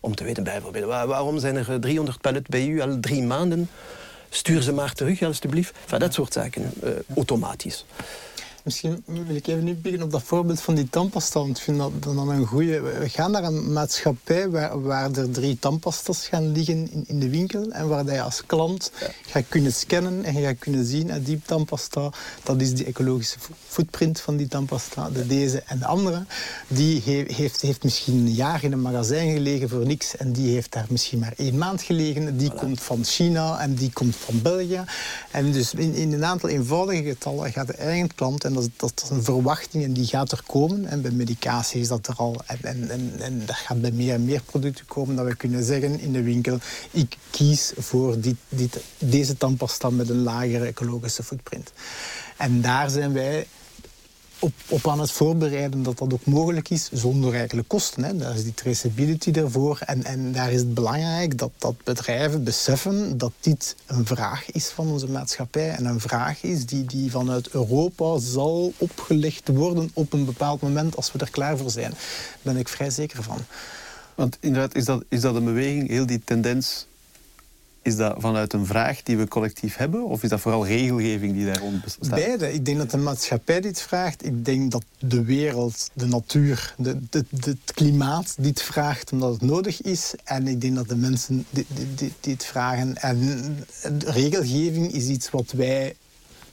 Om 0.00 0.14
te 0.14 0.24
weten 0.24 0.44
bijvoorbeeld, 0.44 0.84
waarom 0.84 1.38
zijn 1.38 1.56
er 1.56 1.80
300 1.80 2.20
paletten 2.20 2.50
bij 2.50 2.66
u 2.66 2.80
al 2.80 3.00
drie 3.00 3.22
maanden? 3.22 3.68
stuur 4.30 4.62
ze 4.62 4.72
maar 4.72 4.92
terug, 4.92 5.22
alstublieft. 5.22 5.74
Enfin, 5.82 5.98
dat 5.98 6.14
soort 6.14 6.32
zaken, 6.32 6.72
uh, 6.84 6.90
automatisch. 7.14 7.84
Misschien 8.66 9.02
wil 9.06 9.36
ik 9.36 9.46
even 9.46 9.64
nu 9.64 9.74
beginnen 9.74 10.06
op 10.06 10.12
dat 10.12 10.22
voorbeeld 10.22 10.60
van 10.60 10.74
die 10.74 10.88
tandpasta. 10.90 11.40
Want 11.40 11.56
ik 11.56 11.62
vind 11.62 11.78
dat 11.78 12.02
dan 12.02 12.28
een 12.28 12.46
goede. 12.46 12.80
We 12.80 13.08
gaan 13.08 13.30
naar 13.30 13.44
een 13.44 13.72
maatschappij 13.72 14.48
waar, 14.48 14.82
waar 14.82 15.12
er 15.12 15.30
drie 15.30 15.58
tandpastas 15.58 16.26
gaan 16.26 16.52
liggen 16.52 16.90
in, 16.92 17.04
in 17.06 17.20
de 17.20 17.28
winkel. 17.28 17.70
En 17.70 17.88
waar 17.88 18.04
je 18.04 18.22
als 18.22 18.46
klant 18.46 18.92
ja. 19.00 19.06
gaat 19.26 19.44
kunnen 19.48 19.72
scannen 19.72 20.24
en 20.24 20.42
gaat 20.42 20.58
kunnen 20.58 20.84
zien 20.84 21.06
dat 21.06 21.26
die 21.26 21.40
tandpasta, 21.44 22.10
dat 22.42 22.60
is 22.60 22.74
die 22.74 22.84
ecologische 22.84 23.38
footprint 23.66 24.20
van 24.20 24.36
die 24.36 24.48
tandpasta. 24.48 25.10
De 25.10 25.26
deze 25.26 25.62
en 25.66 25.78
de 25.78 25.86
andere. 25.86 26.24
Die 26.68 27.02
heeft, 27.26 27.60
heeft 27.60 27.84
misschien 27.84 28.14
een 28.14 28.32
jaar 28.32 28.64
in 28.64 28.72
een 28.72 28.82
magazijn 28.82 29.32
gelegen 29.32 29.68
voor 29.68 29.86
niks. 29.86 30.16
En 30.16 30.32
die 30.32 30.52
heeft 30.52 30.72
daar 30.72 30.86
misschien 30.88 31.18
maar 31.18 31.34
één 31.36 31.58
maand 31.58 31.82
gelegen. 31.82 32.36
Die 32.36 32.50
komt 32.50 32.80
van 32.80 33.04
China 33.04 33.58
en 33.58 33.74
die 33.74 33.92
komt 33.92 34.16
van 34.16 34.42
België. 34.42 34.84
En 35.30 35.52
dus 35.52 35.74
in, 35.74 35.94
in 35.94 36.12
een 36.12 36.24
aantal 36.24 36.48
eenvoudige 36.48 37.02
getallen 37.02 37.52
gaat 37.52 37.66
de 37.66 37.72
eigen 37.72 38.14
klant 38.14 38.44
dat, 38.56 38.70
dat 38.76 39.02
is 39.04 39.10
een 39.10 39.22
verwachting 39.22 39.84
en 39.84 39.92
die 39.92 40.06
gaat 40.06 40.32
er 40.32 40.42
komen. 40.46 40.86
En 40.86 41.02
bij 41.02 41.10
medicatie 41.10 41.80
is 41.80 41.88
dat 41.88 42.06
er 42.06 42.14
al. 42.16 42.42
En, 42.46 42.58
en, 42.62 42.90
en, 42.90 43.12
en 43.18 43.42
dat 43.46 43.56
gaat 43.56 43.80
bij 43.80 43.90
meer 43.90 44.14
en 44.14 44.24
meer 44.24 44.42
producten 44.42 44.86
komen 44.86 45.16
dat 45.16 45.26
we 45.26 45.36
kunnen 45.36 45.64
zeggen 45.64 46.00
in 46.00 46.12
de 46.12 46.22
winkel: 46.22 46.58
ik 46.90 47.16
kies 47.30 47.72
voor 47.76 48.20
dit, 48.20 48.36
dit, 48.48 48.80
deze 48.98 49.36
tandpasta 49.36 49.90
met 49.90 50.08
een 50.08 50.22
lagere 50.22 50.66
ecologische 50.66 51.22
footprint. 51.22 51.72
En 52.36 52.60
daar 52.60 52.90
zijn 52.90 53.12
wij 53.12 53.46
op, 54.38 54.52
op 54.68 54.88
aan 54.88 55.00
het 55.00 55.12
voorbereiden 55.12 55.82
dat 55.82 55.98
dat 55.98 56.12
ook 56.12 56.24
mogelijk 56.26 56.70
is 56.70 56.88
zonder 56.92 57.34
eigenlijk 57.34 57.68
kosten. 57.68 58.04
Hè. 58.04 58.16
Daar 58.16 58.34
is 58.34 58.42
die 58.42 58.54
traceability 58.54 59.30
ervoor. 59.30 59.78
En, 59.86 60.04
en 60.04 60.32
daar 60.32 60.52
is 60.52 60.60
het 60.60 60.74
belangrijk 60.74 61.38
dat, 61.38 61.50
dat 61.58 61.74
bedrijven 61.84 62.44
beseffen 62.44 63.18
dat 63.18 63.32
dit 63.40 63.76
een 63.86 64.06
vraag 64.06 64.50
is 64.50 64.68
van 64.68 64.86
onze 64.86 65.10
maatschappij. 65.10 65.70
En 65.70 65.84
een 65.84 66.00
vraag 66.00 66.42
is 66.42 66.66
die, 66.66 66.84
die 66.84 67.10
vanuit 67.10 67.48
Europa 67.48 68.18
zal 68.18 68.72
opgelegd 68.78 69.48
worden 69.48 69.90
op 69.92 70.12
een 70.12 70.24
bepaald 70.24 70.60
moment 70.60 70.96
als 70.96 71.12
we 71.12 71.18
er 71.18 71.30
klaar 71.30 71.58
voor 71.58 71.70
zijn. 71.70 71.90
Daar 71.90 71.98
ben 72.42 72.56
ik 72.56 72.68
vrij 72.68 72.90
zeker 72.90 73.22
van. 73.22 73.38
Want 74.14 74.36
inderdaad, 74.40 74.74
is 74.74 74.84
dat, 74.84 75.04
is 75.08 75.20
dat 75.20 75.34
een 75.34 75.44
beweging, 75.44 75.88
heel 75.88 76.06
die 76.06 76.20
tendens 76.24 76.86
is 77.86 77.96
dat 77.96 78.14
vanuit 78.18 78.52
een 78.52 78.66
vraag 78.66 79.02
die 79.02 79.16
we 79.16 79.28
collectief 79.28 79.76
hebben? 79.76 80.04
Of 80.04 80.22
is 80.22 80.28
dat 80.28 80.40
vooral 80.40 80.66
regelgeving 80.66 81.32
die 81.32 81.46
daar 81.46 81.58
rond 81.58 81.82
bestaat? 81.82 82.10
Beide. 82.10 82.52
Ik 82.52 82.64
denk 82.64 82.78
dat 82.78 82.90
de 82.90 82.96
maatschappij 82.96 83.60
dit 83.60 83.80
vraagt. 83.80 84.26
Ik 84.26 84.44
denk 84.44 84.70
dat 84.70 84.84
de 84.98 85.24
wereld, 85.24 85.90
de 85.92 86.06
natuur, 86.06 86.74
de, 86.78 86.98
het 87.40 87.72
klimaat 87.74 88.34
dit 88.38 88.62
vraagt 88.62 89.12
omdat 89.12 89.32
het 89.32 89.40
nodig 89.40 89.82
is. 89.82 90.14
En 90.24 90.48
ik 90.48 90.60
denk 90.60 90.74
dat 90.74 90.88
de 90.88 90.96
mensen 90.96 91.46
dit 92.20 92.44
vragen. 92.44 92.96
En 92.96 93.58
regelgeving 94.04 94.92
is 94.92 95.06
iets 95.06 95.30
wat 95.30 95.52
wij 95.52 95.96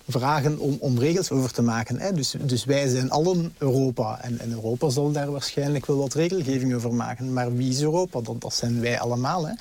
vragen 0.07 0.59
om, 0.59 0.77
om 0.79 0.99
regels 0.99 1.31
over 1.31 1.51
te 1.51 1.61
maken. 1.61 1.99
Hè. 1.99 2.13
Dus, 2.13 2.35
dus 2.41 2.65
wij 2.65 2.87
zijn 2.87 3.09
allen 3.09 3.53
Europa. 3.57 4.21
En, 4.21 4.51
Europa 4.51 4.89
zal 4.89 5.11
daar 5.11 5.31
waarschijnlijk 5.31 5.85
wel 5.85 5.97
wat 5.97 6.13
regelgeving 6.13 6.75
over 6.75 6.93
maken. 6.93 7.33
Maar 7.33 7.55
wie 7.55 7.69
is 7.69 7.81
Europa? 7.81 8.21
Dat, 8.39 8.53
zijn 8.53 8.81
wij 8.81 8.99
allemaal. 8.99 9.47
Hè. 9.47 9.53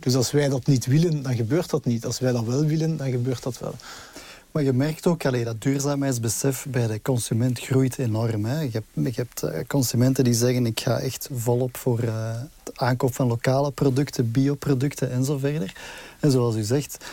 Dus 0.00 0.14
als 0.14 0.30
wij 0.30 0.48
dat 0.48 0.66
niet 0.66 0.86
willen, 0.86 1.22
dan 1.22 1.34
gebeurt 1.34 1.70
dat 1.70 1.84
niet. 1.84 2.06
Als 2.06 2.18
wij 2.18 2.32
dat 2.32 2.44
wel 2.44 2.64
willen, 2.64 2.96
dan 2.96 3.10
gebeurt 3.10 3.42
dat 3.42 3.58
wel. 3.58 3.74
Maar 4.50 4.62
je 4.62 4.72
merkt 4.72 5.06
ook 5.06 5.26
allee, 5.26 5.44
dat 5.44 5.62
duurzaamheidsbesef 5.62 6.66
bij 6.68 6.86
de 6.86 7.02
consument 7.02 7.58
groeit 7.58 7.98
enorm. 7.98 8.44
Hè. 8.44 8.60
Je 8.60 8.82
hebt, 9.14 9.42
uh, 9.44 9.50
consumenten 9.66 10.24
die 10.24 10.34
zeggen 10.34 10.66
ik 10.66 10.80
ga 10.80 10.98
echt 10.98 11.28
volop 11.32 11.76
voor 11.76 12.02
uh, 12.02 12.36
de 12.62 12.72
aankoop 12.74 13.14
van 13.14 13.26
lokale 13.26 13.70
producten, 13.70 14.30
bioproducten 14.30 15.10
en 15.10 15.24
zo 15.24 15.38
verder. 15.38 15.74
En 16.20 16.30
zoals 16.30 16.56
u 16.56 16.62
zegt, 16.62 17.04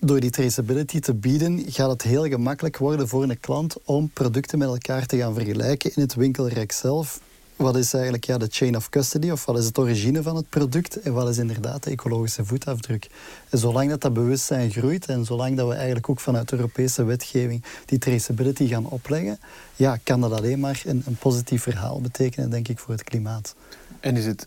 door 0.00 0.20
die 0.20 0.30
traceability 0.30 1.00
te 1.00 1.14
bieden, 1.14 1.64
gaat 1.66 1.90
het 1.90 2.02
heel 2.02 2.28
gemakkelijk 2.28 2.76
worden 2.76 3.08
voor 3.08 3.22
een 3.22 3.40
klant 3.40 3.76
om 3.84 4.10
producten 4.12 4.58
met 4.58 4.68
elkaar 4.68 5.06
te 5.06 5.16
gaan 5.16 5.34
vergelijken 5.34 5.90
in 5.94 6.02
het 6.02 6.14
winkelrek 6.14 6.72
zelf. 6.72 7.20
Wat 7.56 7.76
is 7.76 7.92
eigenlijk 7.92 8.24
ja, 8.24 8.38
de 8.38 8.46
chain 8.50 8.76
of 8.76 8.88
custody 8.88 9.30
of 9.30 9.44
wat 9.44 9.58
is 9.58 9.64
het 9.64 9.78
origine 9.78 10.22
van 10.22 10.36
het 10.36 10.48
product 10.48 11.00
en 11.00 11.12
wat 11.12 11.28
is 11.28 11.38
inderdaad 11.38 11.82
de 11.82 11.90
ecologische 11.90 12.44
voetafdruk. 12.44 13.08
En 13.48 13.58
zolang 13.58 13.90
dat, 13.90 14.00
dat 14.00 14.12
bewustzijn 14.12 14.70
groeit 14.70 15.06
en 15.06 15.24
zolang 15.24 15.56
dat 15.56 15.68
we 15.68 15.74
eigenlijk 15.74 16.08
ook 16.08 16.20
vanuit 16.20 16.52
Europese 16.52 17.04
wetgeving 17.04 17.64
die 17.84 17.98
traceability 17.98 18.66
gaan 18.66 18.86
opleggen, 18.86 19.38
ja, 19.76 19.98
kan 20.02 20.20
dat 20.20 20.32
alleen 20.32 20.60
maar 20.60 20.82
een, 20.84 21.02
een 21.06 21.16
positief 21.16 21.62
verhaal 21.62 22.00
betekenen, 22.00 22.50
denk 22.50 22.68
ik, 22.68 22.78
voor 22.78 22.92
het 22.92 23.04
klimaat. 23.04 23.54
En 24.00 24.16
is 24.16 24.26
het, 24.26 24.46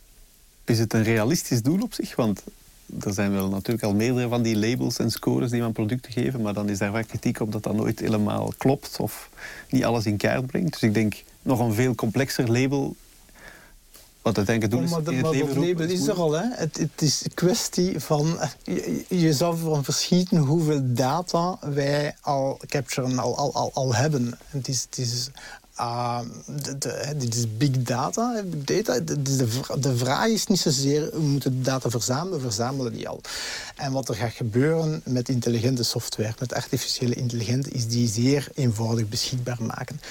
is 0.66 0.80
het 0.80 0.94
een 0.94 1.04
realistisch 1.04 1.62
doel 1.62 1.82
op 1.82 1.94
zich? 1.94 2.16
Want 2.16 2.44
er 3.00 3.14
zijn 3.14 3.32
wel 3.32 3.50
natuurlijk 3.50 3.84
al 3.84 3.94
meerdere 3.94 4.28
van 4.28 4.42
die 4.42 4.58
labels 4.58 4.98
en 4.98 5.12
scores 5.12 5.50
die 5.50 5.60
we 5.60 5.66
aan 5.66 5.72
producten 5.72 6.12
geven, 6.12 6.42
maar 6.42 6.54
dan 6.54 6.70
is 6.70 6.78
daar 6.78 6.92
vaak 6.92 7.08
kritiek 7.08 7.40
op 7.40 7.52
dat 7.52 7.64
dat 7.64 7.76
nooit 7.76 8.00
helemaal 8.00 8.54
klopt 8.58 8.98
of 9.00 9.30
niet 9.70 9.84
alles 9.84 10.06
in 10.06 10.18
kaart 10.18 10.46
brengt. 10.46 10.72
Dus 10.72 10.82
ik 10.82 10.94
denk 10.94 11.24
nog 11.42 11.60
een 11.60 11.74
veel 11.74 11.96
complexer 11.96 12.52
label 12.52 12.96
wat 14.24 14.38
uiteindelijk 14.38 14.62
het 14.62 14.72
doel 14.72 15.02
is. 15.02 15.22
Maar, 15.22 15.32
het 15.36 15.56
label 15.56 15.90
is 15.90 16.08
er 16.08 16.14
al. 16.14 16.32
Hè. 16.32 16.46
Het, 16.50 16.78
het 16.78 17.02
is 17.02 17.22
een 17.26 17.34
kwestie 17.34 18.00
van... 18.00 18.40
Je, 18.64 19.06
je 19.08 19.34
zou 19.34 19.58
van 19.58 19.84
verschieten 19.84 20.38
hoeveel 20.38 20.82
data 20.84 21.58
wij 21.62 22.16
al 22.22 22.60
capturen, 22.68 23.20
al, 23.20 23.38
al, 23.38 23.54
al, 23.54 23.72
al 23.74 23.96
hebben. 23.96 24.38
Het 24.48 24.68
is, 24.68 24.82
het 24.82 24.98
is 24.98 25.30
de, 25.76 27.14
dit 27.18 27.36
is 27.36 27.58
big 27.58 27.72
data. 27.72 28.42
De, 28.66 28.82
de, 28.82 29.48
de, 29.80 29.98
vraag 29.98 30.28
is 30.28 30.48
niet 30.48 30.60
zozeer, 30.60 31.10
we 31.12 31.20
moeten 31.20 31.64
data 31.64 31.90
verzamelen, 31.90 32.42
verzamelen 32.42 32.94
die 32.94 33.08
al. 33.08 33.22
En 33.76 33.92
wat 33.92 34.10
er 34.10 34.16
gaat 34.16 34.32
gebeuren 34.32 35.02
met 35.06 35.30
intelligente 35.30 35.84
software, 35.84 36.34
met 36.40 36.54
artificiële 36.54 37.16
intelligentie, 37.16 37.72
is 37.72 37.88
die 37.88 38.08
zeer 38.08 38.48
eenvoudig 38.54 39.10
beschikbaar 39.10 39.58
maken. 39.62 40.02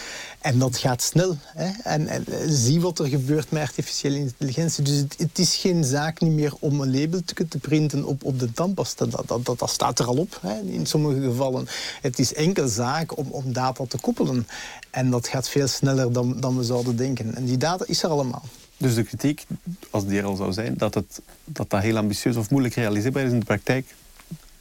En 0.41 0.59
dat 0.59 0.77
gaat 0.77 1.03
snel. 1.03 1.37
Hè? 1.45 1.71
En, 1.83 2.09
en, 2.09 2.25
zie 2.49 2.81
wat 2.81 2.99
er 2.99 3.07
gebeurt 3.07 3.51
met 3.51 3.63
artificiële 3.63 4.19
intelligentie. 4.19 4.85
Dus 4.85 5.05
het, 5.17 5.39
is 5.39 5.57
geen 5.57 5.85
zaak 5.85 6.21
niet 6.21 6.33
meer 6.33 6.53
om 6.59 6.81
een 6.81 7.01
label 7.01 7.21
te 7.25 7.59
printen 7.59 8.05
op, 8.05 8.25
op 8.25 8.39
de 8.39 8.53
tandpasta. 8.53 9.07
Dat, 9.07 9.29
dat, 9.29 9.45
dat, 9.45 9.59
dat 9.59 9.71
staat 9.71 9.99
er 9.99 10.07
al 10.07 10.17
op, 10.17 10.39
hè? 10.41 10.61
in 10.61 10.87
sommige 10.87 11.21
gevallen. 11.21 11.69
Het 12.01 12.19
is 12.19 12.35
enkel 12.35 12.69
zaak 12.69 13.17
om, 13.17 13.27
om 13.31 13.53
data 13.53 13.85
te 13.89 13.99
koppelen. 13.99 14.47
En 14.91 15.11
dat 15.11 15.29
gaat 15.29 15.49
veel 15.53 15.69
sneller 15.69 16.13
dan, 16.13 16.41
dan 16.41 16.57
we 16.57 16.65
zouden 16.65 16.97
denken. 16.97 17.35
En 17.35 17.45
die 17.45 17.57
data 17.57 17.85
is 17.89 18.03
er 18.03 18.11
allemaal. 18.11 18.43
Dus 18.77 18.95
de 18.95 19.03
kritiek, 19.03 19.45
als 19.91 20.07
die 20.07 20.19
er 20.19 20.25
al 20.25 20.37
zou 20.37 20.53
zijn, 20.53 20.75
dat, 20.77 20.95
het, 20.95 21.21
dat 21.45 21.71
dat 21.71 21.83
heel 21.83 21.97
ambitieus 21.97 22.37
of 22.37 22.51
moeilijk 22.51 22.75
realiseerbaar 22.75 23.25
is 23.25 23.33
in 23.33 23.39
de 23.39 23.45
praktijk, 23.45 23.95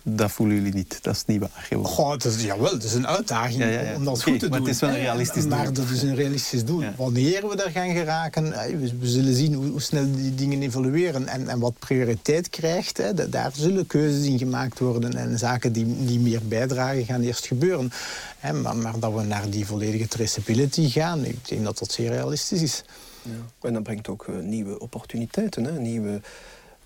dat 0.04 0.32
voelen 0.32 0.56
jullie 0.56 0.74
niet. 0.74 1.00
Dat 1.02 1.16
is 1.16 1.26
niet 1.26 1.40
waar. 1.40 1.68
Goh, 1.82 2.12
het 2.12 2.26
is, 2.26 2.44
jawel, 2.44 2.74
het 2.74 2.84
is 2.84 2.94
een 2.94 3.08
uitdaging 3.08 3.96
om 3.96 4.06
dat 4.06 4.24
goed 4.24 4.40
te 4.40 4.50
maar 4.50 4.58
doen. 4.58 4.68
het 4.68 4.76
is 4.76 4.82
wel 4.82 4.90
een 4.90 4.96
realistisch 4.96 5.44
doel. 5.44 5.58
Maar 5.58 5.74
dat 5.74 5.90
is 5.90 6.02
een 6.02 6.16
realistisch 6.16 6.66
doel. 6.66 6.84
Wanneer 6.96 7.48
we 7.48 7.56
daar 7.56 7.70
gaan 7.70 7.94
geraken, 7.94 8.54
eh, 8.54 8.76
we, 9.00 9.08
zullen 9.08 9.36
zien 9.36 9.54
hoe, 9.54 9.68
hoe, 9.68 9.82
snel 9.82 10.12
die 10.16 10.36
dingen 10.36 10.62
evolueren. 10.62 11.28
En, 11.28 11.48
en 11.48 11.60
wat 11.60 11.80
prioriteit 11.80 12.50
krijgt, 12.50 12.98
hè, 12.98 13.30
daar 13.30 13.52
zullen 13.56 13.88
keuzes 13.88 14.26
in 14.26 14.38
gemaakt 14.38 14.80
worden. 14.80 15.14
En 15.18 15.40
zaken 15.40 15.74
die, 15.74 16.06
die 16.06 16.20
meer 16.20 16.42
bijdragen, 16.48 17.06
gaan 17.06 17.22
eerst 17.22 17.46
gebeuren. 17.46 17.92
Maar, 18.62 18.76
maar 18.76 19.00
dat 19.00 19.14
we 19.14 19.24
naar 19.24 19.50
die 19.50 19.66
volledige 19.66 20.08
traceability 20.08 20.90
gaan, 20.90 21.26
ik 21.26 21.48
denk 21.48 21.64
dat 21.64 21.78
dat 21.78 21.92
zeer 21.92 22.10
realistisch 22.10 22.62
is. 22.62 22.84
Ja. 23.22 23.68
En 23.68 23.74
dat 23.74 23.84
brengt 23.84 24.08
ook 24.08 24.28
uh, 24.30 24.36
nieuwe 24.40 24.80
opportuniteiten, 24.80 25.64
hè? 25.64 25.80
nieuwe 25.80 26.22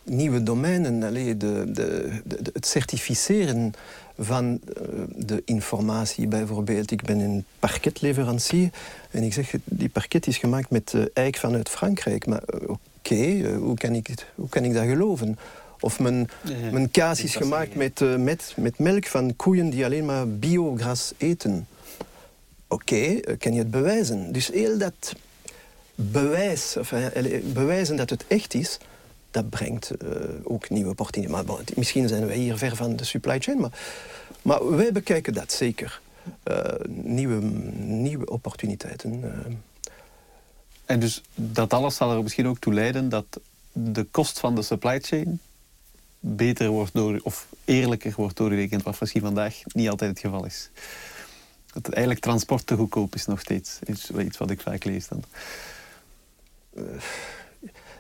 nieuwe 0.06 0.44
domeinen. 0.44 1.04
Allee, 1.04 1.38
de, 1.38 1.64
de, 1.68 2.22
de, 2.26 2.50
het 2.54 2.66
certificeren 2.66 3.74
van 4.18 4.60
uh, 4.70 4.88
de 5.16 5.42
informatie. 5.46 6.28
Bijvoorbeeld, 6.28 6.92
ik 6.92 7.02
ben 7.02 7.20
een 7.20 7.46
parketleverancier 7.60 8.70
en 9.12 9.24
ik 9.24 9.34
zeg, 9.34 9.54
die 9.64 9.90
parket 9.90 10.28
is 10.28 10.38
gemaakt 10.38 10.70
met 10.70 10.94
uh, 10.96 11.04
eik 11.14 11.38
vanuit 11.38 11.70
Frankrijk. 11.70 12.26
Maar 12.26 12.44
uh, 12.54 12.62
oké, 12.62 12.80
okay, 13.04 13.54
hoe, 13.54 13.76
kan 13.76 13.94
ik, 13.94 14.14
hoe 14.36 14.50
kan 14.50 14.64
ik 14.64 14.74
dat 14.74 14.86
geloven? 14.86 15.38
Of 15.80 16.00
mijn, 16.00 16.30
mijn 16.72 16.92
kaas 16.92 17.24
is 17.24 17.36
gemaakt 17.36 17.76
met, 17.76 18.18
met, 18.18 18.54
met 18.58 18.80
melk 18.80 19.06
van 19.06 19.36
koeien 19.36 19.70
die 19.70 19.86
alleen 19.86 20.06
maar 20.06 20.30
biogras 20.30 21.14
eten. 21.18 21.68
Oké, 22.68 22.84
okay, 22.84 23.38
kan 23.38 23.54
je 23.54 23.60
het 23.60 23.72
bewijzen? 23.72 24.32
Dus 24.32 24.48
heel 24.48 24.78
dat 24.78 25.14
bewijs, 25.96 26.78
of, 26.78 26.94
bewijzen 27.54 27.96
dat 27.96 28.10
het 28.10 28.26
echt 28.28 28.54
is, 28.54 28.78
dat 29.36 29.50
brengt 29.50 29.92
uh, 30.04 30.10
ook 30.44 30.70
nieuwe 30.70 30.90
opportuniteiten. 30.90 31.56
Maar 31.56 31.64
misschien 31.76 32.08
zijn 32.08 32.26
wij 32.26 32.38
hier 32.38 32.58
ver 32.58 32.76
van 32.76 32.96
de 32.96 33.04
supply 33.04 33.40
chain, 33.40 33.60
maar, 33.60 33.80
maar 34.42 34.76
wij 34.76 34.92
bekijken 34.92 35.34
dat 35.34 35.52
zeker. 35.52 36.02
Uh, 36.44 36.58
nieuwe, 36.88 37.42
nieuwe 37.76 38.30
opportuniteiten. 38.30 39.24
Uh. 39.24 39.30
En 40.86 41.00
dus 41.00 41.22
dat 41.36 41.74
alles 41.74 41.96
zal 41.96 42.12
er 42.12 42.24
misschien 42.24 42.48
ook 42.48 42.60
toe 42.60 42.74
leiden 42.74 43.10
dat 43.10 43.40
de 43.72 44.04
kost 44.04 44.40
van 44.40 44.56
de 44.56 44.62
supply 44.62 45.00
chain 45.00 45.40
beter 46.20 46.70
wordt 46.70 46.94
door, 46.94 47.20
of 47.24 47.48
eerlijker 47.66 48.14
wordt 48.18 48.38
doorgerekend, 48.38 48.84
wat 48.84 49.00
misschien 49.00 49.22
vandaag 49.22 49.56
niet 49.66 49.90
altijd 49.90 50.10
het 50.10 50.20
geval 50.20 50.46
is. 50.46 50.70
Dat 51.74 51.90
eigenlijk 51.90 52.26
transport 52.26 52.68
te 52.68 52.76
goedkoop 52.76 53.16
is 53.16 53.26
nog 53.26 53.40
steeds. 53.40 53.80
Iets, 53.88 54.12
iets 54.12 54.38
wat 54.38 54.50
ik 54.50 54.62
vaak 54.62 54.84
lees 54.84 55.08
dan. 55.08 55.24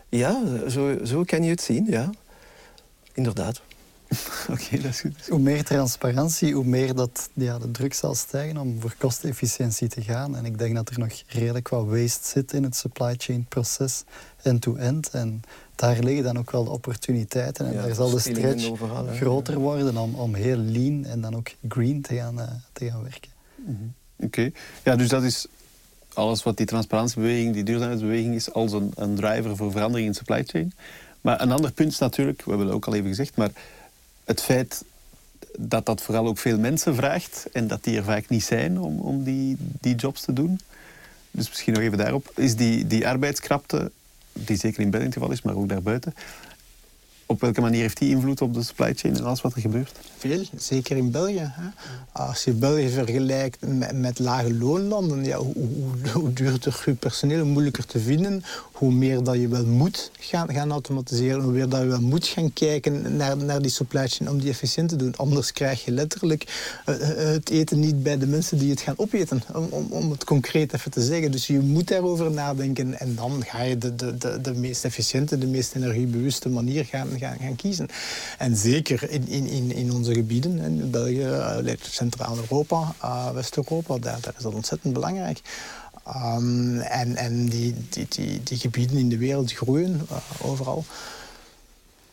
Ja, 0.09 0.69
zo, 0.69 0.97
zo 1.03 1.23
kan 1.23 1.43
je 1.43 1.49
het 1.49 1.61
zien, 1.61 1.85
ja. 1.85 2.09
Inderdaad. 3.13 3.61
Oké, 4.51 4.77
dat 4.77 4.91
is 4.91 4.99
goed. 4.99 5.27
Hoe 5.27 5.39
meer 5.39 5.63
transparantie, 5.63 6.53
hoe 6.53 6.65
meer 6.65 6.95
dat 6.95 7.29
ja, 7.33 7.59
de 7.59 7.71
druk 7.71 7.93
zal 7.93 8.15
stijgen 8.15 8.57
om 8.57 8.81
voor 8.81 8.95
kostenefficiëntie 8.97 9.87
te 9.87 10.01
gaan. 10.01 10.35
En 10.37 10.45
ik 10.45 10.57
denk 10.57 10.75
dat 10.75 10.89
er 10.89 10.99
nog 10.99 11.23
redelijk 11.27 11.67
wat 11.67 11.85
waste 11.85 12.27
zit 12.27 12.53
in 12.53 12.63
het 12.63 12.75
supply 12.75 13.15
chain 13.17 13.45
proces, 13.49 14.03
end-to-end. 14.41 15.09
En 15.09 15.41
daar 15.75 15.99
liggen 15.99 16.23
dan 16.23 16.37
ook 16.37 16.51
wel 16.51 16.63
de 16.63 16.69
opportuniteiten. 16.69 17.65
En 17.65 17.73
ja, 17.73 17.81
daar 17.81 17.95
zal 17.95 18.09
de 18.09 18.19
stretch 18.19 18.69
overal, 18.69 19.05
groter 19.05 19.57
worden 19.57 19.97
om, 19.97 20.15
om 20.15 20.33
heel 20.33 20.57
lean 20.57 21.05
en 21.05 21.21
dan 21.21 21.35
ook 21.35 21.51
green 21.67 22.01
te 22.01 22.15
gaan, 22.15 22.39
uh, 22.39 22.47
te 22.73 22.89
gaan 22.89 23.03
werken. 23.03 23.31
Mm 23.55 23.77
-hmm. 23.79 23.93
Oké, 24.25 24.51
ja, 24.83 24.95
dus 24.95 25.09
dat 25.09 25.23
is 25.23 25.47
alles 26.15 26.43
wat 26.43 26.57
die 26.57 26.65
transparantiebeweging, 26.65 27.53
die 27.53 27.63
duurzaamheidsbeweging 27.63 28.35
is, 28.35 28.53
als 28.53 28.71
een, 28.71 28.91
een 28.95 29.15
driver 29.15 29.55
voor 29.55 29.71
verandering 29.71 30.07
in 30.07 30.13
supply 30.13 30.43
chain. 30.47 30.73
Maar 31.21 31.41
een 31.41 31.51
ander 31.51 31.71
punt 31.71 31.91
is 31.91 31.97
natuurlijk, 31.97 32.41
we 32.43 32.49
hebben 32.49 32.67
het 32.67 32.75
ook 32.75 32.85
al 32.85 32.93
even 32.93 33.07
gezegd, 33.07 33.35
maar 33.35 33.51
het 34.23 34.41
feit 34.41 34.83
dat 35.57 35.85
dat 35.85 36.01
vooral 36.01 36.27
ook 36.27 36.37
veel 36.37 36.59
mensen 36.59 36.95
vraagt 36.95 37.47
en 37.51 37.67
dat 37.67 37.83
die 37.83 37.97
er 37.97 38.03
vaak 38.03 38.29
niet 38.29 38.43
zijn 38.43 38.79
om, 38.79 38.99
om 38.99 39.23
die, 39.23 39.57
die 39.59 39.95
jobs 39.95 40.21
te 40.21 40.33
doen. 40.33 40.59
Dus 41.31 41.49
misschien 41.49 41.73
nog 41.73 41.83
even 41.83 41.97
daarop. 41.97 42.31
Is 42.35 42.55
die, 42.55 42.87
die 42.87 43.07
arbeidskrapte, 43.07 43.91
die 44.33 44.57
zeker 44.57 44.81
in 44.81 44.89
België 44.89 45.19
is, 45.29 45.41
maar 45.41 45.55
ook 45.55 45.69
daarbuiten, 45.69 46.13
op 47.25 47.41
welke 47.41 47.61
manier 47.61 47.81
heeft 47.81 47.97
die 47.97 48.09
invloed 48.09 48.41
op 48.41 48.53
de 48.53 48.63
supply 48.63 48.93
chain 48.93 49.17
en 49.17 49.23
alles 49.23 49.41
wat 49.41 49.53
er 49.53 49.61
gebeurt? 49.61 49.99
Veel, 50.17 50.43
zeker 50.55 50.97
in 50.97 51.11
België. 51.11 51.51
Hè. 51.51 51.67
Als 52.11 52.43
je 52.43 52.51
België 52.51 52.89
vergelijkt 52.89 53.67
met, 53.67 53.93
met 53.93 54.19
lage 54.19 54.53
loonlanden, 54.53 55.25
ja, 55.25 55.37
hoe, 55.37 55.53
hoe, 55.53 56.11
hoe, 56.13 56.33
duurder 56.33 56.83
je 56.85 56.93
personeel, 56.93 57.45
moeilijker 57.45 57.85
te 57.85 57.99
vinden, 57.99 58.43
hoe 58.75 58.91
meer 58.91 59.23
dat 59.23 59.35
je 59.35 59.47
wel 59.47 59.65
moet 59.65 60.11
gaan, 60.19 60.53
gaan 60.53 60.71
automatiseren, 60.71 61.41
hoe 61.41 61.51
meer 61.51 61.69
dat 61.69 61.81
je 61.81 61.87
wel 61.87 62.01
moet 62.01 62.27
gaan 62.27 62.53
kijken 62.53 63.15
naar, 63.15 63.37
naar 63.37 63.61
die 63.61 63.71
supply 63.71 64.07
chain 64.07 64.31
om 64.31 64.39
die 64.39 64.49
efficiënt 64.49 64.89
te 64.89 64.95
doen. 64.95 65.15
Anders 65.15 65.51
krijg 65.51 65.85
je 65.85 65.91
letterlijk 65.91 66.43
uh, 66.85 66.95
het 67.33 67.49
eten 67.49 67.79
niet 67.79 68.03
bij 68.03 68.17
de 68.17 68.27
mensen 68.27 68.57
die 68.57 68.69
het 68.69 68.81
gaan 68.81 68.93
opeten, 68.97 69.41
om, 69.53 69.67
om, 69.69 69.87
om, 69.89 70.11
het 70.11 70.23
concreet 70.23 70.73
even 70.73 70.91
te 70.91 71.01
zeggen. 71.01 71.31
Dus 71.31 71.47
je 71.47 71.59
moet 71.59 71.87
daarover 71.87 72.31
nadenken 72.31 72.99
en 72.99 73.15
dan 73.15 73.43
ga 73.45 73.61
je 73.61 73.77
de, 73.77 73.95
de, 73.95 74.17
de, 74.17 74.41
de 74.41 74.53
meest 74.53 74.85
efficiënte, 74.85 75.37
de 75.37 75.47
meest 75.47 75.75
energiebewuste 75.75 76.49
manier 76.49 76.85
gaan, 76.85 77.07
gaan, 77.17 77.37
gaan 77.39 77.55
kiezen. 77.55 77.87
En 78.37 78.57
zeker 78.57 79.09
in, 79.09 79.27
in, 79.27 79.71
in 79.71 79.93
onze 79.93 80.13
gebieden, 80.13 80.57
in 80.59 80.89
België, 80.89 81.27
uh, 81.63 81.73
Centraal-Europa, 81.81 82.95
West-Europa, 83.33 83.97
daar 83.97 84.19
is 84.37 84.43
dat 84.43 84.53
ontzettend 84.53 84.93
belangrijk. 84.93 85.41
Um, 86.07 86.79
en 86.79 87.15
en 87.15 87.45
die, 87.45 87.75
die, 87.89 88.05
die, 88.09 88.43
die, 88.43 88.57
gebieden 88.57 88.97
in 88.97 89.09
de 89.09 89.17
wereld 89.17 89.51
groeien 89.51 90.07
uh, 90.11 90.17
overal. 90.41 90.85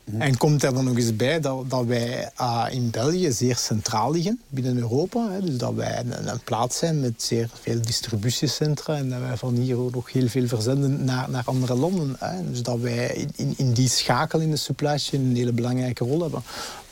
Mm. 0.04 0.20
En 0.20 0.36
komt 0.36 0.62
er 0.62 0.74
dan 0.74 0.84
nog 0.84 0.96
eens 0.96 1.16
bij 1.16 1.40
dat, 1.40 1.70
dat 1.70 1.84
wij 1.84 2.30
uh, 2.40 2.66
in 2.70 2.90
België 2.90 3.32
zeer 3.32 3.56
centraal 3.56 4.12
liggen 4.12 4.40
binnen 4.48 4.76
Europa. 4.76 5.30
Hè, 5.30 5.40
dus 5.40 5.56
dat 5.56 5.74
wij 5.74 5.98
een, 5.98 6.28
een, 6.28 6.40
plaats 6.44 6.78
zijn 6.78 7.00
met 7.00 7.22
zeer 7.22 7.50
veel 7.60 7.82
distributiecentra 7.82 8.96
en 8.96 9.08
dat 9.08 9.20
wij 9.20 9.36
van 9.36 9.54
hier 9.54 9.76
ook 9.76 9.94
nog 9.94 10.12
heel 10.12 10.28
veel 10.28 10.48
verzenden 10.48 11.04
naar, 11.04 11.30
naar 11.30 11.44
andere 11.44 11.74
landen. 11.74 12.16
Hè. 12.18 12.50
Dus 12.50 12.62
dat 12.62 12.78
wij 12.78 13.26
in, 13.36 13.54
in 13.56 13.72
die 13.72 13.88
schakel 13.88 14.40
in 14.40 14.50
de 14.50 14.56
supply 14.56 14.98
chain 14.98 15.22
een 15.22 15.36
hele 15.36 15.52
belangrijke 15.52 16.04
rol 16.04 16.20
hebben. 16.20 16.42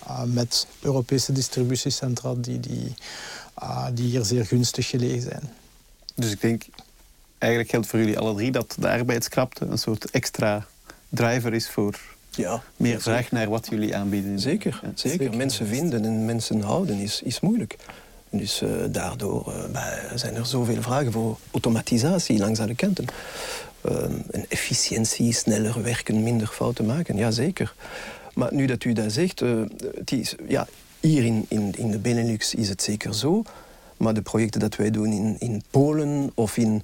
Uh, 0.07 0.22
met 0.22 0.66
Europese 0.80 1.32
distributiecentra 1.32 2.34
die, 2.34 2.61
die, 2.61 2.94
uh, 3.62 3.86
die 3.94 4.09
hier 4.09 4.24
zeer 4.24 4.46
gunstig 4.46 4.88
gelegen 4.88 5.22
zijn. 5.22 5.42
Dus 6.14 6.30
ik 6.30 6.40
denk, 6.40 6.64
eigenlijk 7.41 7.70
geldt 7.70 7.86
voor 7.86 7.99
jullie 7.99 8.18
alle 8.18 8.34
drie 8.34 8.51
dat 8.51 8.76
de 8.78 8.88
arbeidskrapte 8.88 9.64
een 9.64 9.78
soort 9.78 10.11
extra 10.11 10.66
driver 11.09 11.55
is 11.55 11.70
voor 11.70 12.01
ja, 12.30 12.62
meer 12.76 13.01
vraag 13.01 13.30
naar 13.30 13.49
wat 13.49 13.66
jullie 13.70 13.97
aanbieden. 13.97 14.41
Zeker, 14.41 14.80
ja. 14.82 14.91
zeker. 14.95 15.36
Mensen 15.36 15.66
vinden 15.66 16.05
en 16.05 16.24
mensen 16.24 16.61
houden 16.61 16.99
is, 16.99 17.22
is 17.22 17.41
moeilijk. 17.41 17.76
Dus 18.30 18.62
uh, 18.62 18.70
daardoor 18.91 19.55
uh, 19.72 19.80
zijn 20.14 20.34
er 20.34 20.47
zoveel 20.47 20.82
vragen 20.82 21.12
voor 21.12 21.38
automatisatie 21.51 22.38
langs 22.38 22.61
alle 22.61 22.74
kanten. 22.74 23.05
Uh, 23.88 24.03
en 24.30 24.45
efficiëntie, 24.49 25.32
sneller 25.32 25.82
werken, 25.82 26.22
minder 26.22 26.47
fouten 26.47 26.86
maken, 26.86 27.16
ja 27.16 27.30
zeker. 27.30 27.74
Maar 28.34 28.55
nu 28.55 28.66
dat 28.66 28.84
u 28.84 28.93
dat 28.93 29.12
zegt, 29.12 29.41
het 29.95 30.12
is, 30.12 30.34
ja, 30.49 30.66
hier 31.01 31.24
in, 31.24 31.47
in, 31.49 31.72
in 31.76 31.91
de 31.91 31.99
Benelux 31.99 32.55
is 32.55 32.68
het 32.68 32.82
zeker 32.82 33.14
zo. 33.14 33.43
Maar 33.97 34.14
de 34.14 34.22
projecten 34.22 34.61
dat 34.61 34.76
wij 34.76 34.91
doen 34.91 35.12
in, 35.12 35.36
in 35.38 35.62
Polen 35.70 36.30
of 36.34 36.57
in, 36.57 36.82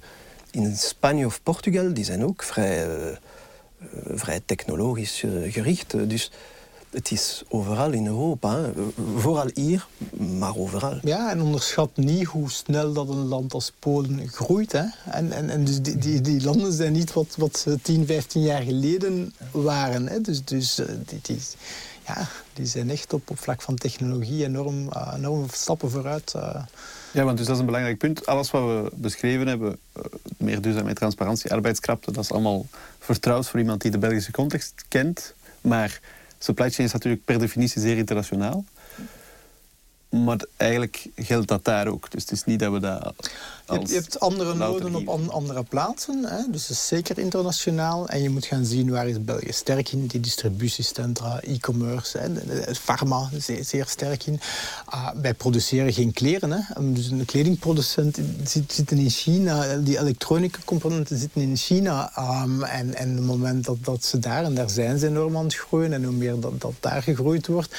in 0.51 0.75
Spanje 0.77 1.25
of 1.25 1.43
Portugal, 1.43 1.93
die 1.93 2.03
zijn 2.03 2.25
ook 2.25 2.43
vrij, 2.43 2.87
uh, 2.87 3.17
vrij 4.05 4.41
technologisch 4.45 5.23
uh, 5.23 5.53
gericht. 5.53 6.09
Dus 6.09 6.31
het 6.89 7.11
is 7.11 7.43
overal 7.49 7.91
in 7.91 8.05
Europa, 8.05 8.71
vooral 9.15 9.49
hier, 9.53 9.87
maar 10.37 10.57
overal. 10.57 10.99
Ja, 11.01 11.31
en 11.31 11.41
onderschat 11.41 11.89
niet 11.95 12.25
hoe 12.25 12.51
snel 12.51 12.93
dat 12.93 13.09
een 13.09 13.25
land 13.25 13.53
als 13.53 13.71
Polen 13.79 14.27
groeit. 14.27 14.71
Hè. 14.71 14.85
En, 15.11 15.31
en, 15.31 15.49
en 15.49 15.65
dus 15.65 15.81
die, 15.81 15.97
die, 15.97 16.21
die 16.21 16.43
landen 16.43 16.73
zijn 16.73 16.93
niet 16.93 17.13
wat, 17.13 17.35
wat 17.37 17.57
ze 17.57 17.81
10, 17.81 18.05
15 18.05 18.41
jaar 18.41 18.61
geleden 18.61 19.33
waren. 19.51 20.07
Hè. 20.07 20.21
Dus, 20.21 20.43
dus 20.43 20.75
die, 21.05 21.19
die, 21.21 21.41
ja, 22.05 22.29
die 22.53 22.65
zijn 22.65 22.89
echt 22.89 23.13
op, 23.13 23.29
op 23.29 23.39
vlak 23.39 23.61
van 23.61 23.75
technologie 23.75 24.43
enorm, 24.43 24.89
enorm 25.15 25.45
stappen 25.51 25.91
vooruit. 25.91 26.33
Uh. 26.35 26.55
Ja, 27.11 27.23
want 27.23 27.37
dus 27.37 27.45
dat 27.45 27.55
is 27.55 27.59
een 27.59 27.65
belangrijk 27.65 27.97
punt. 27.97 28.25
Alles 28.25 28.51
wat 28.51 28.63
we 28.63 28.91
beschreven 28.93 29.47
hebben, 29.47 29.77
uh, 29.97 30.03
meer 30.37 30.61
duurzaamheid, 30.61 30.95
transparantie, 30.95 31.51
arbeidskrapte, 31.51 32.11
dat 32.11 32.23
is 32.23 32.31
allemaal 32.31 32.65
vertrouwd 32.99 33.47
voor 33.47 33.59
iemand 33.59 33.81
die 33.81 33.91
de 33.91 33.97
Belgische 33.97 34.31
context 34.31 34.85
kent. 34.87 35.33
Maar 35.61 35.99
supply 36.39 36.69
chain 36.69 36.87
is 36.87 36.93
natuurlijk 36.93 37.25
per 37.25 37.39
definitie 37.39 37.81
zeer 37.81 37.97
internationaal. 37.97 38.65
Maar 40.09 40.45
eigenlijk 40.57 41.07
geldt 41.15 41.47
dat 41.47 41.65
daar 41.65 41.87
ook. 41.87 42.11
Dus 42.11 42.21
het 42.21 42.31
is 42.31 42.43
niet 42.43 42.59
dat 42.59 42.71
we 42.71 42.79
dat. 42.79 43.31
Je 43.67 43.73
hebt, 43.73 43.89
je 43.89 43.95
hebt 43.95 44.19
andere 44.19 44.53
noden 44.53 44.95
op 44.95 45.09
an, 45.09 45.29
andere 45.29 45.63
plaatsen. 45.63 46.25
Hè? 46.25 46.41
Dus 46.51 46.69
is 46.69 46.87
zeker 46.87 47.17
internationaal. 47.17 48.07
En 48.07 48.21
je 48.21 48.29
moet 48.29 48.45
gaan 48.45 48.65
zien 48.65 48.89
waar 48.89 49.07
is 49.07 49.23
België 49.23 49.51
sterk 49.51 49.91
in. 49.91 50.07
Die 50.07 50.19
distributiecentra, 50.19 51.41
e-commerce, 51.41 52.31
pharma 52.73 53.29
zeer, 53.37 53.63
zeer, 53.63 53.85
sterk 53.87 54.25
in. 54.25 54.39
Uh, 54.93 55.09
wij 55.21 55.33
produceren 55.33 55.93
geen 55.93 56.13
kleren. 56.13 56.51
Hè? 56.51 56.91
Dus 56.93 57.09
een 57.09 57.25
kledingproducent 57.25 58.17
zit, 58.43 58.73
zitten 58.73 58.97
in 58.97 59.09
China. 59.09 59.77
Die 59.77 59.99
elektronische 59.99 60.63
componenten 60.65 61.17
zitten 61.17 61.41
in 61.41 61.57
China. 61.57 62.11
Um, 62.43 62.63
en, 62.63 62.95
en 62.95 63.15
het 63.15 63.25
moment 63.25 63.65
dat, 63.65 63.77
dat 63.81 64.05
ze 64.05 64.19
daar, 64.19 64.43
en 64.43 64.55
daar 64.55 64.69
zijn 64.69 64.99
ze 64.99 65.07
enorm 65.07 65.37
aan 65.37 65.43
het 65.43 65.55
groeien. 65.55 65.93
En 65.93 66.03
hoe 66.03 66.13
meer 66.13 66.39
dat, 66.39 66.61
dat 66.61 66.73
daar 66.79 67.03
gegroeid 67.03 67.47
wordt, 67.47 67.75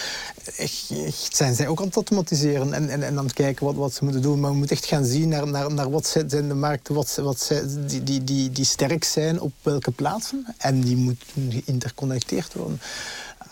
echt, 0.56 0.92
echt 1.06 1.36
zijn 1.36 1.54
zij 1.54 1.68
ook 1.68 1.80
aan 1.80 1.86
het 1.86 1.94
automatiseren 1.94 2.72
en, 2.72 2.88
en, 2.88 3.02
en 3.02 3.18
aan 3.18 3.24
het 3.24 3.32
kijken 3.34 3.66
wat, 3.66 3.74
wat 3.74 3.94
ze 3.94 4.04
moeten 4.04 4.22
doen. 4.22 4.40
Maar 4.40 4.50
we 4.50 4.56
moeten 4.56 4.76
echt 4.76 4.86
gaan 4.86 5.04
zien 5.04 5.28
naar, 5.28 5.46
naar, 5.46 5.74
naar 5.78 5.90
wat 5.90 6.06
zijn 6.06 6.28
de 6.28 6.54
markten 6.54 6.94
wat, 6.94 7.18
wat 7.22 7.40
zijn, 7.40 7.86
die, 7.86 8.02
die, 8.02 8.24
die, 8.24 8.50
die 8.50 8.64
sterk 8.64 9.04
zijn 9.04 9.40
op 9.40 9.52
welke 9.62 9.90
plaatsen. 9.90 10.54
En 10.58 10.80
die 10.80 10.96
moeten 10.96 11.52
geïnterconnecteerd 11.52 12.54
worden. 12.54 12.80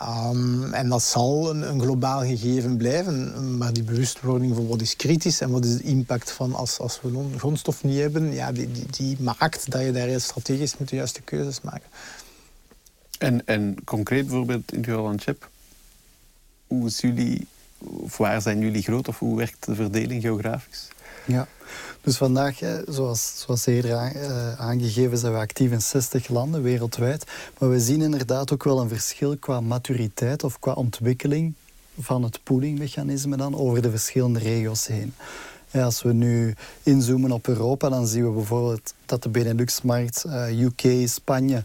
Um, 0.02 0.72
en 0.72 0.88
dat 0.88 1.02
zal 1.02 1.50
een, 1.50 1.68
een, 1.68 1.80
globaal 1.80 2.20
gegeven 2.20 2.76
blijven. 2.76 3.56
Maar 3.58 3.72
die 3.72 3.82
bewustwording 3.82 4.54
van 4.54 4.66
wat 4.66 4.80
is 4.80 4.96
kritisch 4.96 5.40
en 5.40 5.50
wat 5.50 5.64
is 5.64 5.76
de 5.76 5.82
impact 5.82 6.30
van 6.30 6.54
als, 6.54 6.78
als 6.78 7.00
we 7.02 7.24
grondstof 7.36 7.84
niet 7.84 7.98
hebben, 7.98 8.32
ja, 8.32 8.52
die, 8.52 8.72
die, 8.72 8.86
die 8.90 9.16
maakt 9.20 9.70
dat 9.70 9.82
je 9.82 9.92
daar 9.92 10.06
heel 10.06 10.20
strategisch 10.20 10.78
moet 10.78 10.88
de 10.88 10.96
juiste 10.96 11.20
keuzes 11.20 11.60
maken. 11.60 11.88
En, 13.18 13.46
en 13.46 13.84
concreet 13.84 14.26
bijvoorbeeld 14.26 14.72
in 14.72 14.78
het 14.78 14.86
geval 14.86 15.14
chip, 15.16 15.48
hoe 16.66 16.86
is 16.86 17.00
jullie 17.00 17.46
of 17.78 18.16
waar 18.16 18.42
zijn 18.42 18.60
jullie 18.60 18.82
groot 18.82 19.08
of 19.08 19.18
hoe 19.18 19.36
werkt 19.36 19.66
de 19.66 19.74
verdeling 19.74 20.22
geografisch? 20.22 20.88
Ja, 21.24 21.48
dus 22.00 22.16
vandaag, 22.16 22.58
zoals, 22.88 23.40
zoals 23.40 23.66
eerder 23.66 23.94
aangegeven, 24.58 25.18
zijn 25.18 25.32
we 25.32 25.38
actief 25.38 25.70
in 25.70 25.80
60 25.82 26.28
landen 26.28 26.62
wereldwijd. 26.62 27.24
Maar 27.58 27.70
we 27.70 27.80
zien 27.80 28.02
inderdaad 28.02 28.52
ook 28.52 28.64
wel 28.64 28.80
een 28.80 28.88
verschil 28.88 29.36
qua 29.36 29.60
maturiteit 29.60 30.44
of 30.44 30.58
qua 30.58 30.72
ontwikkeling 30.72 31.54
van 32.00 32.22
het 32.22 32.40
poolingmechanisme 32.42 33.36
dan 33.36 33.56
over 33.56 33.82
de 33.82 33.90
verschillende 33.90 34.38
regio's 34.38 34.86
heen. 34.86 35.14
Als 35.72 36.02
we 36.02 36.12
nu 36.12 36.54
inzoomen 36.82 37.32
op 37.32 37.48
Europa, 37.48 37.88
dan 37.88 38.06
zien 38.06 38.26
we 38.26 38.30
bijvoorbeeld 38.30 38.94
dat 39.06 39.22
de 39.22 39.28
Benelux-markt, 39.28 40.24
uh, 40.26 40.60
UK, 40.60 41.08
Spanje, 41.08 41.64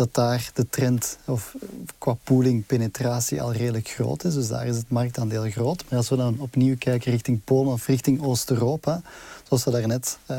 dat 0.00 0.14
daar 0.14 0.50
de 0.54 0.68
trend 0.68 1.18
of 1.24 1.54
qua 1.98 2.16
pooling 2.24 2.66
penetratie 2.66 3.42
al 3.42 3.52
redelijk 3.52 3.88
groot 3.88 4.24
is. 4.24 4.34
Dus 4.34 4.48
daar 4.48 4.66
is 4.66 4.76
het 4.76 4.90
marktaandeel 4.90 5.50
groot. 5.50 5.84
Maar 5.88 5.98
als 5.98 6.08
we 6.08 6.16
dan 6.16 6.36
opnieuw 6.38 6.76
kijken 6.78 7.10
richting 7.10 7.44
Polen 7.44 7.72
of 7.72 7.86
richting 7.86 8.22
Oost-Europa, 8.22 9.02
zoals 9.46 9.64
we 9.64 9.70
daarnet 9.70 10.18
uh, 10.30 10.36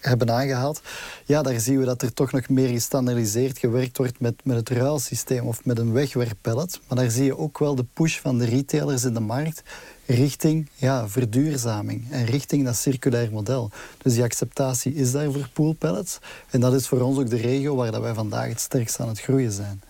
hebben 0.00 0.30
aangehaald, 0.30 0.80
ja, 1.24 1.42
daar 1.42 1.60
zien 1.60 1.78
we 1.78 1.84
dat 1.84 2.02
er 2.02 2.12
toch 2.12 2.32
nog 2.32 2.48
meer 2.48 2.68
gestandardiseerd 2.68 3.58
gewerkt 3.58 3.96
wordt 3.96 4.20
met, 4.20 4.34
met 4.42 4.56
het 4.56 4.68
ruilsysteem 4.68 5.46
of 5.46 5.64
met 5.64 5.78
een 5.78 5.92
wegwerppellet. 5.92 6.80
Maar 6.88 6.98
daar 6.98 7.10
zie 7.10 7.24
je 7.24 7.38
ook 7.38 7.58
wel 7.58 7.74
de 7.74 7.86
push 7.92 8.18
van 8.18 8.38
de 8.38 8.44
retailers 8.44 9.04
in 9.04 9.14
de 9.14 9.20
markt 9.20 9.62
richting 10.06 10.68
ja, 10.74 11.08
verduurzaming 11.08 12.10
en 12.10 12.24
richting 12.24 12.64
dat 12.64 12.76
circulair 12.76 13.30
model. 13.32 13.70
Dus 14.02 14.14
die 14.14 14.22
acceptatie 14.22 14.94
is 14.94 15.12
daar 15.12 15.32
voor 15.32 15.48
poolpellets. 15.52 16.18
En 16.50 16.60
dat 16.60 16.74
is 16.74 16.88
voor 16.88 17.00
ons 17.00 17.18
ook 17.18 17.30
de 17.30 17.36
regio 17.36 17.74
waar 17.74 17.92
dat 17.92 18.00
wij 18.00 18.14
vandaag 18.14 18.48
het 18.48 18.60
sterkst 18.60 19.00
aan 19.00 19.08
het 19.08 19.20
groeien 19.20 19.52
zijn. 19.52 19.82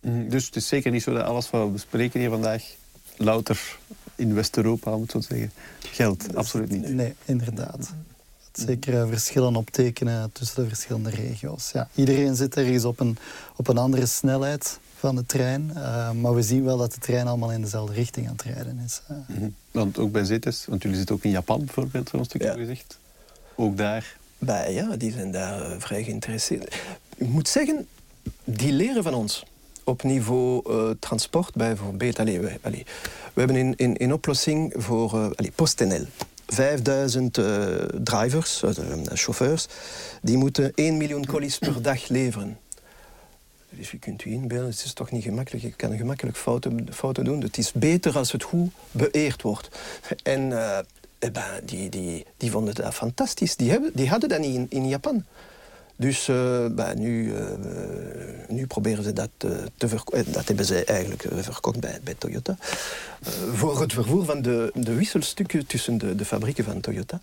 Mm, 0.00 0.28
dus 0.28 0.46
het 0.46 0.56
is 0.56 0.68
zeker 0.68 0.90
niet 0.90 1.02
zo 1.02 1.12
dat 1.12 1.24
alles 1.24 1.50
wat 1.50 1.64
we 1.64 1.68
bespreken 1.68 2.20
hier 2.20 2.30
vandaag 2.30 2.64
louter 3.16 3.78
in 4.14 4.34
West-Europa, 4.34 4.96
moet 4.96 5.10
zo 5.10 5.20
zeggen, 5.20 5.52
geldt. 5.78 6.36
Absoluut 6.36 6.70
niet. 6.70 6.88
Nee, 6.88 7.14
inderdaad. 7.24 7.92
Zeker 8.52 9.08
verschillen 9.08 9.56
optekenen 9.56 10.32
tussen 10.32 10.62
de 10.62 10.68
verschillende 10.68 11.10
regio's. 11.10 11.70
Ja, 11.70 11.88
iedereen 11.94 12.36
zit 12.36 12.56
ergens 12.56 12.84
op 12.84 13.00
een, 13.00 13.18
op 13.56 13.68
een 13.68 13.78
andere 13.78 14.06
snelheid 14.06 14.78
van 15.02 15.14
de 15.14 15.26
trein. 15.26 15.70
Uh, 15.74 16.10
maar 16.10 16.34
we 16.34 16.42
zien 16.42 16.64
wel 16.64 16.76
dat 16.76 16.92
de 16.92 16.98
trein 16.98 17.26
allemaal 17.26 17.52
in 17.52 17.60
dezelfde 17.60 17.94
richting 17.94 18.26
aan 18.26 18.32
het 18.32 18.42
rijden 18.42 18.80
is. 18.84 19.02
Uh. 19.10 19.16
Mm 19.16 19.36
-hmm. 19.36 19.54
Want 19.70 19.98
ook 19.98 20.12
bij 20.12 20.24
ZETES, 20.24 20.64
want 20.68 20.82
jullie 20.82 20.96
zitten 20.96 21.14
ook 21.14 21.24
in 21.24 21.30
Japan 21.30 21.58
bijvoorbeeld, 21.64 22.10
voor 22.10 22.18
een 22.18 22.24
stukje 22.24 22.48
ja. 22.48 22.54
gezegd. 22.54 22.98
Ook 23.54 23.76
daar? 23.76 24.16
Bij, 24.38 24.72
ja, 24.72 24.96
die 24.96 25.12
zijn 25.12 25.30
daar 25.30 25.70
uh, 25.70 25.76
vrij 25.78 26.04
geïnteresseerd. 26.04 26.74
Ik 27.16 27.28
moet 27.28 27.48
zeggen, 27.48 27.86
die 28.44 28.72
leren 28.72 29.02
van 29.02 29.14
ons. 29.14 29.44
Op 29.84 30.02
niveau 30.02 30.62
transport 30.98 31.54
bijvoorbeeld. 31.54 32.18
Allee, 32.18 32.40
we, 32.40 32.58
allee, 32.60 32.86
we 33.32 33.40
hebben 33.40 33.56
in, 33.56 33.76
in, 33.76 33.96
in 33.96 34.12
oplossing 34.12 34.74
voor 34.76 35.10
allee, 35.12 35.52
PostNL. 35.54 36.06
5000 36.46 37.38
drivers, 38.04 38.62
chauffeurs, 39.12 39.66
die 40.22 40.36
moeten 40.36 40.72
1 40.74 40.96
miljoen 40.96 41.26
colis 41.26 41.58
per 41.58 41.82
dag 41.82 42.08
leveren. 42.08 42.58
Dus 43.76 43.90
je 43.90 43.98
kunt 43.98 44.22
je 44.22 44.30
inbeelden, 44.30 44.68
het 44.68 44.84
is 44.84 44.92
toch 44.92 45.10
niet 45.10 45.22
gemakkelijk. 45.22 45.64
Je 45.64 45.72
kan 45.72 45.96
gemakkelijk 45.96 46.36
fouten, 46.36 46.86
fouten 46.92 47.24
doen. 47.24 47.40
Het 47.40 47.58
is 47.58 47.72
beter 47.72 48.16
als 48.16 48.32
het 48.32 48.42
goed 48.42 48.70
beëerd 48.90 49.42
wordt. 49.42 49.68
En 50.22 50.40
uh, 50.50 50.78
ben, 51.18 51.44
die, 51.64 51.88
die, 51.88 52.26
die 52.36 52.50
vonden 52.50 52.74
dat 52.74 52.94
fantastisch. 52.94 53.56
Die, 53.56 53.70
hebben, 53.70 53.90
die 53.94 54.08
hadden 54.08 54.28
dat 54.28 54.38
niet 54.38 54.54
in, 54.54 54.66
in 54.68 54.88
Japan. 54.88 55.24
Dus 55.96 56.24
ben, 56.74 56.98
nu, 56.98 57.24
uh, 57.24 57.44
nu 58.48 58.66
proberen 58.66 59.04
ze 59.04 59.12
dat 59.12 59.30
te 59.76 59.88
verkopen. 59.88 60.32
Dat 60.32 60.46
hebben 60.46 60.64
ze 60.64 60.84
eigenlijk 60.84 61.24
verkocht 61.30 61.80
bij, 61.80 61.98
bij 62.02 62.14
Toyota. 62.18 62.56
voor 63.52 63.80
het 63.80 63.92
vervoer 63.92 64.24
van 64.24 64.42
de, 64.42 64.70
de 64.74 64.94
wisselstukken 64.94 65.66
tussen 65.66 65.98
de, 65.98 66.14
de 66.14 66.24
fabrieken 66.24 66.64
van 66.64 66.80
Toyota. 66.80 67.20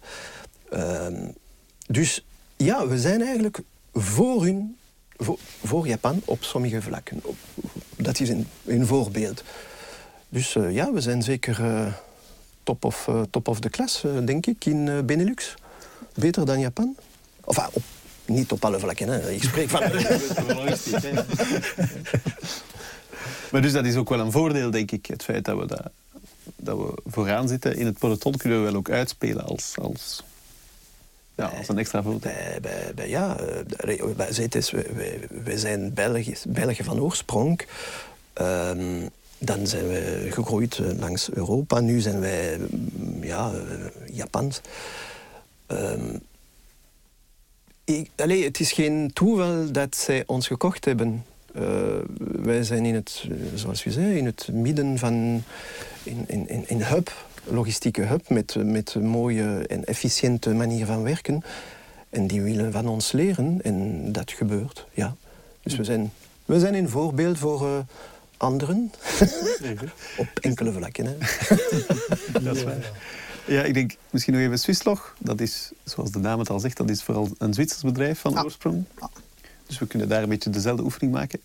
Ehm, 0.69 1.27
dus 1.87 2.25
ja, 2.55 2.87
we 2.87 2.99
zijn 2.99 3.21
eigenlijk 3.21 3.59
voor 3.93 4.43
hun 4.43 4.77
voor, 5.63 5.87
Japan 5.87 6.21
op 6.25 6.43
sommige 6.43 6.81
vlakken. 6.81 7.21
Dat 7.95 8.19
is 8.19 8.29
een, 8.29 8.47
een 8.65 8.85
voorbeeld. 8.85 9.43
Dus 10.29 10.55
uh, 10.55 10.73
ja, 10.73 10.93
we 10.93 11.01
zijn 11.01 11.23
zeker 11.23 11.59
uh, 11.59 11.93
top, 12.63 12.85
of, 12.85 13.07
uh, 13.09 13.21
top 13.29 13.47
of 13.47 13.59
de 13.59 13.69
klas, 13.69 14.03
denk 14.25 14.45
ik, 14.45 14.65
in 14.65 15.05
Benelux. 15.05 15.55
Beter 16.13 16.45
dan 16.45 16.59
Japan. 16.59 16.95
Op, 17.43 17.83
niet 18.25 18.51
op 18.51 18.65
alle 18.65 18.79
vlakken, 18.79 19.07
hè. 19.07 19.31
ik 19.31 19.43
spreek 19.43 19.69
van... 19.69 19.79
maar 23.51 23.61
dus 23.61 23.71
dat 23.71 23.85
is 23.85 23.95
ook 23.95 24.09
wel 24.09 24.19
een 24.19 24.31
voordeel, 24.31 24.71
denk 24.71 24.91
ik, 24.91 25.05
het 25.05 25.23
feit 25.23 25.45
dat 25.45 25.59
we, 25.59 25.65
dat, 25.65 25.89
dat 26.55 26.77
we 26.77 26.93
vooraan 27.05 27.47
zitten. 27.47 27.75
In 27.75 27.85
het 27.85 27.99
peloton 27.99 28.37
kunnen 28.37 28.59
we 28.59 28.65
wel 28.65 28.75
ook 28.75 28.89
uitspelen 28.89 29.45
als, 29.45 29.73
als 29.81 30.23
ja, 31.39 31.57
als 31.57 31.67
een 31.67 31.77
extra 31.77 32.03
voordeel. 32.03 32.31
Bij, 32.31 32.57
bij, 32.61 32.91
bij, 32.95 33.09
ja, 33.09 33.37
ZTS, 34.29 34.71
wij, 34.71 35.19
wij 35.43 35.57
zijn 35.57 35.93
België, 35.93 36.35
België 36.47 36.83
van 36.83 37.01
oorsprong. 37.01 37.61
Um, 38.41 39.09
dan 39.37 39.67
zijn 39.67 39.87
we 39.87 40.27
gegroeid 40.29 40.79
langs 40.99 41.29
Europa. 41.31 41.79
Nu 41.79 41.99
zijn 41.99 42.19
wij 42.19 42.57
mm, 42.57 43.23
ja, 43.23 43.51
Japans. 44.11 44.61
Um, 45.67 46.19
ik, 47.83 48.09
allez, 48.15 48.43
het 48.43 48.59
is 48.59 48.71
geen 48.71 49.11
toeval 49.13 49.71
dat 49.71 49.95
zij 49.95 50.23
ons 50.25 50.47
gekocht 50.47 50.85
hebben. 50.85 51.25
Uh, 51.55 51.63
wij 52.19 52.63
zijn 52.63 52.85
in 52.85 52.95
het, 52.95 53.27
zoals 53.55 53.85
u 53.85 53.91
zei, 53.91 54.17
in 54.17 54.25
het 54.25 54.47
midden 54.51 54.97
van 54.97 55.43
in, 56.03 56.25
in, 56.27 56.63
in 56.67 56.81
hub 56.81 57.11
logistieke 57.43 58.01
hub 58.01 58.29
met, 58.29 58.55
met 58.55 58.93
een 58.93 59.05
mooie 59.05 59.67
en 59.67 59.85
efficiënte 59.85 60.53
manier 60.53 60.85
van 60.85 61.03
werken. 61.03 61.43
En 62.09 62.27
die 62.27 62.41
willen 62.41 62.71
van 62.71 62.87
ons 62.87 63.11
leren 63.11 63.59
en 63.63 64.11
dat 64.11 64.31
gebeurt, 64.31 64.85
ja. 64.93 65.15
Dus 65.61 65.75
we 65.75 65.83
zijn, 65.83 66.11
we 66.45 66.59
zijn 66.59 66.73
een 66.73 66.89
voorbeeld 66.89 67.37
voor 67.37 67.61
uh, 67.67 67.77
anderen. 68.37 68.91
Op 70.17 70.27
enkele 70.41 70.71
vlakken, 70.71 71.05
hè. 71.05 71.17
dat 72.43 72.55
is 72.55 72.63
waar. 72.63 72.91
Ja, 73.45 73.63
ik 73.63 73.73
denk 73.73 73.95
misschien 74.09 74.33
nog 74.33 74.43
even 74.43 74.59
Swisslog. 74.59 75.15
Dat 75.17 75.39
is, 75.39 75.71
zoals 75.83 76.11
de 76.11 76.19
naam 76.19 76.39
het 76.39 76.49
al 76.49 76.59
zegt, 76.59 76.77
dat 76.77 76.89
is 76.89 77.03
vooral 77.03 77.29
een 77.37 77.53
Zwitsers 77.53 77.81
bedrijf 77.81 78.19
van 78.19 78.43
oorsprong. 78.43 78.83
Dus 79.67 79.79
we 79.79 79.87
kunnen 79.87 80.09
daar 80.09 80.23
een 80.23 80.29
beetje 80.29 80.49
dezelfde 80.49 80.83
oefening 80.83 81.13
maken. 81.13 81.39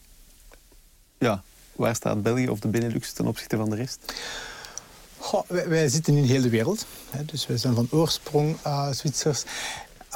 Ja, 1.18 1.42
waar 1.72 1.94
staat 1.94 2.22
België 2.22 2.48
of 2.48 2.60
de 2.60 2.68
Benelux 2.68 3.12
ten 3.12 3.26
opzichte 3.26 3.56
van 3.56 3.70
de 3.70 3.76
rest? 3.76 4.12
Wij, 5.48 5.88
zitten 5.88 6.16
in 6.16 6.24
heel 6.24 6.42
de 6.42 6.48
wereld. 6.48 6.86
Hè, 7.10 7.24
dus 7.24 7.46
wij 7.46 7.56
zijn 7.56 7.74
van 7.74 7.88
oorsprong 7.90 8.56
uh, 8.66 8.92
Zwitsers. 8.92 9.44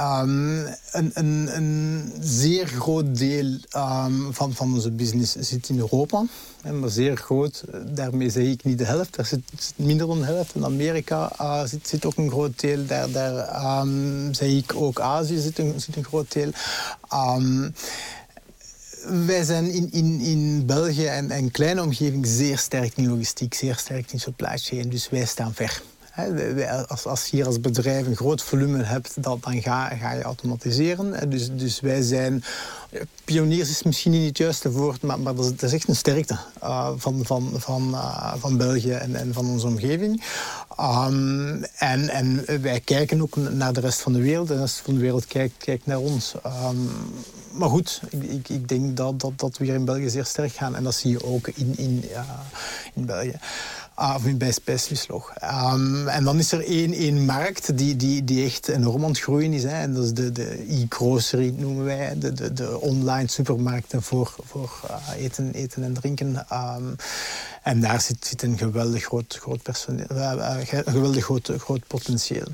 Um, 0.00 0.66
een, 0.90 1.10
een, 1.14 1.56
een, 1.56 2.12
zeer 2.20 2.66
groot 2.66 3.18
deel 3.18 3.58
um, 3.76 4.34
van, 4.34 4.54
van 4.54 4.74
onze 4.74 4.90
business 4.90 5.36
zit 5.36 5.68
in 5.68 5.78
Europa. 5.78 6.24
Maar 6.80 6.90
zeer 6.90 7.16
groot, 7.16 7.64
daarmee 7.86 8.30
zeg 8.30 8.44
ik 8.44 8.64
niet 8.64 8.78
de 8.78 8.84
helft. 8.84 9.16
Daar 9.16 9.26
zit, 9.26 9.72
minder 9.76 10.06
dan 10.06 10.18
de 10.18 10.24
helft. 10.24 10.54
In 10.54 10.64
Amerika 10.64 11.32
uh, 11.40 11.64
zit, 11.64 11.88
zit, 11.88 12.04
ook 12.04 12.16
een 12.16 12.30
groot 12.30 12.60
deel. 12.60 12.86
Daar, 12.86 13.10
daar 13.10 13.80
um, 13.80 14.34
zeg 14.34 14.48
ik 14.48 14.74
ook 14.74 15.00
Azië 15.00 15.38
zit 15.38 15.58
een, 15.58 15.80
zit 15.80 15.96
een 15.96 16.04
groot 16.04 16.32
deel 16.32 16.50
wij 19.26 19.44
zijn 19.44 19.70
in, 19.70 19.88
in, 19.92 20.20
in 20.20 20.66
België 20.66 21.06
en, 21.06 21.30
en 21.30 21.50
kleine 21.50 21.82
omgeving 21.82 22.26
zeer 22.26 22.58
sterk 22.58 22.96
in 22.96 23.08
logistiek, 23.08 23.54
zeer 23.54 23.76
sterk 23.76 24.12
in 24.12 24.20
supply 24.20 24.56
chain. 24.58 24.88
Dus 24.88 25.08
wij 25.10 25.26
staan 25.26 25.54
ver. 25.54 25.82
Als, 26.86 27.06
als 27.06 27.24
je 27.24 27.36
hier 27.36 27.46
als 27.46 27.60
bedrijf 27.60 28.06
een 28.06 28.16
groot 28.16 28.42
volume 28.42 28.82
hebt, 28.82 29.22
dan, 29.22 29.38
dan 29.40 29.62
ga, 29.62 29.88
ga 29.88 30.12
je 30.12 30.22
automatiseren. 30.22 31.30
Dus, 31.30 31.50
dus 31.52 31.80
wij 31.80 32.02
zijn... 32.02 32.44
Pioniers 33.24 33.70
is 33.70 33.82
misschien 33.82 34.12
niet 34.12 34.26
het 34.26 34.38
juiste 34.38 34.70
woord, 34.70 35.02
maar, 35.02 35.20
maar 35.20 35.34
dat, 35.34 35.62
is, 35.62 35.72
echt 35.72 35.88
een 35.88 35.96
sterkte 35.96 36.38
uh, 36.62 36.90
van, 36.96 37.20
van, 37.24 37.50
van, 37.54 37.88
uh, 37.90 38.34
van 38.38 38.56
België 38.56 38.92
en, 38.92 39.16
en 39.16 39.32
van 39.32 39.46
onze 39.46 39.66
omgeving. 39.66 40.22
Um, 40.80 41.64
en, 41.64 42.08
en 42.08 42.44
wij 42.62 42.80
kijken 42.80 43.22
ook 43.22 43.36
naar 43.36 43.72
de 43.72 43.80
rest 43.80 44.00
van 44.00 44.12
de 44.12 44.20
wereld. 44.20 44.48
De 44.48 44.58
rest 44.58 44.76
van 44.76 44.94
de 44.94 45.00
wereld 45.00 45.26
kijkt, 45.26 45.54
kijkt 45.58 45.86
naar 45.86 45.98
ons. 45.98 46.34
Um, 46.46 46.90
maar 47.58 47.68
goed, 47.68 48.00
ik, 48.10 48.48
ik, 48.48 48.68
denk 48.68 48.96
dat, 48.96 49.20
dat, 49.20 49.32
dat 49.36 49.58
we 49.58 49.64
hier 49.64 49.74
in 49.74 49.84
België 49.84 50.10
zeer 50.10 50.24
sterk 50.24 50.52
gaan. 50.52 50.76
En 50.76 50.84
dat 50.84 50.94
zie 50.94 51.10
je 51.10 51.24
ook 51.24 51.48
in, 51.48 51.72
in, 51.76 52.04
in 52.94 53.04
België. 53.06 53.38
Of 53.96 54.36
bij 54.36 54.52
Specialist 54.52 55.08
um, 55.10 56.08
en 56.08 56.24
dan 56.24 56.38
is 56.38 56.52
er 56.52 56.64
één, 56.64 56.92
één 56.92 57.24
markt 57.24 57.78
die, 57.78 57.96
die, 57.96 58.24
die 58.24 58.44
echt 58.44 58.68
enorm 58.68 59.02
aan 59.02 59.10
het 59.10 59.20
groeien 59.20 59.52
is. 59.52 59.62
Hè. 59.62 59.80
En 59.80 59.94
dat 59.94 60.04
is 60.04 60.12
de, 60.12 60.32
de 60.32 60.64
e-grocery, 60.68 61.54
noemen 61.56 61.84
wij. 61.84 62.18
De, 62.18 62.32
de, 62.32 62.52
de 62.52 62.80
online 62.80 63.28
supermarkten 63.28 64.02
voor, 64.02 64.34
voor 64.44 64.80
uh, 64.90 65.24
eten, 65.24 65.52
eten 65.52 65.82
en 65.82 65.92
drinken. 65.92 66.46
Um, 66.52 66.96
en 67.68 67.80
daar 67.80 68.00
zit, 68.00 68.26
zit 68.26 68.42
een 68.42 68.58
geweldig 68.58 69.04
groot, 69.04 69.38
groot, 69.40 69.62
personeel, 69.62 70.06
uh, 70.10 70.56
een 70.70 70.92
geweldig 70.92 71.24
groot, 71.24 71.52
groot 71.58 71.86
potentieel. 71.86 72.46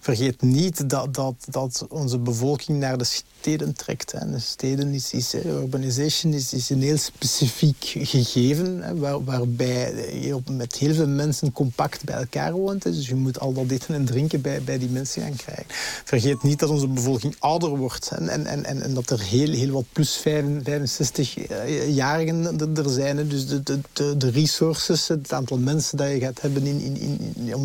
Vergeet 0.00 0.42
niet 0.42 0.90
dat, 0.90 1.14
dat, 1.14 1.34
dat 1.50 1.86
onze 1.88 2.18
bevolking 2.18 2.78
naar 2.78 2.98
de 2.98 3.04
steden 3.04 3.74
trekt. 3.74 4.12
Hè. 4.12 4.30
De 4.30 4.38
steden 4.38 4.94
is, 4.94 5.12
is 5.12 5.34
urbanization 5.34 6.32
is, 6.32 6.52
is 6.52 6.70
een 6.70 6.82
heel 6.82 6.96
specifiek 6.96 7.76
gegeven, 7.80 9.00
waar, 9.00 9.24
waarbij 9.24 10.18
je 10.20 10.38
met 10.50 10.76
heel 10.76 10.94
veel 10.94 11.08
mensen 11.08 11.52
compact 11.52 12.04
bij 12.04 12.16
elkaar 12.16 12.52
woont. 12.52 12.82
Dus 12.82 13.08
je 13.08 13.14
moet 13.14 13.40
al 13.40 13.52
dat 13.52 13.70
eten 13.70 13.94
en 13.94 14.04
drinken 14.04 14.40
bij, 14.40 14.62
bij 14.62 14.78
die 14.78 14.88
mensen 14.88 15.22
gaan 15.22 15.36
krijgen. 15.36 15.66
Vergeet 16.04 16.42
niet 16.42 16.58
dat 16.58 16.70
onze 16.70 16.88
bevolking 16.88 17.36
ouder 17.38 17.76
wordt 17.76 18.10
en, 18.10 18.28
en, 18.28 18.64
en, 18.64 18.82
en 18.82 18.94
dat 18.94 19.10
er 19.10 19.20
heel, 19.20 19.52
heel 19.52 19.70
wat 19.70 19.84
plus 19.92 20.18
65-jarigen 20.18 22.74
er 22.74 22.90
zijn. 22.90 23.28
Dus 23.28 23.46
de, 23.46 23.62
de, 23.62 23.80
de, 23.92 24.16
de 24.16 24.30
resources, 24.46 25.08
het 25.08 25.32
aantal 25.32 25.58
mensen 25.58 25.96
dat 25.96 26.10
je 26.10 26.18
gaat 26.18 26.40
hebben 26.40 26.66
in, 26.66 26.80
in, 26.80 27.18
in, 27.34 27.54
om 27.54 27.64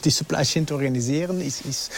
die 0.00 0.12
supply 0.12 0.44
te 0.44 0.74
organiseren, 0.74 1.40
is, 1.40 1.60
is, 1.62 1.88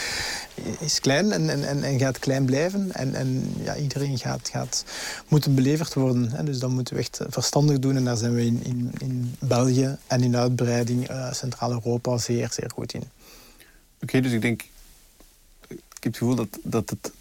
is 0.79 0.99
klein 0.99 1.31
en, 1.31 1.49
en, 1.49 1.83
en 1.83 1.99
gaat 1.99 2.19
klein 2.19 2.45
blijven. 2.45 2.91
En, 2.91 3.15
en 3.15 3.53
ja, 3.63 3.75
iedereen 3.75 4.17
gaat, 4.17 4.49
gaat 4.49 4.85
moeten 5.27 5.55
beleverd 5.55 5.93
worden. 5.93 6.31
Hè. 6.31 6.43
Dus 6.43 6.59
dat 6.59 6.69
moeten 6.69 6.93
we 6.93 6.99
echt 6.99 7.19
verstandig 7.27 7.79
doen. 7.79 7.95
En 7.95 8.03
daar 8.03 8.17
zijn 8.17 8.33
we 8.33 8.45
in, 8.45 8.59
in, 8.63 8.91
in 8.99 9.35
België 9.39 9.97
en 10.07 10.23
in 10.23 10.35
uitbreiding 10.35 11.09
uh, 11.09 11.33
Centraal-Europa 11.33 12.17
zeer, 12.17 12.49
zeer 12.51 12.71
goed 12.73 12.93
in. 12.93 13.03
Oké, 14.01 14.21
dus 14.21 14.31
ik 14.31 14.41
denk... 14.41 14.61
Ik 15.69 16.09
heb 16.09 16.13
het 16.13 16.17
gevoel 16.17 16.35
dat, 16.35 16.59
dat 16.63 16.89
het 16.89 17.11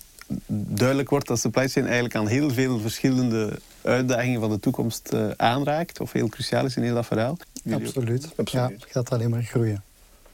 duidelijk 0.79 1.11
wordt 1.11 1.27
dat 1.27 1.41
supply 1.41 1.69
chain 1.69 1.87
eigenlijk 1.87 2.17
aan 2.17 2.27
heel 2.27 2.51
veel 2.51 2.81
verschillende 2.81 3.61
uitdagingen 3.83 4.41
van 4.41 4.51
de 4.51 4.61
toekomst 4.61 5.11
uh, 5.15 5.31
aanraakt. 5.37 6.01
Of 6.01 6.13
heel 6.13 6.29
cruciaal 6.29 6.65
is 6.65 6.77
in 6.77 6.83
heel 6.83 6.95
dat 6.95 7.07
verhaal. 7.07 7.37
Absoluut. 7.73 8.29
Absoluut. 8.37 8.51
Ja, 8.51 8.69
het 8.69 8.87
gaat 8.91 9.11
alleen 9.11 9.31
maar 9.31 9.43
groeien. 9.43 9.83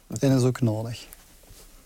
En 0.08 0.28
dat 0.30 0.40
is 0.40 0.46
ook 0.46 0.60
nodig. 0.60 1.06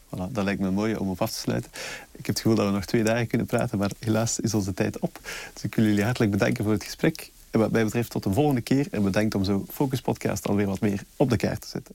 Voilà, 0.09 0.33
dat 0.33 0.45
lijkt 0.45 0.61
me 0.61 0.71
mooi 0.71 0.97
om 0.97 1.11
op 1.11 1.23
af 1.23 1.31
te 1.31 1.39
sluiten. 1.39 1.71
Ik 2.13 2.27
heb 2.27 2.27
het 2.27 2.41
gevoel 2.41 2.57
dat 2.57 2.67
we 2.67 2.73
nog 2.73 2.85
twee 2.85 3.03
dagen 3.03 3.27
kunnen 3.27 3.47
praten, 3.47 3.79
maar 3.79 3.91
helaas 3.99 4.41
is 4.41 4.55
onze 4.55 4.75
tijd 4.75 4.99
op. 4.99 5.19
Dus 5.53 5.63
ik 5.63 5.75
wil 5.75 5.85
jullie 5.85 6.05
hartelijk 6.05 6.31
bedanken 6.31 6.65
voor 6.65 6.73
het 6.73 6.85
gesprek. 6.85 7.31
En 7.51 7.59
wat 7.59 7.71
mij 7.71 7.85
betreft 7.85 8.11
tot 8.11 8.23
de 8.23 8.33
volgende 8.33 8.61
keer. 8.61 8.87
En 8.91 9.03
bedankt 9.03 9.35
om 9.35 9.45
zo 9.45 9.65
Focus 9.71 10.01
Podcast 10.01 10.49
alweer 10.49 10.67
wat 10.67 10.81
meer 10.81 11.03
op 11.17 11.31
de 11.31 11.37
kaart 11.37 11.61
te 11.61 11.69
zetten. 11.69 11.95